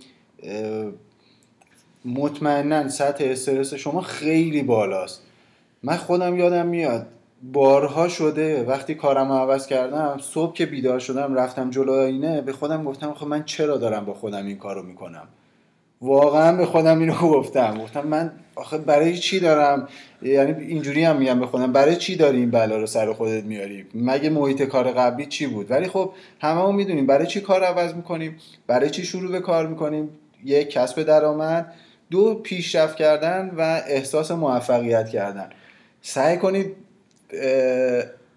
مطمئنا 2.05 2.89
سطح 2.89 3.25
استرس 3.25 3.75
شما 3.75 4.01
خیلی 4.01 4.63
بالاست. 4.63 5.23
من 5.83 5.97
خودم 5.97 6.39
یادم 6.39 6.67
میاد 6.67 7.07
بارها 7.53 8.09
شده 8.09 8.65
وقتی 8.65 8.95
کارم 8.95 9.29
رو 9.29 9.35
عوض 9.35 9.67
کردم 9.67 10.19
صبح 10.23 10.55
که 10.55 10.67
بیدار 10.67 10.99
شدم 10.99 11.35
رفتم 11.35 11.71
جلو 11.71 11.93
آینه 11.93 12.41
به 12.41 12.53
خودم 12.53 12.85
گفتم 12.85 13.15
خب 13.15 13.27
من 13.27 13.45
چرا 13.45 13.77
دارم 13.77 14.05
با 14.05 14.15
خودم 14.15 14.47
این 14.47 14.59
کارو 14.59 14.83
می‌کنم؟ 14.83 15.29
واقعا 16.03 16.57
به 16.57 16.67
خودم 16.67 16.99
اینو 16.99 17.15
گفتم. 17.15 17.79
گفتم 17.79 18.07
من 18.07 18.33
آخه 18.55 18.79
برای 18.79 19.19
چی 19.19 19.41
دارم؟ 19.41 19.89
یعنی 20.23 20.65
اینجوری 20.65 21.05
هم 21.05 21.17
میگم 21.17 21.41
به 21.41 21.47
خودم 21.47 21.73
برای 21.73 21.97
چی 21.97 22.17
داری 22.17 22.39
این 22.39 22.51
بلا 22.51 22.77
رو 22.77 22.87
سر 22.87 23.13
خودت 23.13 23.45
میاری؟ 23.45 23.87
مگه 23.95 24.31
محیط 24.31 24.63
کار 24.63 24.93
قبلی 24.93 25.27
چی 25.27 25.47
بود؟ 25.47 25.71
ولی 25.71 25.89
خب 25.89 26.13
همه 26.41 26.73
می‌دونیم 26.73 27.07
برای 27.07 27.27
چی 27.27 27.41
کار 27.41 27.65
عوض 27.65 27.95
می‌کنیم 27.95 28.37
برای 28.67 28.91
چی 28.91 29.05
شروع 29.05 29.33
به 29.33 29.41
کار 29.41 29.67
می‌کنیم؟ 29.67 30.09
یک 30.45 30.71
کسب 30.71 31.03
درآمد. 31.03 31.75
دو 32.11 32.35
پیشرفت 32.35 32.97
کردن 32.97 33.51
و 33.59 33.83
احساس 33.87 34.31
موفقیت 34.31 35.09
کردن. 35.09 35.51
سعی 36.03 36.37
کنید 36.37 36.84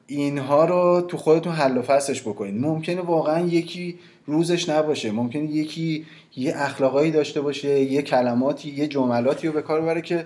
اینها 0.08 0.66
رو 0.66 1.02
تو 1.02 1.18
خودتون 1.18 1.54
حل 1.54 1.78
و 1.78 1.82
فصلش 1.82 2.22
بکنید 2.22 2.62
ممکنه 2.62 3.02
واقعا 3.02 3.48
یکی 3.48 4.00
روزش 4.26 4.70
نباشه. 4.70 5.12
ممکنه 5.12 5.44
یکی 5.44 6.06
یه 6.36 6.54
اخلاقایی 6.56 7.12
داشته 7.12 7.42
باشه 7.42 7.80
یه 7.80 8.02
کلماتی 8.02 8.70
یه 8.70 8.88
جملاتی 8.88 9.48
رو 9.48 9.54
به 9.54 9.62
کار 9.62 9.82
بره 9.82 10.02
که 10.02 10.26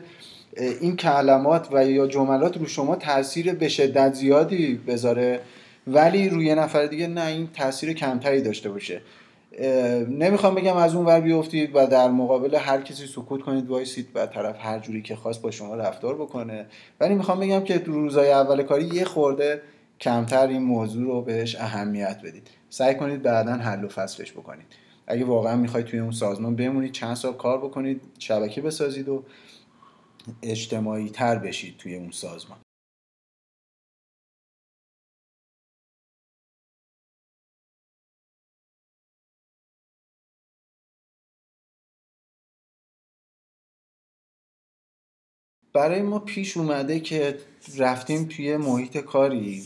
این 0.58 0.96
کلمات 0.96 1.68
و 1.72 1.86
یا 1.86 2.08
جملات 2.08 2.58
رو 2.58 2.66
شما 2.66 2.96
تاثیر 2.96 3.54
به 3.54 3.70
شدت 3.70 4.14
زیادی 4.14 4.80
بذاره 4.88 5.40
ولی 5.88 6.30
روی 6.30 6.56
نفر 6.56 6.86
دیگه 6.86 7.08
نه 7.08 7.26
این 7.26 7.50
تاثیر 7.54 7.94
کمتری 7.94 8.42
داشته 8.42 8.70
باشه. 8.70 9.02
نمی‌خوام 10.10 10.56
بگم 10.56 10.78
از 10.78 10.96
اون 10.96 11.06
ور 11.06 11.22
بیفتید 11.22 11.72
و 11.74 11.88
در 11.88 12.10
مقابل 12.10 12.56
هر 12.56 12.82
کسی 12.82 13.08
سکوت 13.08 13.42
کنید 13.42 13.68
وایسید 13.68 14.08
و 14.16 14.26
طرف 14.26 14.56
هر 14.60 14.80
جوری 14.80 15.02
که 15.02 15.16
خواست 15.16 15.42
با 15.42 15.52
شما 15.52 15.76
رفتار 15.76 16.16
بکنه. 16.16 16.66
ولی 17.00 17.16
می‌خوام 17.16 17.40
بگم 17.40 17.64
که 17.64 17.78
روزای 17.78 18.32
اول 18.32 18.64
کاری 18.64 18.86
یه 18.86 19.06
خورده 19.06 19.62
کمتر 20.00 20.48
این 20.48 20.64
موضوع 20.64 21.04
رو 21.04 21.22
بهش 21.22 21.56
اهمیت 21.56 22.22
بدید. 22.24 22.50
سعی 22.70 22.96
کنید 22.96 23.22
بعدا 23.22 23.54
حل 23.54 23.84
و 23.84 23.88
فصلش 23.88 24.32
بکنید. 24.32 24.66
اگه 25.08 25.26
واقعا 25.26 25.56
می‌خواید 25.56 25.86
توی 25.86 26.00
اون 26.00 26.12
سازمان 26.12 26.56
بمونید 26.56 26.92
چند 26.92 27.16
سال 27.16 27.34
کار 27.34 27.58
بکنید 27.58 28.02
شبکه 28.20 28.62
بسازید 28.62 29.10
و 29.10 29.24
اجتماعی 30.44 31.10
تر 31.10 31.38
بشید 31.38 31.78
توی 31.78 31.96
اون 31.96 32.12
سازمان. 32.12 32.58
برای 45.74 46.02
ما 46.02 46.20
پیش 46.20 46.58
اومده 46.58 47.00
که 47.00 47.38
رفتیم 47.78 48.26
توی 48.26 48.58
محیط 48.58 48.98
کاری. 48.98 49.64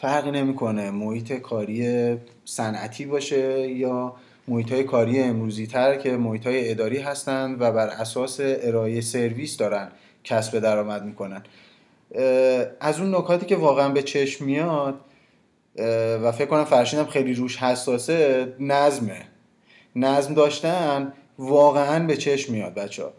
فرقی 0.00 0.30
نمی‌کنه 0.30 0.90
محیط 0.90 1.32
کاری 1.32 2.16
صنعتی 2.44 3.06
باشه 3.06 3.70
یا 3.70 4.16
محیط 4.48 4.72
های 4.72 4.84
کاری 4.84 5.20
امروزی 5.20 5.66
تر 5.66 5.96
که 5.96 6.16
محیط 6.16 6.46
های 6.46 6.70
اداری 6.70 6.98
هستند 6.98 7.60
و 7.60 7.72
بر 7.72 7.88
اساس 7.88 8.36
ارائه 8.40 9.00
سرویس 9.00 9.56
دارن 9.56 9.88
کسب 10.24 10.58
درآمد 10.58 11.04
می‌کنن. 11.04 11.42
از 12.80 13.00
اون 13.00 13.14
نکاتی 13.14 13.46
که 13.46 13.56
واقعا 13.56 13.88
به 13.88 14.02
چشم 14.02 14.44
میاد 14.44 15.00
و 16.22 16.32
فکر 16.32 16.46
کنم 16.46 16.64
فرشینم 16.64 17.06
خیلی 17.06 17.34
روش 17.34 17.56
حساسه 17.56 18.52
نظمه. 18.60 19.22
نظم 19.96 20.34
داشتن 20.34 21.12
واقعا 21.38 22.06
به 22.06 22.16
چشم 22.16 22.52
میاد 22.52 22.74
بچه 22.74 23.02
ها 23.02 23.12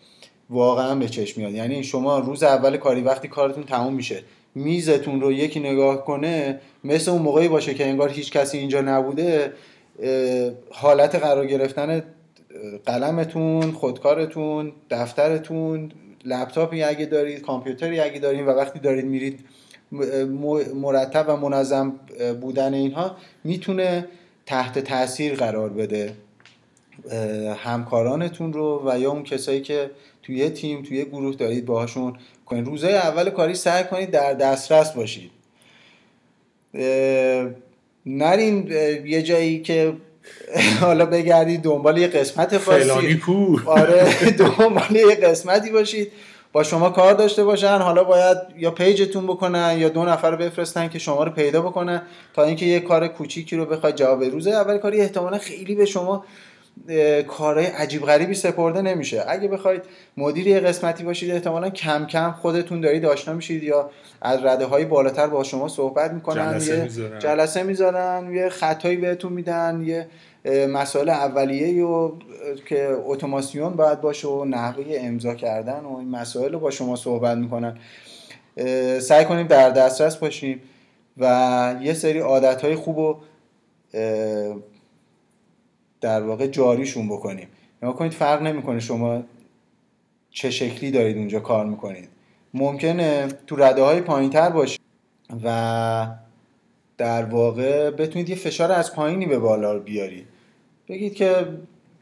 واقعا 0.50 0.96
به 0.96 1.10
چشم 1.10 1.42
میاد. 1.42 1.54
یعنی 1.54 1.84
شما 1.84 2.20
روز 2.20 2.44
اول 2.44 2.78
کاری 2.78 3.02
وقتی 3.02 3.28
کارتون 3.28 3.64
تموم 3.64 3.94
میشه 3.94 4.24
میزتون 4.56 5.22
رو 5.22 5.32
یکی 5.32 5.60
نگاه 5.60 6.06
کنه 6.06 6.60
مثل 6.84 7.12
اون 7.12 7.22
موقعی 7.22 7.48
باشه 7.48 7.74
که 7.74 7.86
انگار 7.86 8.10
هیچ 8.10 8.32
کسی 8.32 8.58
اینجا 8.58 8.82
نبوده 8.82 9.54
حالت 10.72 11.16
قرار 11.16 11.46
گرفتن 11.46 12.04
قلمتون 12.86 13.72
خودکارتون 13.72 14.72
دفترتون 14.90 15.92
لپتاپی 16.26 16.84
اگه 16.84 17.06
دارید 17.06 17.42
کامپیوتری 17.42 18.00
اگه 18.00 18.20
دارید 18.20 18.48
و 18.48 18.50
وقتی 18.50 18.80
دارید 18.80 19.06
میرید 19.06 19.40
مرتب 20.76 21.26
و 21.28 21.36
منظم 21.38 21.94
بودن 22.42 22.74
اینها 22.74 23.16
می‌تونه 23.44 24.08
تحت 24.46 24.80
تاثیر 24.80 25.36
قرار 25.36 25.70
بده 25.70 26.14
همکارانتون 27.58 28.54
رو 28.54 28.84
و 28.86 29.00
یا 29.00 29.12
اون 29.12 29.24
کسایی 29.24 29.62
که 29.62 29.92
توی 30.26 30.50
تیم 30.50 30.84
توی 30.84 31.06
گروه 31.06 31.36
دارید 31.36 31.66
باهاشون 31.66 32.14
کنید 32.46 32.66
روزهای 32.66 32.94
اول 32.94 33.30
کاری 33.30 33.56
سعی 33.56 33.84
کنید 33.84 34.12
در 34.12 34.34
دسترس 34.34 34.92
باشید. 34.92 35.32
نرین 38.06 38.72
یه 39.06 39.22
جایی 39.22 39.62
که 39.62 39.94
حالا 40.82 41.06
بگردید 41.06 41.62
دنبال 41.62 41.98
یه 41.98 42.08
قسمت 42.08 42.58
خاصی 42.58 43.22
آره 43.66 44.06
دنبال 44.40 44.96
یه 44.96 45.16
قسمتی 45.16 45.70
باشید. 45.70 46.12
با 46.52 46.64
شما 46.64 46.90
کار 46.90 47.14
داشته 47.14 47.44
باشن. 47.44 47.78
حالا 47.78 48.04
باید 48.04 48.38
یا 48.58 48.72
پیجتون 48.72 49.28
بکنن 49.28 49.76
یا 49.78 49.90
دو 49.90 50.06
نفر 50.06 50.32
رو 50.32 50.38
بفرستن 50.38 50.88
که 50.88 51.00
شما 51.00 51.24
رو 51.24 51.32
پیدا 51.32 51.62
بکنن 51.62 52.02
تا 52.34 52.44
اینکه 52.44 52.66
یه 52.66 52.80
کار 52.80 53.08
کوچیکی 53.08 53.56
رو 53.56 53.66
بخواید 53.66 53.96
جواب 53.96 54.24
روزه 54.24 54.52
اول 54.52 54.78
کاری. 54.78 55.02
احتمالا 55.02 55.38
خیلی 55.38 55.76
به 55.76 55.86
شما 55.86 56.26
کارهای 57.28 57.66
عجیب 57.66 58.02
غریبی 58.02 58.34
سپرده 58.34 58.82
نمیشه. 58.82 59.24
اگه 59.28 59.48
بخواید 59.48 59.82
مدیر 60.18 60.48
یه 60.48 60.60
قسمتی 60.60 61.04
باشید 61.04 61.32
احتمالا 61.32 61.70
کم 61.70 62.06
کم 62.06 62.32
خودتون 62.32 62.82
دارید 62.82 63.06
آشنا 63.06 63.34
میشید 63.34 63.64
یا 63.64 63.90
از 64.22 64.44
رده 64.44 64.66
های 64.66 64.86
بالاتر 64.86 65.28
با 65.28 65.44
شما 65.44 65.68
صحبت 65.68 66.12
می‌کنن. 66.12 66.54
جلسه 66.54 66.78
یه 66.78 66.84
می‌ذارن. 66.84 67.20
جلسه 67.20 67.64
می‌ذارن 67.64 68.34
یه 68.34 68.50
خطایی 68.50 68.98
بهتون 68.98 69.34
میدن 69.34 69.84
یه 69.86 70.08
مسائل 70.68 71.10
اولیه 71.10 71.84
و 71.86 72.12
که 72.66 72.98
اتوماسیون 73.06 73.74
باید 73.74 74.02
باشه 74.02 74.28
و 74.28 74.46
نحوه 74.46 74.86
امضا 74.98 75.36
کردن 75.36 75.80
و 75.80 75.98
این 75.98 76.10
مسائل 76.10 76.54
رو 76.54 76.60
با 76.60 76.72
شما 76.72 76.96
صحبت 76.96 77.38
می‌کنن. 77.38 77.78
سعی 79.00 79.26
کنیم 79.26 79.48
در 79.48 79.70
دسترس 79.70 80.16
باشیم 80.16 80.62
و 81.18 81.76
یه 81.82 81.94
سری 81.94 82.20
عادت 82.20 82.62
های 82.62 82.76
خوب 82.76 83.00
اه، 83.00 84.56
در 86.02 86.22
واقع 86.22 86.48
جاریشون 86.48 87.08
بکنیم. 87.08 87.48
نگاه 87.84 87.96
کنید 87.96 88.12
فرق 88.12 88.42
نمی‌کنه 88.42 88.80
شما 88.80 89.24
چه 90.30 90.52
شکلی 90.52 90.92
دارید 90.92 91.18
اونجا 91.18 91.40
کار 91.40 91.66
می‌کنید. 91.66 92.10
ممکنه 92.54 93.28
تو 93.48 93.56
رده 93.56 93.82
های 93.82 94.02
پایین 94.02 94.30
تر 94.30 94.50
باشید 94.50 94.82
و 95.44 96.08
در 96.98 97.26
واقع 97.26 97.92
بتونید 97.92 98.30
یه 98.30 98.36
فشار 98.36 98.72
از 98.72 98.94
پایینی 98.96 99.26
به 99.26 99.40
بالا 99.40 99.80
بیارید. 99.80 100.26
بگید 100.90 101.14
که 101.16 101.48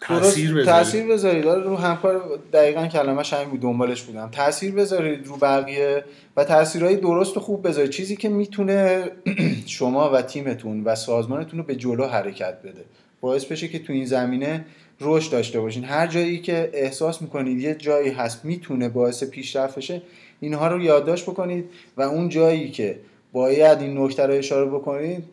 درست- 0.10 0.38
بذارید. 0.40 0.66
تأثیر 0.66 1.08
بذارید. 1.08 1.48
آره، 1.48 1.62
رو 1.64 1.76
همکار 1.76 2.40
دقیقا 2.54 2.88
کلمه 2.88 3.24
همین 3.24 3.50
بود 3.50 3.60
دنبالش 3.60 4.02
بودم. 4.02 4.30
تاثیر 4.32 4.72
بذارید 4.74 5.28
رو 5.28 5.38
بقیه 5.38 6.04
و 6.38 6.44
تاثیرهای 6.44 6.96
درست 6.96 7.38
و 7.38 7.40
خوب 7.40 7.68
بذارید. 7.68 7.90
چیزی 7.92 8.16
که 8.16 8.30
می‌تونه 8.30 9.12
شما 9.66 10.10
و 10.10 10.22
تیمتون 10.22 10.84
و 10.84 10.96
سازمانتون 10.96 11.60
رو 11.60 11.66
به 11.66 11.76
جلو 11.76 12.06
حرکت 12.06 12.62
بده. 12.62 12.86
باعث 13.24 13.46
بشه 13.46 13.68
که 13.68 13.80
تو 13.80 13.94
این 13.94 14.06
زمینه 14.06 14.66
رشد 15.02 15.32
داشته 15.32 15.60
باشین. 15.60 15.84
هر 15.84 16.08
جایی 16.08 16.42
که 16.42 16.70
احساس 16.74 17.22
می‌کنید 17.22 17.60
یه 17.60 17.76
جایی 17.76 18.10
هست 18.10 18.46
می‌تونه 18.46 18.90
باعث 18.90 19.24
پیشرفت 19.24 19.78
بشه 19.78 20.02
اینها 20.40 20.68
رو 20.68 20.82
یادداشت 20.84 21.26
بکنید 21.26 21.66
و 21.98 22.02
اون 22.02 22.30
جایی 22.30 22.72
که 22.72 23.00
باید 23.34 23.82
این 23.82 23.98
نکته 23.98 24.26
رو 24.26 24.34
اشاره 24.34 24.66
بکنید 24.66 25.24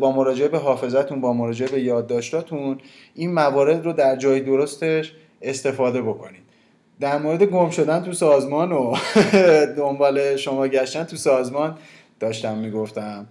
با 0.00 0.12
مراجعه 0.12 0.48
به 0.48 0.58
حافظتون 0.58 1.20
با 1.20 1.32
مراجعه 1.32 1.68
به 1.68 1.80
یادداشتاتون 1.80 2.78
این 3.14 3.32
موارد 3.32 3.84
رو 3.84 3.92
در 3.92 4.16
جای 4.16 4.40
درستش 4.40 5.12
استفاده 5.42 6.02
بکنید. 6.02 6.42
در 7.00 7.18
مورد 7.18 7.42
گم 7.42 7.70
شدن 7.70 8.02
تو 8.02 8.12
سازمان 8.12 8.72
و 8.72 8.94
دنبال 9.78 10.36
شما 10.36 10.68
گشتن 10.68 11.04
تو 11.04 11.16
سازمان 11.16 11.78
داشتم 12.20 12.58
می‌گفتم. 12.58 13.26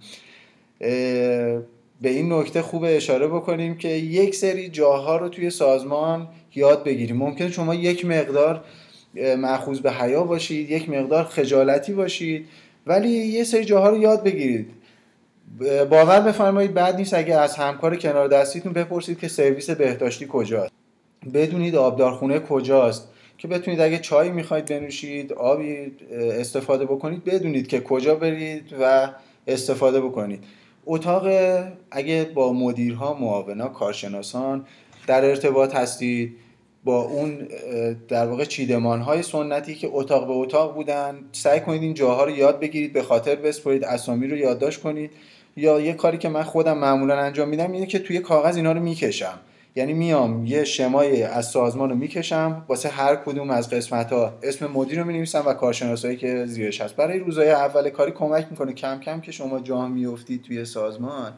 به 2.02 2.10
این 2.10 2.32
نکته 2.32 2.62
خوب 2.62 2.84
اشاره 2.86 3.28
بکنیم 3.28 3.78
که 3.78 3.88
یک 3.88 4.34
سری 4.34 4.68
جاها 4.68 5.16
رو 5.16 5.28
توی 5.28 5.50
سازمان 5.50 6.28
یاد 6.54 6.84
بگیریم. 6.84 7.16
ممکنه 7.16 7.50
شما 7.50 7.74
یک 7.74 8.06
مقدار 8.06 8.64
مأخوذ 9.38 9.80
به 9.80 9.92
حیا 9.92 10.24
باشید 10.24 10.70
یک 10.70 10.88
مقدار 10.90 11.24
خجالتی 11.24 11.92
باشید 11.92 12.48
ولی 12.86 13.08
یه 13.08 13.44
سری 13.44 13.64
جاها 13.64 13.90
رو 13.90 13.98
یاد 13.98 14.24
بگیرید. 14.24 14.70
باور 15.90 16.20
بفرمایید 16.20 16.74
بعد 16.74 16.96
نیست 16.96 17.14
اگه 17.14 17.34
از 17.34 17.56
همکار 17.56 17.96
کنار 17.96 18.28
دستیتون 18.28 18.72
بپرسید 18.72 19.18
که 19.18 19.28
سرویس 19.28 19.70
بهداشتی 19.70 20.26
کجاست. 20.30 20.72
بدونید 21.34 21.76
آبدارخونه 21.76 22.38
کجاست. 22.38 23.08
که 23.38 23.48
بتونید 23.48 23.80
اگه 23.80 23.98
چای 23.98 24.30
می‌خواید 24.30 24.64
بنوشید 24.64 25.32
آبی 25.32 25.92
استفاده 26.12 26.84
بکنید 26.84 27.24
بدونید 27.24 27.66
که 27.66 27.80
کجا 27.80 28.14
برید 28.14 28.74
و 28.80 29.08
استفاده 29.46 30.00
بکنید. 30.00 30.44
اتاق 30.86 31.26
اگه 31.90 32.24
با 32.34 32.52
مدیرها 32.52 33.14
معاونا 33.14 33.68
کارشناسان 33.68 34.66
در 35.06 35.24
ارتباط 35.24 35.74
هستید 35.74 36.36
با 36.84 37.02
اون 37.02 37.48
در 38.08 38.26
واقع 38.26 38.44
چیدمان 38.44 39.00
های 39.00 39.22
سنتی 39.22 39.74
که 39.74 39.88
اتاق 39.92 40.26
به 40.26 40.32
اتاق 40.32 40.74
بودن 40.74 41.18
سعی 41.32 41.60
کنید 41.60 41.82
این 41.82 41.94
جاها 41.94 42.24
رو 42.24 42.30
یاد 42.30 42.60
بگیرید 42.60 42.92
به 42.92 43.02
خاطر 43.02 43.34
بسپرید 43.34 43.84
اسامی 43.84 44.26
رو 44.26 44.36
یادداشت 44.36 44.82
کنید. 44.82 45.10
یا 45.56 45.80
یه 45.80 45.92
کاری 45.92 46.18
که 46.18 46.28
من 46.28 46.42
خودم 46.42 46.78
معمولا 46.78 47.18
انجام 47.18 47.48
میدم 47.48 47.72
اینه 47.72 47.86
که 47.86 47.98
توی 47.98 48.18
کاغذ 48.18 48.56
اینا 48.56 48.72
رو 48.72 48.80
می‌کشم. 48.80 49.38
یعنی 49.74 49.92
میام 49.92 50.46
یه 50.46 50.64
شمای 50.64 51.22
از 51.22 51.46
سازمان 51.46 51.90
رو 51.90 51.96
می‌کشم 51.96 52.64
واسه 52.68 52.88
هر 52.88 53.16
کدوم 53.16 53.50
از 53.50 53.70
قسمت 53.70 54.12
ها 54.12 54.38
اسم 54.42 54.66
مدیر 54.66 54.98
رو 54.98 55.04
می‌نویسم 55.04 55.42
و 55.46 55.52
کارشناسایی 55.52 56.16
که 56.16 56.46
زیرش 56.46 56.80
هست. 56.80 56.96
برای 56.96 57.18
روزهای 57.18 57.50
اول 57.50 57.90
کاری 57.90 58.12
کمک 58.12 58.46
می‌کنه 58.50 58.72
کم 58.72 59.00
کم 59.00 59.20
که 59.20 59.32
شما 59.32 59.60
جا 59.60 59.88
میفتید 59.88 60.42
توی 60.42 60.64
سازمان 60.64 61.32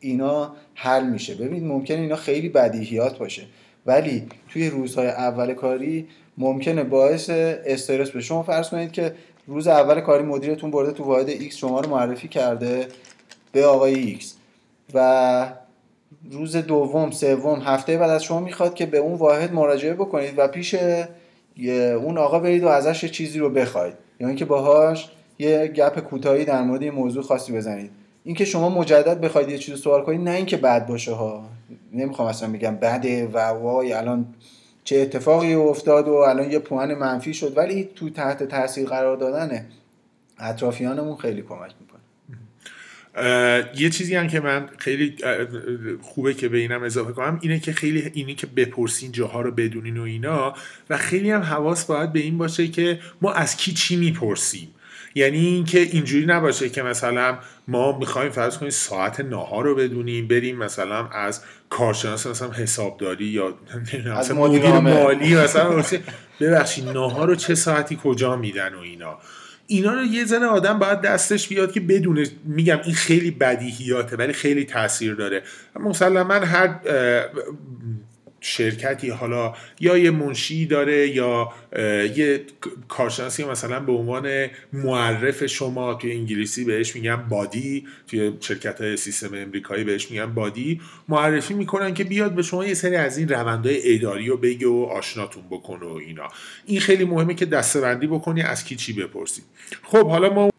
اینا 0.00 0.56
حل 0.74 1.06
میشه. 1.06 1.34
ببینید 1.34 1.64
ممکنه 1.64 2.00
اینا 2.00 2.16
خیلی 2.16 2.48
بدیهیات 2.48 3.18
باشه 3.18 3.42
ولی 3.86 4.26
توی 4.48 4.70
روزهای 4.70 5.08
اول 5.08 5.54
کاری 5.54 6.08
ممکنه 6.38 6.84
باعث 6.84 7.30
استرس 7.30 8.10
بشه. 8.10 8.20
شما 8.20 8.42
فرض 8.42 8.68
کنید 8.68 8.92
که 8.92 9.14
روز 9.46 9.66
اول 9.68 10.00
کاری 10.00 10.24
مدیرتون 10.24 10.70
برده 10.70 10.92
تو 10.92 11.04
واحد 11.04 11.38
X 11.38 11.54
شما 11.54 11.80
رو 11.80 11.90
معرفی 11.90 12.28
کرده 12.28 12.88
به 13.52 13.66
آقای 13.66 14.18
X 14.20 14.24
و 14.94 15.46
روز 16.30 16.56
دوم 16.56 17.10
سوم 17.10 17.60
هفته 17.60 17.98
بعد 17.98 18.10
از 18.10 18.24
شما 18.24 18.40
می‌خواد 18.40 18.74
که 18.74 18.86
به 18.86 18.98
اون 18.98 19.14
واحد 19.14 19.52
مراجعه 19.52 19.94
بکنید 19.94 20.34
و 20.36 20.48
پیش 20.48 20.76
اون 22.04 22.18
آقا 22.18 22.38
برید 22.38 22.64
و 22.64 22.68
ازش 22.68 23.02
یه 23.02 23.08
چیزی 23.08 23.38
رو 23.38 23.50
بخواید. 23.50 23.94
یا 24.20 24.28
اینکه 24.28 24.44
باهاش 24.44 25.10
یه 25.38 25.66
گپ 25.66 26.00
کوتاهی 26.00 26.44
در 26.44 26.62
مورد 26.62 26.82
یه 26.82 26.90
موضوع 26.90 27.22
خاصی 27.22 27.52
بزنید. 27.52 27.90
اینکه 28.24 28.44
شما 28.44 28.68
مجدد 28.68 29.20
بخواید 29.20 29.48
یه 29.48 29.58
چیزی 29.58 29.78
سوال 29.78 30.02
کنید 30.02 30.20
نه 30.20 30.30
اینکه 30.30 30.56
بد 30.56 30.86
باشه 30.86 31.12
ها. 31.12 31.44
نمی‌خوام 31.92 32.28
اصلا 32.28 32.52
بگم 32.52 32.76
بده 32.76 33.26
و 33.26 33.38
وای 33.38 33.92
الان 33.92 34.26
چه 34.84 34.96
اتفاقی 34.96 35.54
افتاد 35.54 36.08
و 36.08 36.14
الان 36.14 36.50
یه 36.50 36.58
پوان 36.58 36.94
منفی 36.94 37.34
شد 37.34 37.56
ولی 37.56 37.88
تو 37.94 38.10
تحت 38.10 38.42
تاثیر 38.42 38.88
قرار 38.88 39.16
دادن 39.16 39.66
اطرافیانمون 40.38 41.16
خیلی 41.16 41.42
کمک 41.42 41.70
یه 43.76 43.90
چیزی 43.90 44.14
هم 44.14 44.28
که 44.28 44.40
من 44.40 44.68
خیلی 44.78 45.16
خوبه 46.02 46.34
که 46.34 46.48
به 46.48 46.58
اینم 46.58 46.82
اضافه 46.82 47.12
کنم 47.12 47.38
اینه 47.42 47.60
که 47.60 47.72
خیلی 47.72 48.10
اینی 48.14 48.34
که 48.34 48.46
بپرسین 48.46 49.12
جاها 49.12 49.40
رو 49.40 49.50
بدونین 49.50 49.98
و 49.98 50.02
اینا 50.02 50.54
و 50.90 50.96
خیلی 50.96 51.30
هم 51.30 51.40
حواس 51.40 51.84
باید 51.84 52.12
به 52.12 52.20
این 52.20 52.38
باشه 52.38 52.68
که 52.68 52.98
ما 53.22 53.32
از 53.32 53.56
کی 53.56 53.72
چی 53.72 53.96
می‌پرسیم. 53.96 54.68
یعنی 55.14 55.38
اینکه 55.38 55.80
اینجوری 55.80 56.26
نباشه 56.26 56.68
که 56.68 56.82
مثلا 56.82 57.38
ما 57.68 57.98
می‌خوایم 57.98 58.30
فرض 58.30 58.58
کنیم 58.58 58.70
ساعت 58.70 59.20
ناهار 59.20 59.64
رو 59.64 59.74
بدونیم 59.74 60.28
بریم 60.28 60.56
مثلا 60.56 61.08
از 61.08 61.42
کارشناس 61.70 62.26
مثلا 62.26 62.50
حسابداری 62.50 63.24
یا 63.24 63.54
از 64.14 64.30
مدیر 64.30 64.66
مالی 64.66 65.34
مثلا 65.34 65.82
ببخشید 66.40 66.88
ناهار 66.88 67.28
رو 67.28 67.34
چه 67.34 67.54
ساعتی 67.54 67.98
کجا 68.02 68.36
میدن 68.36 68.74
و 68.74 68.78
اینا. 68.78 69.18
اینا 69.66 69.94
رو 69.94 70.04
یه 70.04 70.24
زن 70.24 70.42
آدم 70.42 70.78
باید 70.78 71.00
دستش 71.00 71.48
بیاد 71.48 71.72
که 71.72 71.80
بدونه 71.80 72.26
میگم 72.44 72.80
این 72.84 72.94
خیلی 72.94 73.30
بدیهیاته 73.30 74.16
ولی 74.16 74.32
خیلی 74.32 74.64
تاثیر 74.64 75.14
داره. 75.14 75.42
مسلما 75.80 76.34
هر 76.34 76.80
شرکتی 78.46 79.10
حالا 79.10 79.54
یا 79.80 79.98
یه 79.98 80.10
منشی 80.10 80.66
داره 80.66 81.08
یا 81.08 81.52
یه 82.16 82.40
کارشناسی 82.88 83.44
مثلا 83.44 83.80
به 83.80 83.92
عنوان 83.92 84.46
معرف 84.72 85.46
شما 85.46 85.94
توی 85.94 86.12
انگلیسی 86.12 86.64
بهش 86.64 86.94
میگن 86.94 87.16
بادی 87.16 87.86
توی 88.08 88.32
شرکت 88.40 88.80
های 88.80 88.96
سیستم 88.96 89.34
امریکایی 89.34 89.84
بهش 89.84 90.10
میگن 90.10 90.34
بادی. 90.34 90.80
معرفی 91.08 91.54
می‌کنن 91.54 91.94
که 91.94 92.04
بیاد 92.04 92.34
به 92.34 92.42
شما 92.42 92.66
یه 92.66 92.74
سری 92.74 92.96
از 92.96 93.18
این 93.18 93.28
روندهای 93.28 93.94
اداری 93.94 94.26
رو 94.26 94.36
بگه 94.36 94.68
و 94.68 94.88
آشناتون 94.92 95.42
بکنه 95.50 95.86
و 95.86 95.94
اینا. 95.94 96.28
این 96.66 96.80
خیلی 96.80 97.04
مهمه 97.04 97.34
که 97.34 97.46
دستبندی 97.46 98.06
بکنی 98.06 98.42
از 98.42 98.64
کی 98.64 98.76
چی 98.76 98.92
بپرسی. 98.92 99.42
خب 99.82 100.08
حالا 100.08 100.34
ما 100.34 100.50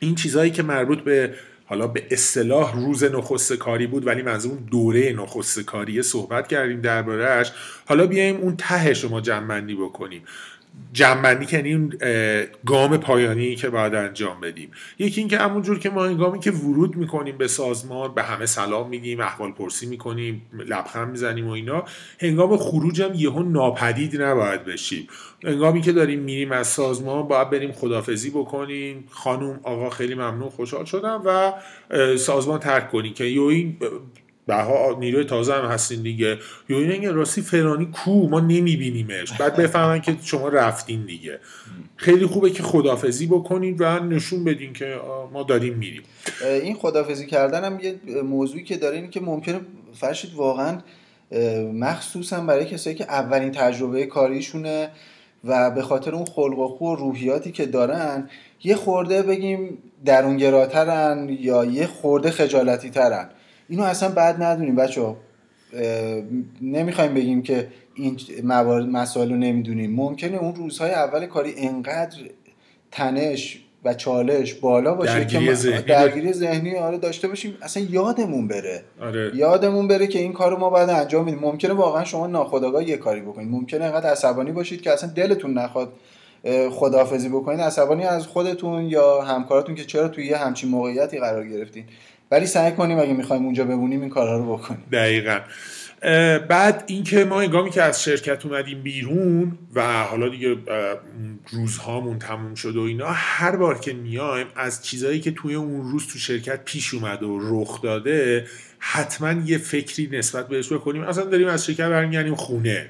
این 0.00 0.14
چیزهایی 0.14 0.50
که 0.50 0.62
مربوط 0.62 1.00
به 1.00 1.34
حالا 1.66 1.86
به 1.86 2.06
اصطلاح 2.10 2.74
روز 2.74 3.04
نخست 3.04 3.52
کاری 3.52 3.86
بود 3.86 4.06
ولی 4.06 4.22
منظور 4.22 4.58
دوره 4.70 5.12
نخست 5.12 5.60
کاریه 5.60 6.02
صحبت 6.02 6.48
کردیم 6.48 6.80
دربارهش 6.80 7.52
حالا 7.86 8.06
بیایم 8.06 8.36
اون 8.36 8.56
تهش 8.56 9.04
رو 9.04 9.10
ما 9.10 9.20
جمع 9.20 9.60
بکنیم. 9.74 10.22
جمعندی 10.92 11.46
که 11.46 11.56
یعنی 11.56 11.74
اون 11.74 11.92
گام 12.66 12.96
پایانی 12.96 13.56
که 13.56 13.70
باید 13.70 13.94
انجام 13.94 14.40
بدیم. 14.40 14.70
یکی 14.98 15.20
اینکه 15.20 15.38
همونجور 15.38 15.78
که 15.78 15.90
ما 15.90 16.04
هنگامی 16.04 16.40
که 16.40 16.50
ورود 16.50 16.96
می‌کنیم 16.96 17.38
به 17.38 17.48
سازمان 17.48 18.14
به 18.14 18.22
همه 18.22 18.46
سلام 18.46 18.88
میگیم 18.88 19.20
احوال 19.20 19.52
پرسی 19.52 19.86
می‌کنیم 19.86 20.42
لبخند 20.66 21.10
می‌زنیم 21.10 21.48
و 21.48 21.50
اینا 21.50 21.84
هنگام 22.20 22.56
خروجم 22.56 23.10
یهو 23.14 23.42
ناپدید 23.42 24.22
نباید 24.22 24.64
بشیم. 24.64 25.08
هنگامی 25.44 25.80
که 25.80 25.92
داریم 25.92 26.20
میریم 26.20 26.52
از 26.52 26.66
سازمان 26.66 27.28
باید 27.28 27.50
بریم 27.50 27.72
خدافزی 27.72 28.30
بکنیم. 28.30 29.04
خانم 29.10 29.60
آقا 29.62 29.90
خیلی 29.90 30.14
ممنون 30.14 30.48
خوشحال 30.48 30.84
شدم 30.84 31.22
و 31.24 31.52
سازمان 32.16 32.60
ترک 32.60 32.90
کنیم 32.90 33.14
که 33.14 33.24
یو 33.24 33.42
این 33.42 33.76
بها 34.46 34.96
نیروی 34.98 35.24
تازه 35.24 35.54
هم 35.54 35.64
هستین 35.64 36.02
دیگه. 36.02 36.38
یا 36.68 36.78
این 36.78 37.14
راستی 37.14 37.42
فرانی 37.42 37.86
کو 37.86 38.28
ما 38.28 38.40
نمیبینیمش. 38.40 39.32
بعد 39.32 39.56
بفهمن 39.62 40.00
که 40.00 40.16
شما 40.22 40.48
رفتین 40.48 41.06
دیگه. 41.06 41.38
خیلی 41.96 42.26
خوبه 42.26 42.50
که 42.50 42.62
خدافزی 42.62 43.26
بکنید 43.26 43.80
و 43.80 43.98
نشون 43.98 44.44
بدین 44.44 44.72
که 44.72 44.96
ما 45.32 45.42
داریم 45.42 45.74
میریم. 45.74 46.02
این 46.62 46.74
خدافزی 46.74 47.26
کردن 47.26 47.64
هم 47.64 47.80
یه 47.80 48.00
موضوعی 48.22 48.64
که 48.64 48.76
داره 48.76 48.96
اینه 48.96 49.08
که 49.08 49.20
ممکنه 49.20 49.60
فرشید 49.94 50.34
واقعا 50.34 50.78
مخصوصا 51.74 52.40
برای 52.40 52.64
کسایی 52.64 52.96
که 52.96 53.04
اولین 53.04 53.50
تجربه 53.50 54.06
کاریشونه 54.06 54.90
و 55.44 55.70
به 55.70 55.82
خاطر 55.82 56.14
اون 56.14 56.24
خلق 56.24 56.58
و 56.58 56.68
خو 56.68 56.86
و 56.86 56.94
روحیاتی 56.94 57.52
که 57.52 57.66
دارن 57.66 58.28
یه 58.64 58.76
خورده 58.76 59.22
بگیم 59.22 59.78
درونگراترن 60.04 61.28
یا 61.40 61.64
یه 61.64 61.86
خورده 61.86 62.30
خجالتی 62.30 62.90
ترن 62.90 63.30
اینو 63.74 63.86
اصلا 63.86 64.08
بعد 64.08 64.42
ندونیم 64.42 64.74
بچه 64.74 65.14
نمی‌خوایم 66.62 67.14
بگیم 67.14 67.42
که 67.42 67.68
این 67.94 68.18
موارد 68.44 68.86
مسائل 68.86 69.30
رو 69.30 69.36
نمی‌دونیم. 69.36 69.94
ممکنه 69.94 70.36
اون 70.36 70.54
روزهای 70.54 70.90
اول 70.90 71.26
کاری 71.26 71.54
انقدر 71.56 72.16
تنش 72.92 73.60
و 73.84 73.94
چالش 73.94 74.54
بالا 74.54 74.94
باشه 74.94 75.12
درگیری 75.12 75.46
که 75.46 75.54
ذهنی. 75.54 75.82
درگیری 75.82 76.32
ذهنی 76.32 76.76
آره 76.76 76.98
داشته 76.98 77.28
باشیم. 77.28 77.56
اصلا 77.62 77.82
یادمون 77.90 78.48
بره. 78.48 78.82
آره. 79.00 79.32
یادمون 79.34 79.88
بره 79.88 80.06
که 80.06 80.18
این 80.18 80.32
کارو 80.32 80.58
ما 80.58 80.70
باید 80.70 80.90
انجام 80.90 81.26
بدیم 81.26 81.38
ممکنه 81.38 81.72
واقعا 81.72 82.04
شما 82.04 82.26
ناخودآگاه 82.26 82.88
یه 82.88 82.96
کاری 82.96 83.20
بکنید. 83.20 83.50
ممکنه 83.50 83.84
انقدر 83.84 84.10
عصبانی 84.10 84.52
باشید 84.52 84.80
که 84.80 84.92
اصلا 84.92 85.10
دلتون 85.10 85.58
نخواد 85.58 85.92
خداحافظی 86.70 87.28
بکنید. 87.28 87.60
عصبانی 87.60 88.04
از 88.04 88.26
خودتون 88.26 88.84
یا 88.84 89.22
همکاراتون 89.22 89.74
که 89.74 89.84
چرا 89.84 90.08
توی 90.08 90.26
یه 90.26 90.36
همچین 90.36 90.70
موقعیتی 90.70 91.18
قرار 91.18 91.48
گرفتین. 91.48 91.84
ولی 92.34 92.46
سعی 92.46 92.72
کنیم 92.72 92.98
اگه 92.98 93.12
می‌خوایم 93.12 93.44
اونجا 93.44 93.64
بمونیم 93.64 94.00
این 94.00 94.10
کارا 94.10 94.38
رو 94.38 94.56
بکنیم. 94.56 94.82
دقیقا. 94.92 95.40
بعد 96.48 96.84
اینکه 96.86 97.24
ما 97.24 97.40
هنگامی 97.40 97.70
که 97.70 97.82
از 97.82 98.04
شرکت 98.04 98.46
اومدیم 98.46 98.82
بیرون 98.82 99.58
و 99.74 100.02
حالا 100.02 100.28
دیگه 100.28 100.56
روزهامون 101.50 102.18
تموم 102.18 102.54
شد 102.54 102.76
و 102.76 102.80
اینا 102.80 103.06
هر 103.08 103.56
بار 103.56 103.78
که 103.78 103.92
میایم 103.92 104.46
از 104.56 104.84
چیزایی 104.84 105.20
که 105.20 105.30
توی 105.30 105.54
اون 105.54 105.92
روز 105.92 106.06
تو 106.06 106.18
شرکت 106.18 106.64
پیش 106.64 106.94
اومده 106.94 107.26
و 107.26 107.38
رخ 107.42 107.82
داده 107.82 108.46
حتما 108.78 109.32
یه 109.32 109.58
فکری 109.58 110.08
نسبت 110.12 110.48
بهش 110.48 110.72
بکنیم. 110.72 111.02
اصلا 111.02 111.24
داریم 111.24 111.48
از 111.48 111.66
شرکت 111.66 111.88
برمیگردیم 111.88 112.34
خونه. 112.34 112.86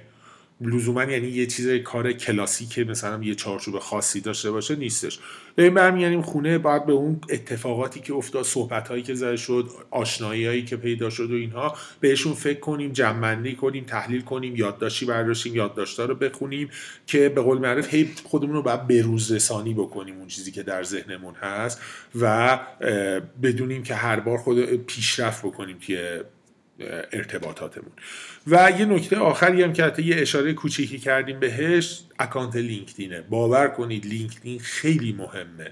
لزوما 0.60 1.04
یعنی 1.04 1.28
یه 1.28 1.46
چیز 1.46 1.68
کار 1.68 2.12
کلاسیک 2.12 2.78
مثلا 2.78 3.24
یه 3.24 3.34
چارچوب 3.34 3.78
خاصی 3.78 4.20
داشته 4.20 4.50
باشه 4.50 4.76
نیستش. 4.76 5.18
داریم 5.56 5.74
برمیگردیم 5.74 6.22
خونه 6.22 6.58
باید 6.58 6.86
به 6.86 6.92
اون 6.92 7.20
اتفاقاتی 7.30 8.00
که 8.00 8.14
افتاد 8.14 8.44
صحبت 8.44 8.88
هایی 8.88 9.02
که 9.02 9.14
زده 9.14 9.36
شد 9.36 9.68
آشنایی 9.90 10.46
هایی 10.46 10.64
که 10.64 10.76
پیدا 10.76 11.10
شد 11.10 11.30
و 11.30 11.34
اینها 11.34 11.76
بهشون 12.00 12.32
فکر 12.32 12.60
کنیم 12.60 12.92
جمعنی 12.92 13.54
کنیم 13.54 13.84
تحلیل 13.84 14.20
کنیم 14.20 14.56
یادداشتی 14.56 15.06
برداشتیم 15.06 15.54
یادداشتا 15.54 16.04
رو 16.04 16.14
بخونیم 16.14 16.70
که 17.06 17.28
به 17.28 17.40
قول 17.40 17.58
معروف 17.58 17.94
هی 17.94 18.10
خودمون 18.24 18.54
رو 18.54 18.62
باید 18.62 18.86
بروز 18.86 19.32
رسانی 19.32 19.74
بکنیم 19.74 20.18
اون 20.18 20.28
چیزی 20.28 20.52
که 20.52 20.62
در 20.62 20.82
ذهنمون 20.82 21.34
هست 21.34 21.80
و 22.20 22.58
بدونیم 23.42 23.82
که 23.82 23.94
هر 23.94 24.20
بار 24.20 24.38
خود 24.38 24.76
پیشرفت 24.76 25.46
بکنیم 25.46 25.78
توی 25.78 26.20
ارتباطاتمون. 27.12 27.92
و 28.46 28.72
یه 28.78 28.84
نکته 28.84 29.16
آخری 29.16 29.62
هم 29.62 29.72
که 29.72 29.84
حتی 29.84 30.02
یه 30.02 30.16
اشاره 30.16 30.52
کوچیکی 30.52 30.98
کردیم 30.98 31.40
بهش 31.40 32.00
اکانت 32.18 32.56
لینکدینه. 32.56 33.20
باور 33.20 33.68
کنید 33.68 34.06
لینکدین 34.06 34.60
خیلی 34.60 35.12
مهمه. 35.12 35.70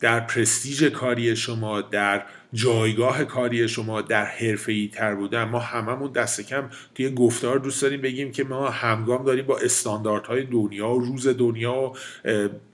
در 0.00 0.20
پرستیژ 0.20 0.82
کاری 0.82 1.36
شما 1.36 1.80
در 1.80 2.22
جایگاه 2.52 3.24
کاری 3.24 3.68
شما 3.68 4.00
در 4.02 4.24
حرفه‌ای 4.24 4.88
تر 4.88 5.14
بودن. 5.14 5.44
ما 5.44 5.58
هممون 5.58 6.12
دست 6.12 6.40
کم 6.40 6.70
توی 6.94 7.10
گفتار 7.10 7.58
دوست 7.58 7.82
داریم 7.82 8.00
بگیم 8.00 8.32
که 8.32 8.44
ما 8.44 8.70
همگام 8.70 9.24
داریم 9.24 9.46
با 9.46 9.58
استانداردهای 9.58 10.44
دنیا 10.44 10.88
و 10.88 11.00
روز 11.00 11.28
دنیا 11.28 11.74
و 11.74 11.92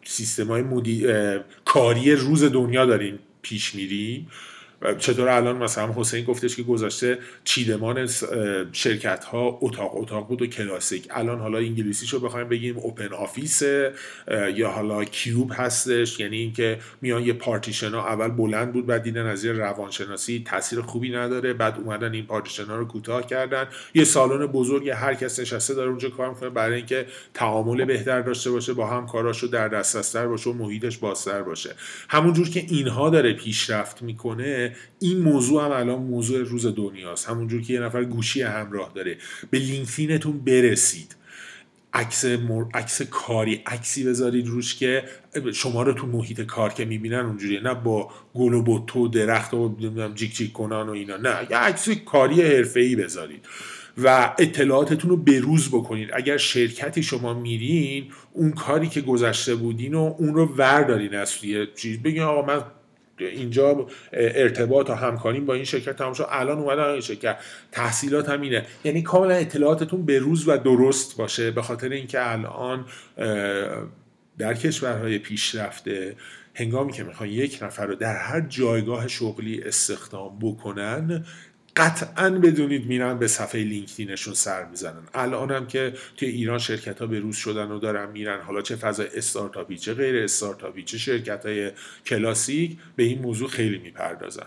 سیستم‌های 0.04 0.62
مدی... 0.62 1.06
اه، 1.06 1.38
کاری 1.64 2.12
روز 2.14 2.44
دنیا 2.44 2.86
داریم 2.86 3.18
پیش 3.42 3.74
میریم. 3.74 4.28
چطور 4.98 5.28
الان 5.28 5.56
مثلا 5.56 5.92
حسین 5.96 6.24
گفتش 6.24 6.56
که 6.56 6.62
گذاشته 6.62 7.18
چیدمان 7.44 8.08
شرکت 8.72 9.24
ها 9.24 9.58
اتاق 9.62 9.96
اتاق 9.96 10.28
بود 10.28 10.42
و 10.42 10.46
کلاسیک. 10.46 11.06
الان 11.10 11.38
حالا 11.38 11.58
انگلیسیشو 11.58 12.20
بخوایم 12.20 12.48
بگیم 12.48 12.78
open 12.78 13.12
office 13.12 13.62
یا 14.54 14.70
حالا 14.70 15.04
cube 15.04 15.52
هستش. 15.54 16.20
یعنی 16.20 16.36
اینکه 16.36 16.78
میان 17.00 17.22
یه 17.22 17.32
پارتیشن 17.32 17.90
ها 17.90 18.08
اول 18.08 18.28
بلند 18.28 18.72
بود 18.72 18.86
بعد 18.86 19.02
دیدن 19.02 19.26
از 19.26 19.44
یه 19.44 19.52
روانشناسی 19.52 20.44
تاثیر 20.46 20.80
خوبی 20.80 21.10
نداره 21.10 21.52
بعد 21.52 21.78
اومدن 21.78 22.12
این 22.12 22.26
پارتیشن 22.26 22.64
ها 22.64 22.76
رو 22.76 22.84
کوتاه 22.84 23.26
کردن. 23.26 23.66
یه 23.94 24.04
سالن 24.04 24.46
بزرگ 24.46 24.88
هر 24.88 25.14
کس 25.14 25.40
نشسته 25.40 25.74
داره 25.74 25.88
اونجا 25.88 26.08
کار 26.08 26.28
می‌کنه 26.28 26.50
برای 26.50 26.76
اینکه 26.76 27.06
تعامل 27.34 27.84
بهتر 27.84 28.20
داشته 28.22 28.50
باشه 28.50 28.72
با 28.72 28.86
همکاراشو 28.86 29.46
در 29.46 29.68
دسترستر 29.68 30.26
باشه 30.26 30.50
و 30.50 30.52
محیطش 30.52 30.98
بازتر 30.98 31.42
باشه. 31.42 31.74
همونجور 32.08 32.48
که 32.48 32.64
اینها 32.68 33.10
داره 33.10 33.32
پیشرفت 33.32 34.02
می‌کنه 34.02 34.69
این 34.98 35.18
موضوع 35.18 35.64
هم 35.64 35.70
الان 35.70 36.02
موضوع 36.02 36.42
روز 36.42 36.66
دنیاست. 36.66 37.28
همونجور 37.28 37.62
که 37.62 37.72
یه 37.72 37.80
نفر 37.80 38.04
گوشی 38.04 38.42
همراه 38.42 38.92
داره. 38.94 39.16
به 39.50 39.58
LinkedIn 39.58 40.17
تون 40.17 40.38
برسید. 40.38 41.16
عکس 41.92 42.24
مر... 42.24 42.64
عکس 42.74 43.02
کاری 43.02 43.62
عکسی 43.66 44.04
بذارید 44.04 44.46
روش 44.46 44.74
که 44.74 45.04
شما 45.54 45.82
رو 45.82 45.92
تو 45.92 46.06
محیط 46.06 46.40
کار 46.40 46.72
که 46.72 46.84
می‌بینن 46.84 47.18
اونجوریه. 47.18 47.60
نه 47.60 47.74
با 47.74 48.10
گل 48.34 48.54
و 48.54 48.62
بوتو 48.62 49.04
و 49.04 49.08
درخت 49.08 49.54
و 49.54 49.76
جیک 50.14 50.34
جیک 50.34 50.52
کنن 50.52 50.88
و 50.88 50.90
اینا. 50.90 51.16
نه 51.16 51.46
یه 51.50 51.56
عکس 51.56 51.88
کاری 51.88 52.42
حرفه‌ای 52.42 52.96
بذارید. 52.96 53.46
و 54.02 54.34
اطلاعاتتون 54.38 55.10
رو 55.10 55.16
بروز 55.16 55.68
بکنید. 55.68 56.10
اگر 56.12 56.36
شرکتی 56.36 57.02
شما 57.02 57.34
میرین 57.34 58.06
اون 58.32 58.50
کاری 58.50 58.88
که 58.88 59.00
گذشته 59.00 59.54
بودین 59.54 59.94
و 59.94 60.14
اون 60.18 60.34
رو 60.34 60.46
وردارین 60.56 61.14
از 61.14 61.32
توی 61.32 61.66
چیز. 61.76 62.02
بگین 62.02 62.22
آقا 62.22 62.46
من 62.46 62.62
اینجا 63.26 63.86
ارتباط 64.12 64.90
و 64.90 64.94
همکاریم 64.94 65.46
با 65.46 65.54
این 65.54 65.64
شرکت 65.64 65.96
تمام 65.96 66.12
شد. 66.12 66.26
الان 66.30 66.58
اومدن 66.58 66.84
این 66.84 67.00
شرکت. 67.00 67.38
تحصیلات 67.72 68.28
هم 68.28 68.40
اینه. 68.40 68.66
یعنی 68.84 69.02
کاملا 69.02 69.34
اطلاعاتتون 69.34 70.06
به 70.06 70.18
روز 70.18 70.48
و 70.48 70.56
درست 70.56 71.16
باشه. 71.16 71.50
به 71.50 71.62
خاطر 71.62 71.88
اینکه 71.88 72.30
الان 72.30 72.84
در 74.38 74.54
کشورهای 74.54 75.18
پیشرفته 75.18 76.16
هنگامی 76.54 76.92
که 76.92 77.04
می‌خوان 77.04 77.28
یک 77.28 77.58
نفر 77.62 77.86
رو 77.86 77.94
در 77.94 78.16
هر 78.16 78.40
جایگاه 78.40 79.08
شغلی 79.08 79.62
استخدام 79.62 80.38
بکنن 80.38 81.24
قطعا 81.80 82.30
بدونید 82.30 82.86
میرن 82.86 83.18
به 83.18 83.26
صفحه 83.26 83.62
لینکدینشون 83.62 84.34
سر 84.34 84.64
می‌زنن. 84.64 85.02
الان 85.14 85.50
هم 85.50 85.66
که 85.66 85.92
توی 86.16 86.28
ایران 86.28 86.58
شرکت 86.58 86.98
ها 86.98 87.06
به 87.06 87.20
روز 87.20 87.36
شدن 87.36 87.70
و 87.70 87.78
دارن 87.78 88.10
میرن 88.10 88.40
حالا 88.40 88.62
چه 88.62 88.76
فضای 88.76 89.06
استارتاپی 89.14 89.76
چه 89.76 89.94
غیر 89.94 90.24
استارتاپی 90.24 90.82
چه 90.82 90.98
شرکت 90.98 91.46
های 91.46 91.70
کلاسیک 92.06 92.78
به 92.96 93.02
این 93.02 93.22
موضوع 93.22 93.48
خیلی 93.48 93.78
می‌پردازن. 93.78 94.46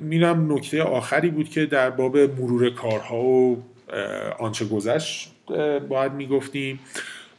میرم 0.00 0.52
نکته 0.52 0.82
آخری 0.82 1.30
بود 1.30 1.48
که 1.48 1.66
در 1.66 1.90
باب 1.90 2.16
مرور 2.16 2.70
کارها 2.70 3.22
و 3.22 3.64
آنچه 4.38 4.64
گذشت 4.64 5.30
باید 5.88 6.12
می‌گفتیم. 6.12 6.80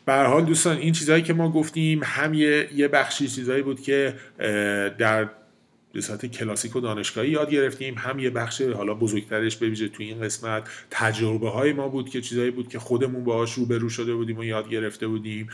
به 0.06 0.14
حال 0.14 0.46
دوستان 0.46 0.78
این 0.78 0.94
چیزهایی 0.94 1.24
که 1.24 1.34
ما 1.34 1.52
گفتیم 1.52 2.02
هم 2.04 2.34
یه, 2.34 2.70
یه 2.76 2.88
بخشی 2.88 3.28
چیزهایی 3.28 3.64
بود 3.64 3.82
که 3.82 4.14
در 4.98 5.30
به 5.96 6.02
صورت 6.02 6.26
کلاسیک 6.26 6.76
و 6.76 6.80
دانشگاهی 6.80 7.30
یاد 7.30 7.52
گرفتیم. 7.52 7.96
هم 7.98 8.20
یه 8.20 8.30
بخش 8.30 8.62
حالا 8.62 8.94
بزرگترش 8.94 9.58
به 9.58 9.70
ویژه 9.70 9.90
این 10.00 10.22
قسمت 10.22 10.64
تجربه 10.92 11.50
های 11.50 11.74
ما 11.74 11.88
بود 11.88 12.10
که 12.10 12.22
چیزایی 12.22 12.52
بود 12.52 12.70
که 12.70 12.80
خودمون 12.80 13.24
باهاش 13.24 13.54
روبرو 13.54 13.90
شده 13.90 14.16
بودیم 14.16 14.38
و 14.38 14.44
یاد 14.44 14.70
گرفته 14.70 15.08
بودیم. 15.08 15.50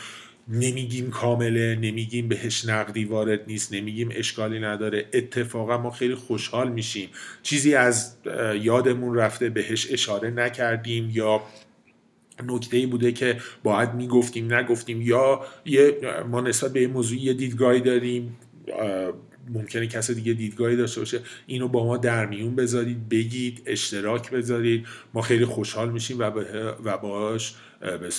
نمیگیم 0.47 1.09
کامله 1.09 1.75
نمیگیم 1.75 2.27
بهش 2.27 2.65
نقدی 2.65 3.05
وارد 3.05 3.41
نیست 3.47 3.73
نمیگیم 3.73 4.09
اشکالی 4.11 4.59
نداره. 4.59 5.05
اتفاقا 5.13 5.77
ما 5.77 5.91
خیلی 5.91 6.15
خوشحال 6.15 6.71
میشیم. 6.71 7.09
چیزی 7.43 7.75
از 7.75 8.15
یادمون 8.61 9.15
رفته 9.15 9.49
بهش 9.49 9.91
اشاره 9.91 10.29
نکردیم 10.29 11.09
یا 11.13 11.41
نکته 12.47 12.77
ای 12.77 12.85
بوده 12.85 13.11
که 13.11 13.37
باید 13.63 13.93
می‌گفتیم 13.93 14.53
نگفتیم 14.53 15.01
یا 15.01 15.41
یه 15.65 15.97
ما 16.29 16.41
نسبت 16.41 16.73
به 16.73 16.81
یه 16.81 16.87
موضوع 16.87 17.17
یه 17.17 17.33
دیدگاهی 17.33 17.81
داریم. 17.81 18.37
ممکنه 19.49 19.87
کس 19.87 20.11
دیگه 20.11 20.33
دیدگاهی 20.33 20.75
داشته 20.75 21.01
باشه. 21.01 21.19
اینو 21.45 21.67
با 21.67 21.85
ما 21.85 21.97
در 21.97 22.25
میون 22.25 22.55
بذارید 22.55 23.09
بگید 23.09 23.61
اشتراک 23.65 24.31
بذارید. 24.31 24.87
ما 25.13 25.21
خیلی 25.21 25.45
خوشحال 25.45 25.91
میشیم 25.91 26.19
و, 26.19 26.23
و 26.83 26.97
باش 26.97 27.53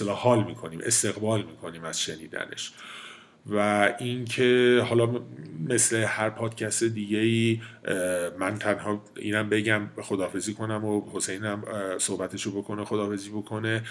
به 0.06 0.12
حال 0.12 0.44
می‌کنیم 0.44 0.80
استقبال 0.84 1.42
می‌کنیم 1.42 1.84
از 1.84 2.00
شنیدنش. 2.00 2.72
و 3.46 3.92
اینکه 3.98 4.82
حالا 4.88 5.20
مثل 5.68 5.96
هر 5.96 6.30
پادکست 6.30 6.84
دیگه 6.84 7.18
ای 7.18 7.60
من 8.38 8.58
تنها 8.58 9.04
اینم 9.16 9.48
بگم 9.48 9.82
خدافزی 10.02 10.54
کنم 10.54 10.84
و 10.84 11.02
حسینم 11.12 11.64
صحبتشو 11.98 12.62
بکنه 12.62 12.84
خدافزی 12.84 13.30
بکنه. 13.30 13.82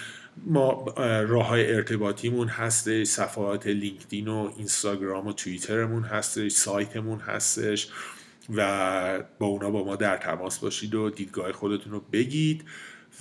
ما 0.46 0.94
راه 1.28 1.46
های 1.46 1.74
ارتباطیمون 1.74 2.48
هستش 2.48 3.06
صفحات 3.06 3.66
لینکدین 3.66 4.28
و 4.28 4.52
اینستاگرام 4.56 5.26
و 5.26 5.32
توییترمون 5.32 6.02
هستش 6.02 6.52
سایتمون 6.52 7.18
هستش 7.18 7.88
و 8.54 9.24
با 9.38 9.46
اونا 9.46 9.70
با 9.70 9.84
ما 9.84 9.96
در 9.96 10.16
تماس 10.16 10.58
باشید 10.58 10.94
و 10.94 11.10
دیدگاه 11.10 11.52
خودتون 11.52 11.92
رو 11.92 12.00
بگید 12.12 12.64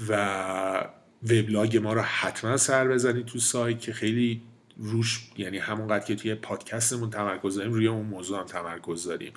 و 0.09 0.89
وبلاگ 1.23 1.77
ما 1.77 1.93
رو 1.93 2.01
حتما 2.01 2.57
سر 2.57 2.87
بزنید 2.87 3.25
تو 3.25 3.39
سایت 3.39 3.79
که 3.79 3.93
خیلی 3.93 4.41
روش 4.81 5.29
یعنی 5.37 5.57
همونقدر 5.57 6.05
که 6.05 6.15
توی 6.15 6.35
پادکستمون 6.35 7.09
تمرکز 7.09 7.55
داریم 7.55 7.73
روی 7.73 7.87
اون 7.87 8.05
موضوع 8.05 8.39
هم 8.39 8.45
تمرکز 8.45 9.07
داریم. 9.07 9.33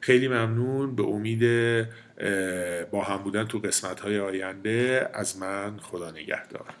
خیلی 0.00 0.28
ممنون 0.28 0.96
به 0.96 1.02
امید 1.02 1.40
با 2.90 3.02
هم 3.02 3.16
بودن 3.16 3.44
تو 3.44 3.58
قسمت 3.58 4.00
های 4.00 4.18
آینده. 4.18 5.08
از 5.14 5.38
من 5.38 5.78
خدا 5.78 6.10
نگهدار. 6.10 6.74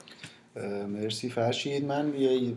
مرسی. 0.88 1.30
فرشید 1.30 1.84
من 1.84 2.14
یه 2.14 2.54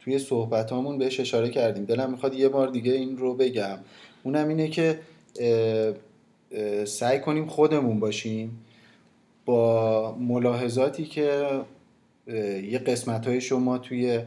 توی 0.00 0.18
صحبت 0.18 0.70
هامون 0.70 0.98
بهش 0.98 1.20
اشاره 1.20 1.48
کردیم. 1.48 1.84
دلم 1.84 2.10
می‌خواد 2.10 2.34
یه 2.34 2.48
بار 2.48 2.68
دیگه 2.68 2.92
این 2.92 3.16
رو 3.16 3.34
بگم. 3.34 3.78
اونم 4.22 4.48
اینه 4.48 4.68
که 4.68 5.00
سعی 6.84 7.20
کنیم 7.20 7.46
خودمون 7.46 8.00
باشیم 8.00 8.64
با 9.44 10.16
ملاحظاتی 10.20 11.04
که 11.04 11.60
یه 12.70 12.78
قسمت 12.78 13.26
های 13.26 13.40
شما 13.40 13.78
توی 13.78 14.20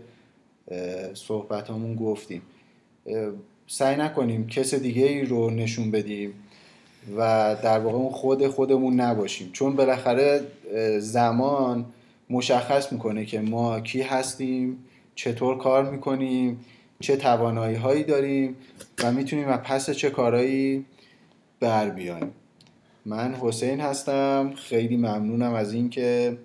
صحبت 1.13 1.69
همون 1.69 1.95
گفتیم. 1.95 2.41
سعی 3.67 3.95
نکنیم 3.95 4.47
کس 4.47 4.73
دیگه 4.73 5.05
ای 5.05 5.25
رو 5.25 5.49
نشون 5.49 5.91
بدیم 5.91 6.33
و 7.17 7.55
در 7.63 7.79
واقع 7.79 7.95
اون 7.95 8.11
خود 8.11 8.47
خودمون 8.47 8.99
نباشیم. 8.99 9.49
چون 9.51 9.75
بالاخره 9.75 10.41
زمان 10.99 11.85
مشخص 12.29 12.91
می‌کنه 12.91 13.25
که 13.25 13.39
ما 13.39 13.79
کی 13.79 14.01
هستیم 14.01 14.77
چطور 15.15 15.57
کار 15.57 15.91
می‌کنیم 15.91 16.59
چه 16.99 17.15
توانایی 17.15 17.75
هایی 17.75 18.03
داریم 18.03 18.55
و 19.03 19.11
می‌تونیم 19.11 19.47
از 19.47 19.59
پس 19.59 19.89
چه 19.89 20.09
کارهایی 20.09 20.85
بر 21.59 21.89
بیایم. 21.89 22.31
من 23.05 23.33
حسین 23.33 23.79
هستم. 23.79 24.53
خیلی 24.55 24.97
ممنونم 24.97 25.53
از 25.53 25.73
اینکه 25.73 26.37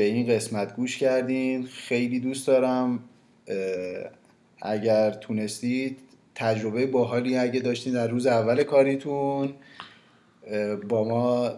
به 0.00 0.06
این 0.06 0.26
قسمت 0.26 0.76
گوش 0.76 0.98
کردین. 0.98 1.66
خیلی 1.66 2.20
دوست 2.20 2.46
دارم 2.46 2.98
اگر 4.62 5.10
تونستید 5.10 5.98
تجربه 6.34 6.86
باحالی 6.86 7.36
اگه 7.36 7.60
داشتین 7.60 7.92
در 7.92 8.08
روز 8.08 8.26
اول 8.26 8.62
کاریتون 8.62 9.54
با 10.88 11.04
ما 11.04 11.50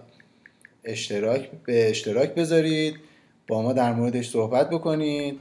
اشتراک 0.84 1.50
به 1.64 1.90
اشتراک 1.90 2.34
بذارید 2.34 2.94
با 3.48 3.62
ما 3.62 3.72
در 3.72 3.92
موردش 3.92 4.28
صحبت 4.28 4.70
بکنید. 4.70 5.40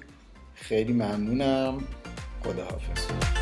خیلی 0.53 0.93
ممنونم. 0.93 1.77
خداحافظ. 2.43 3.40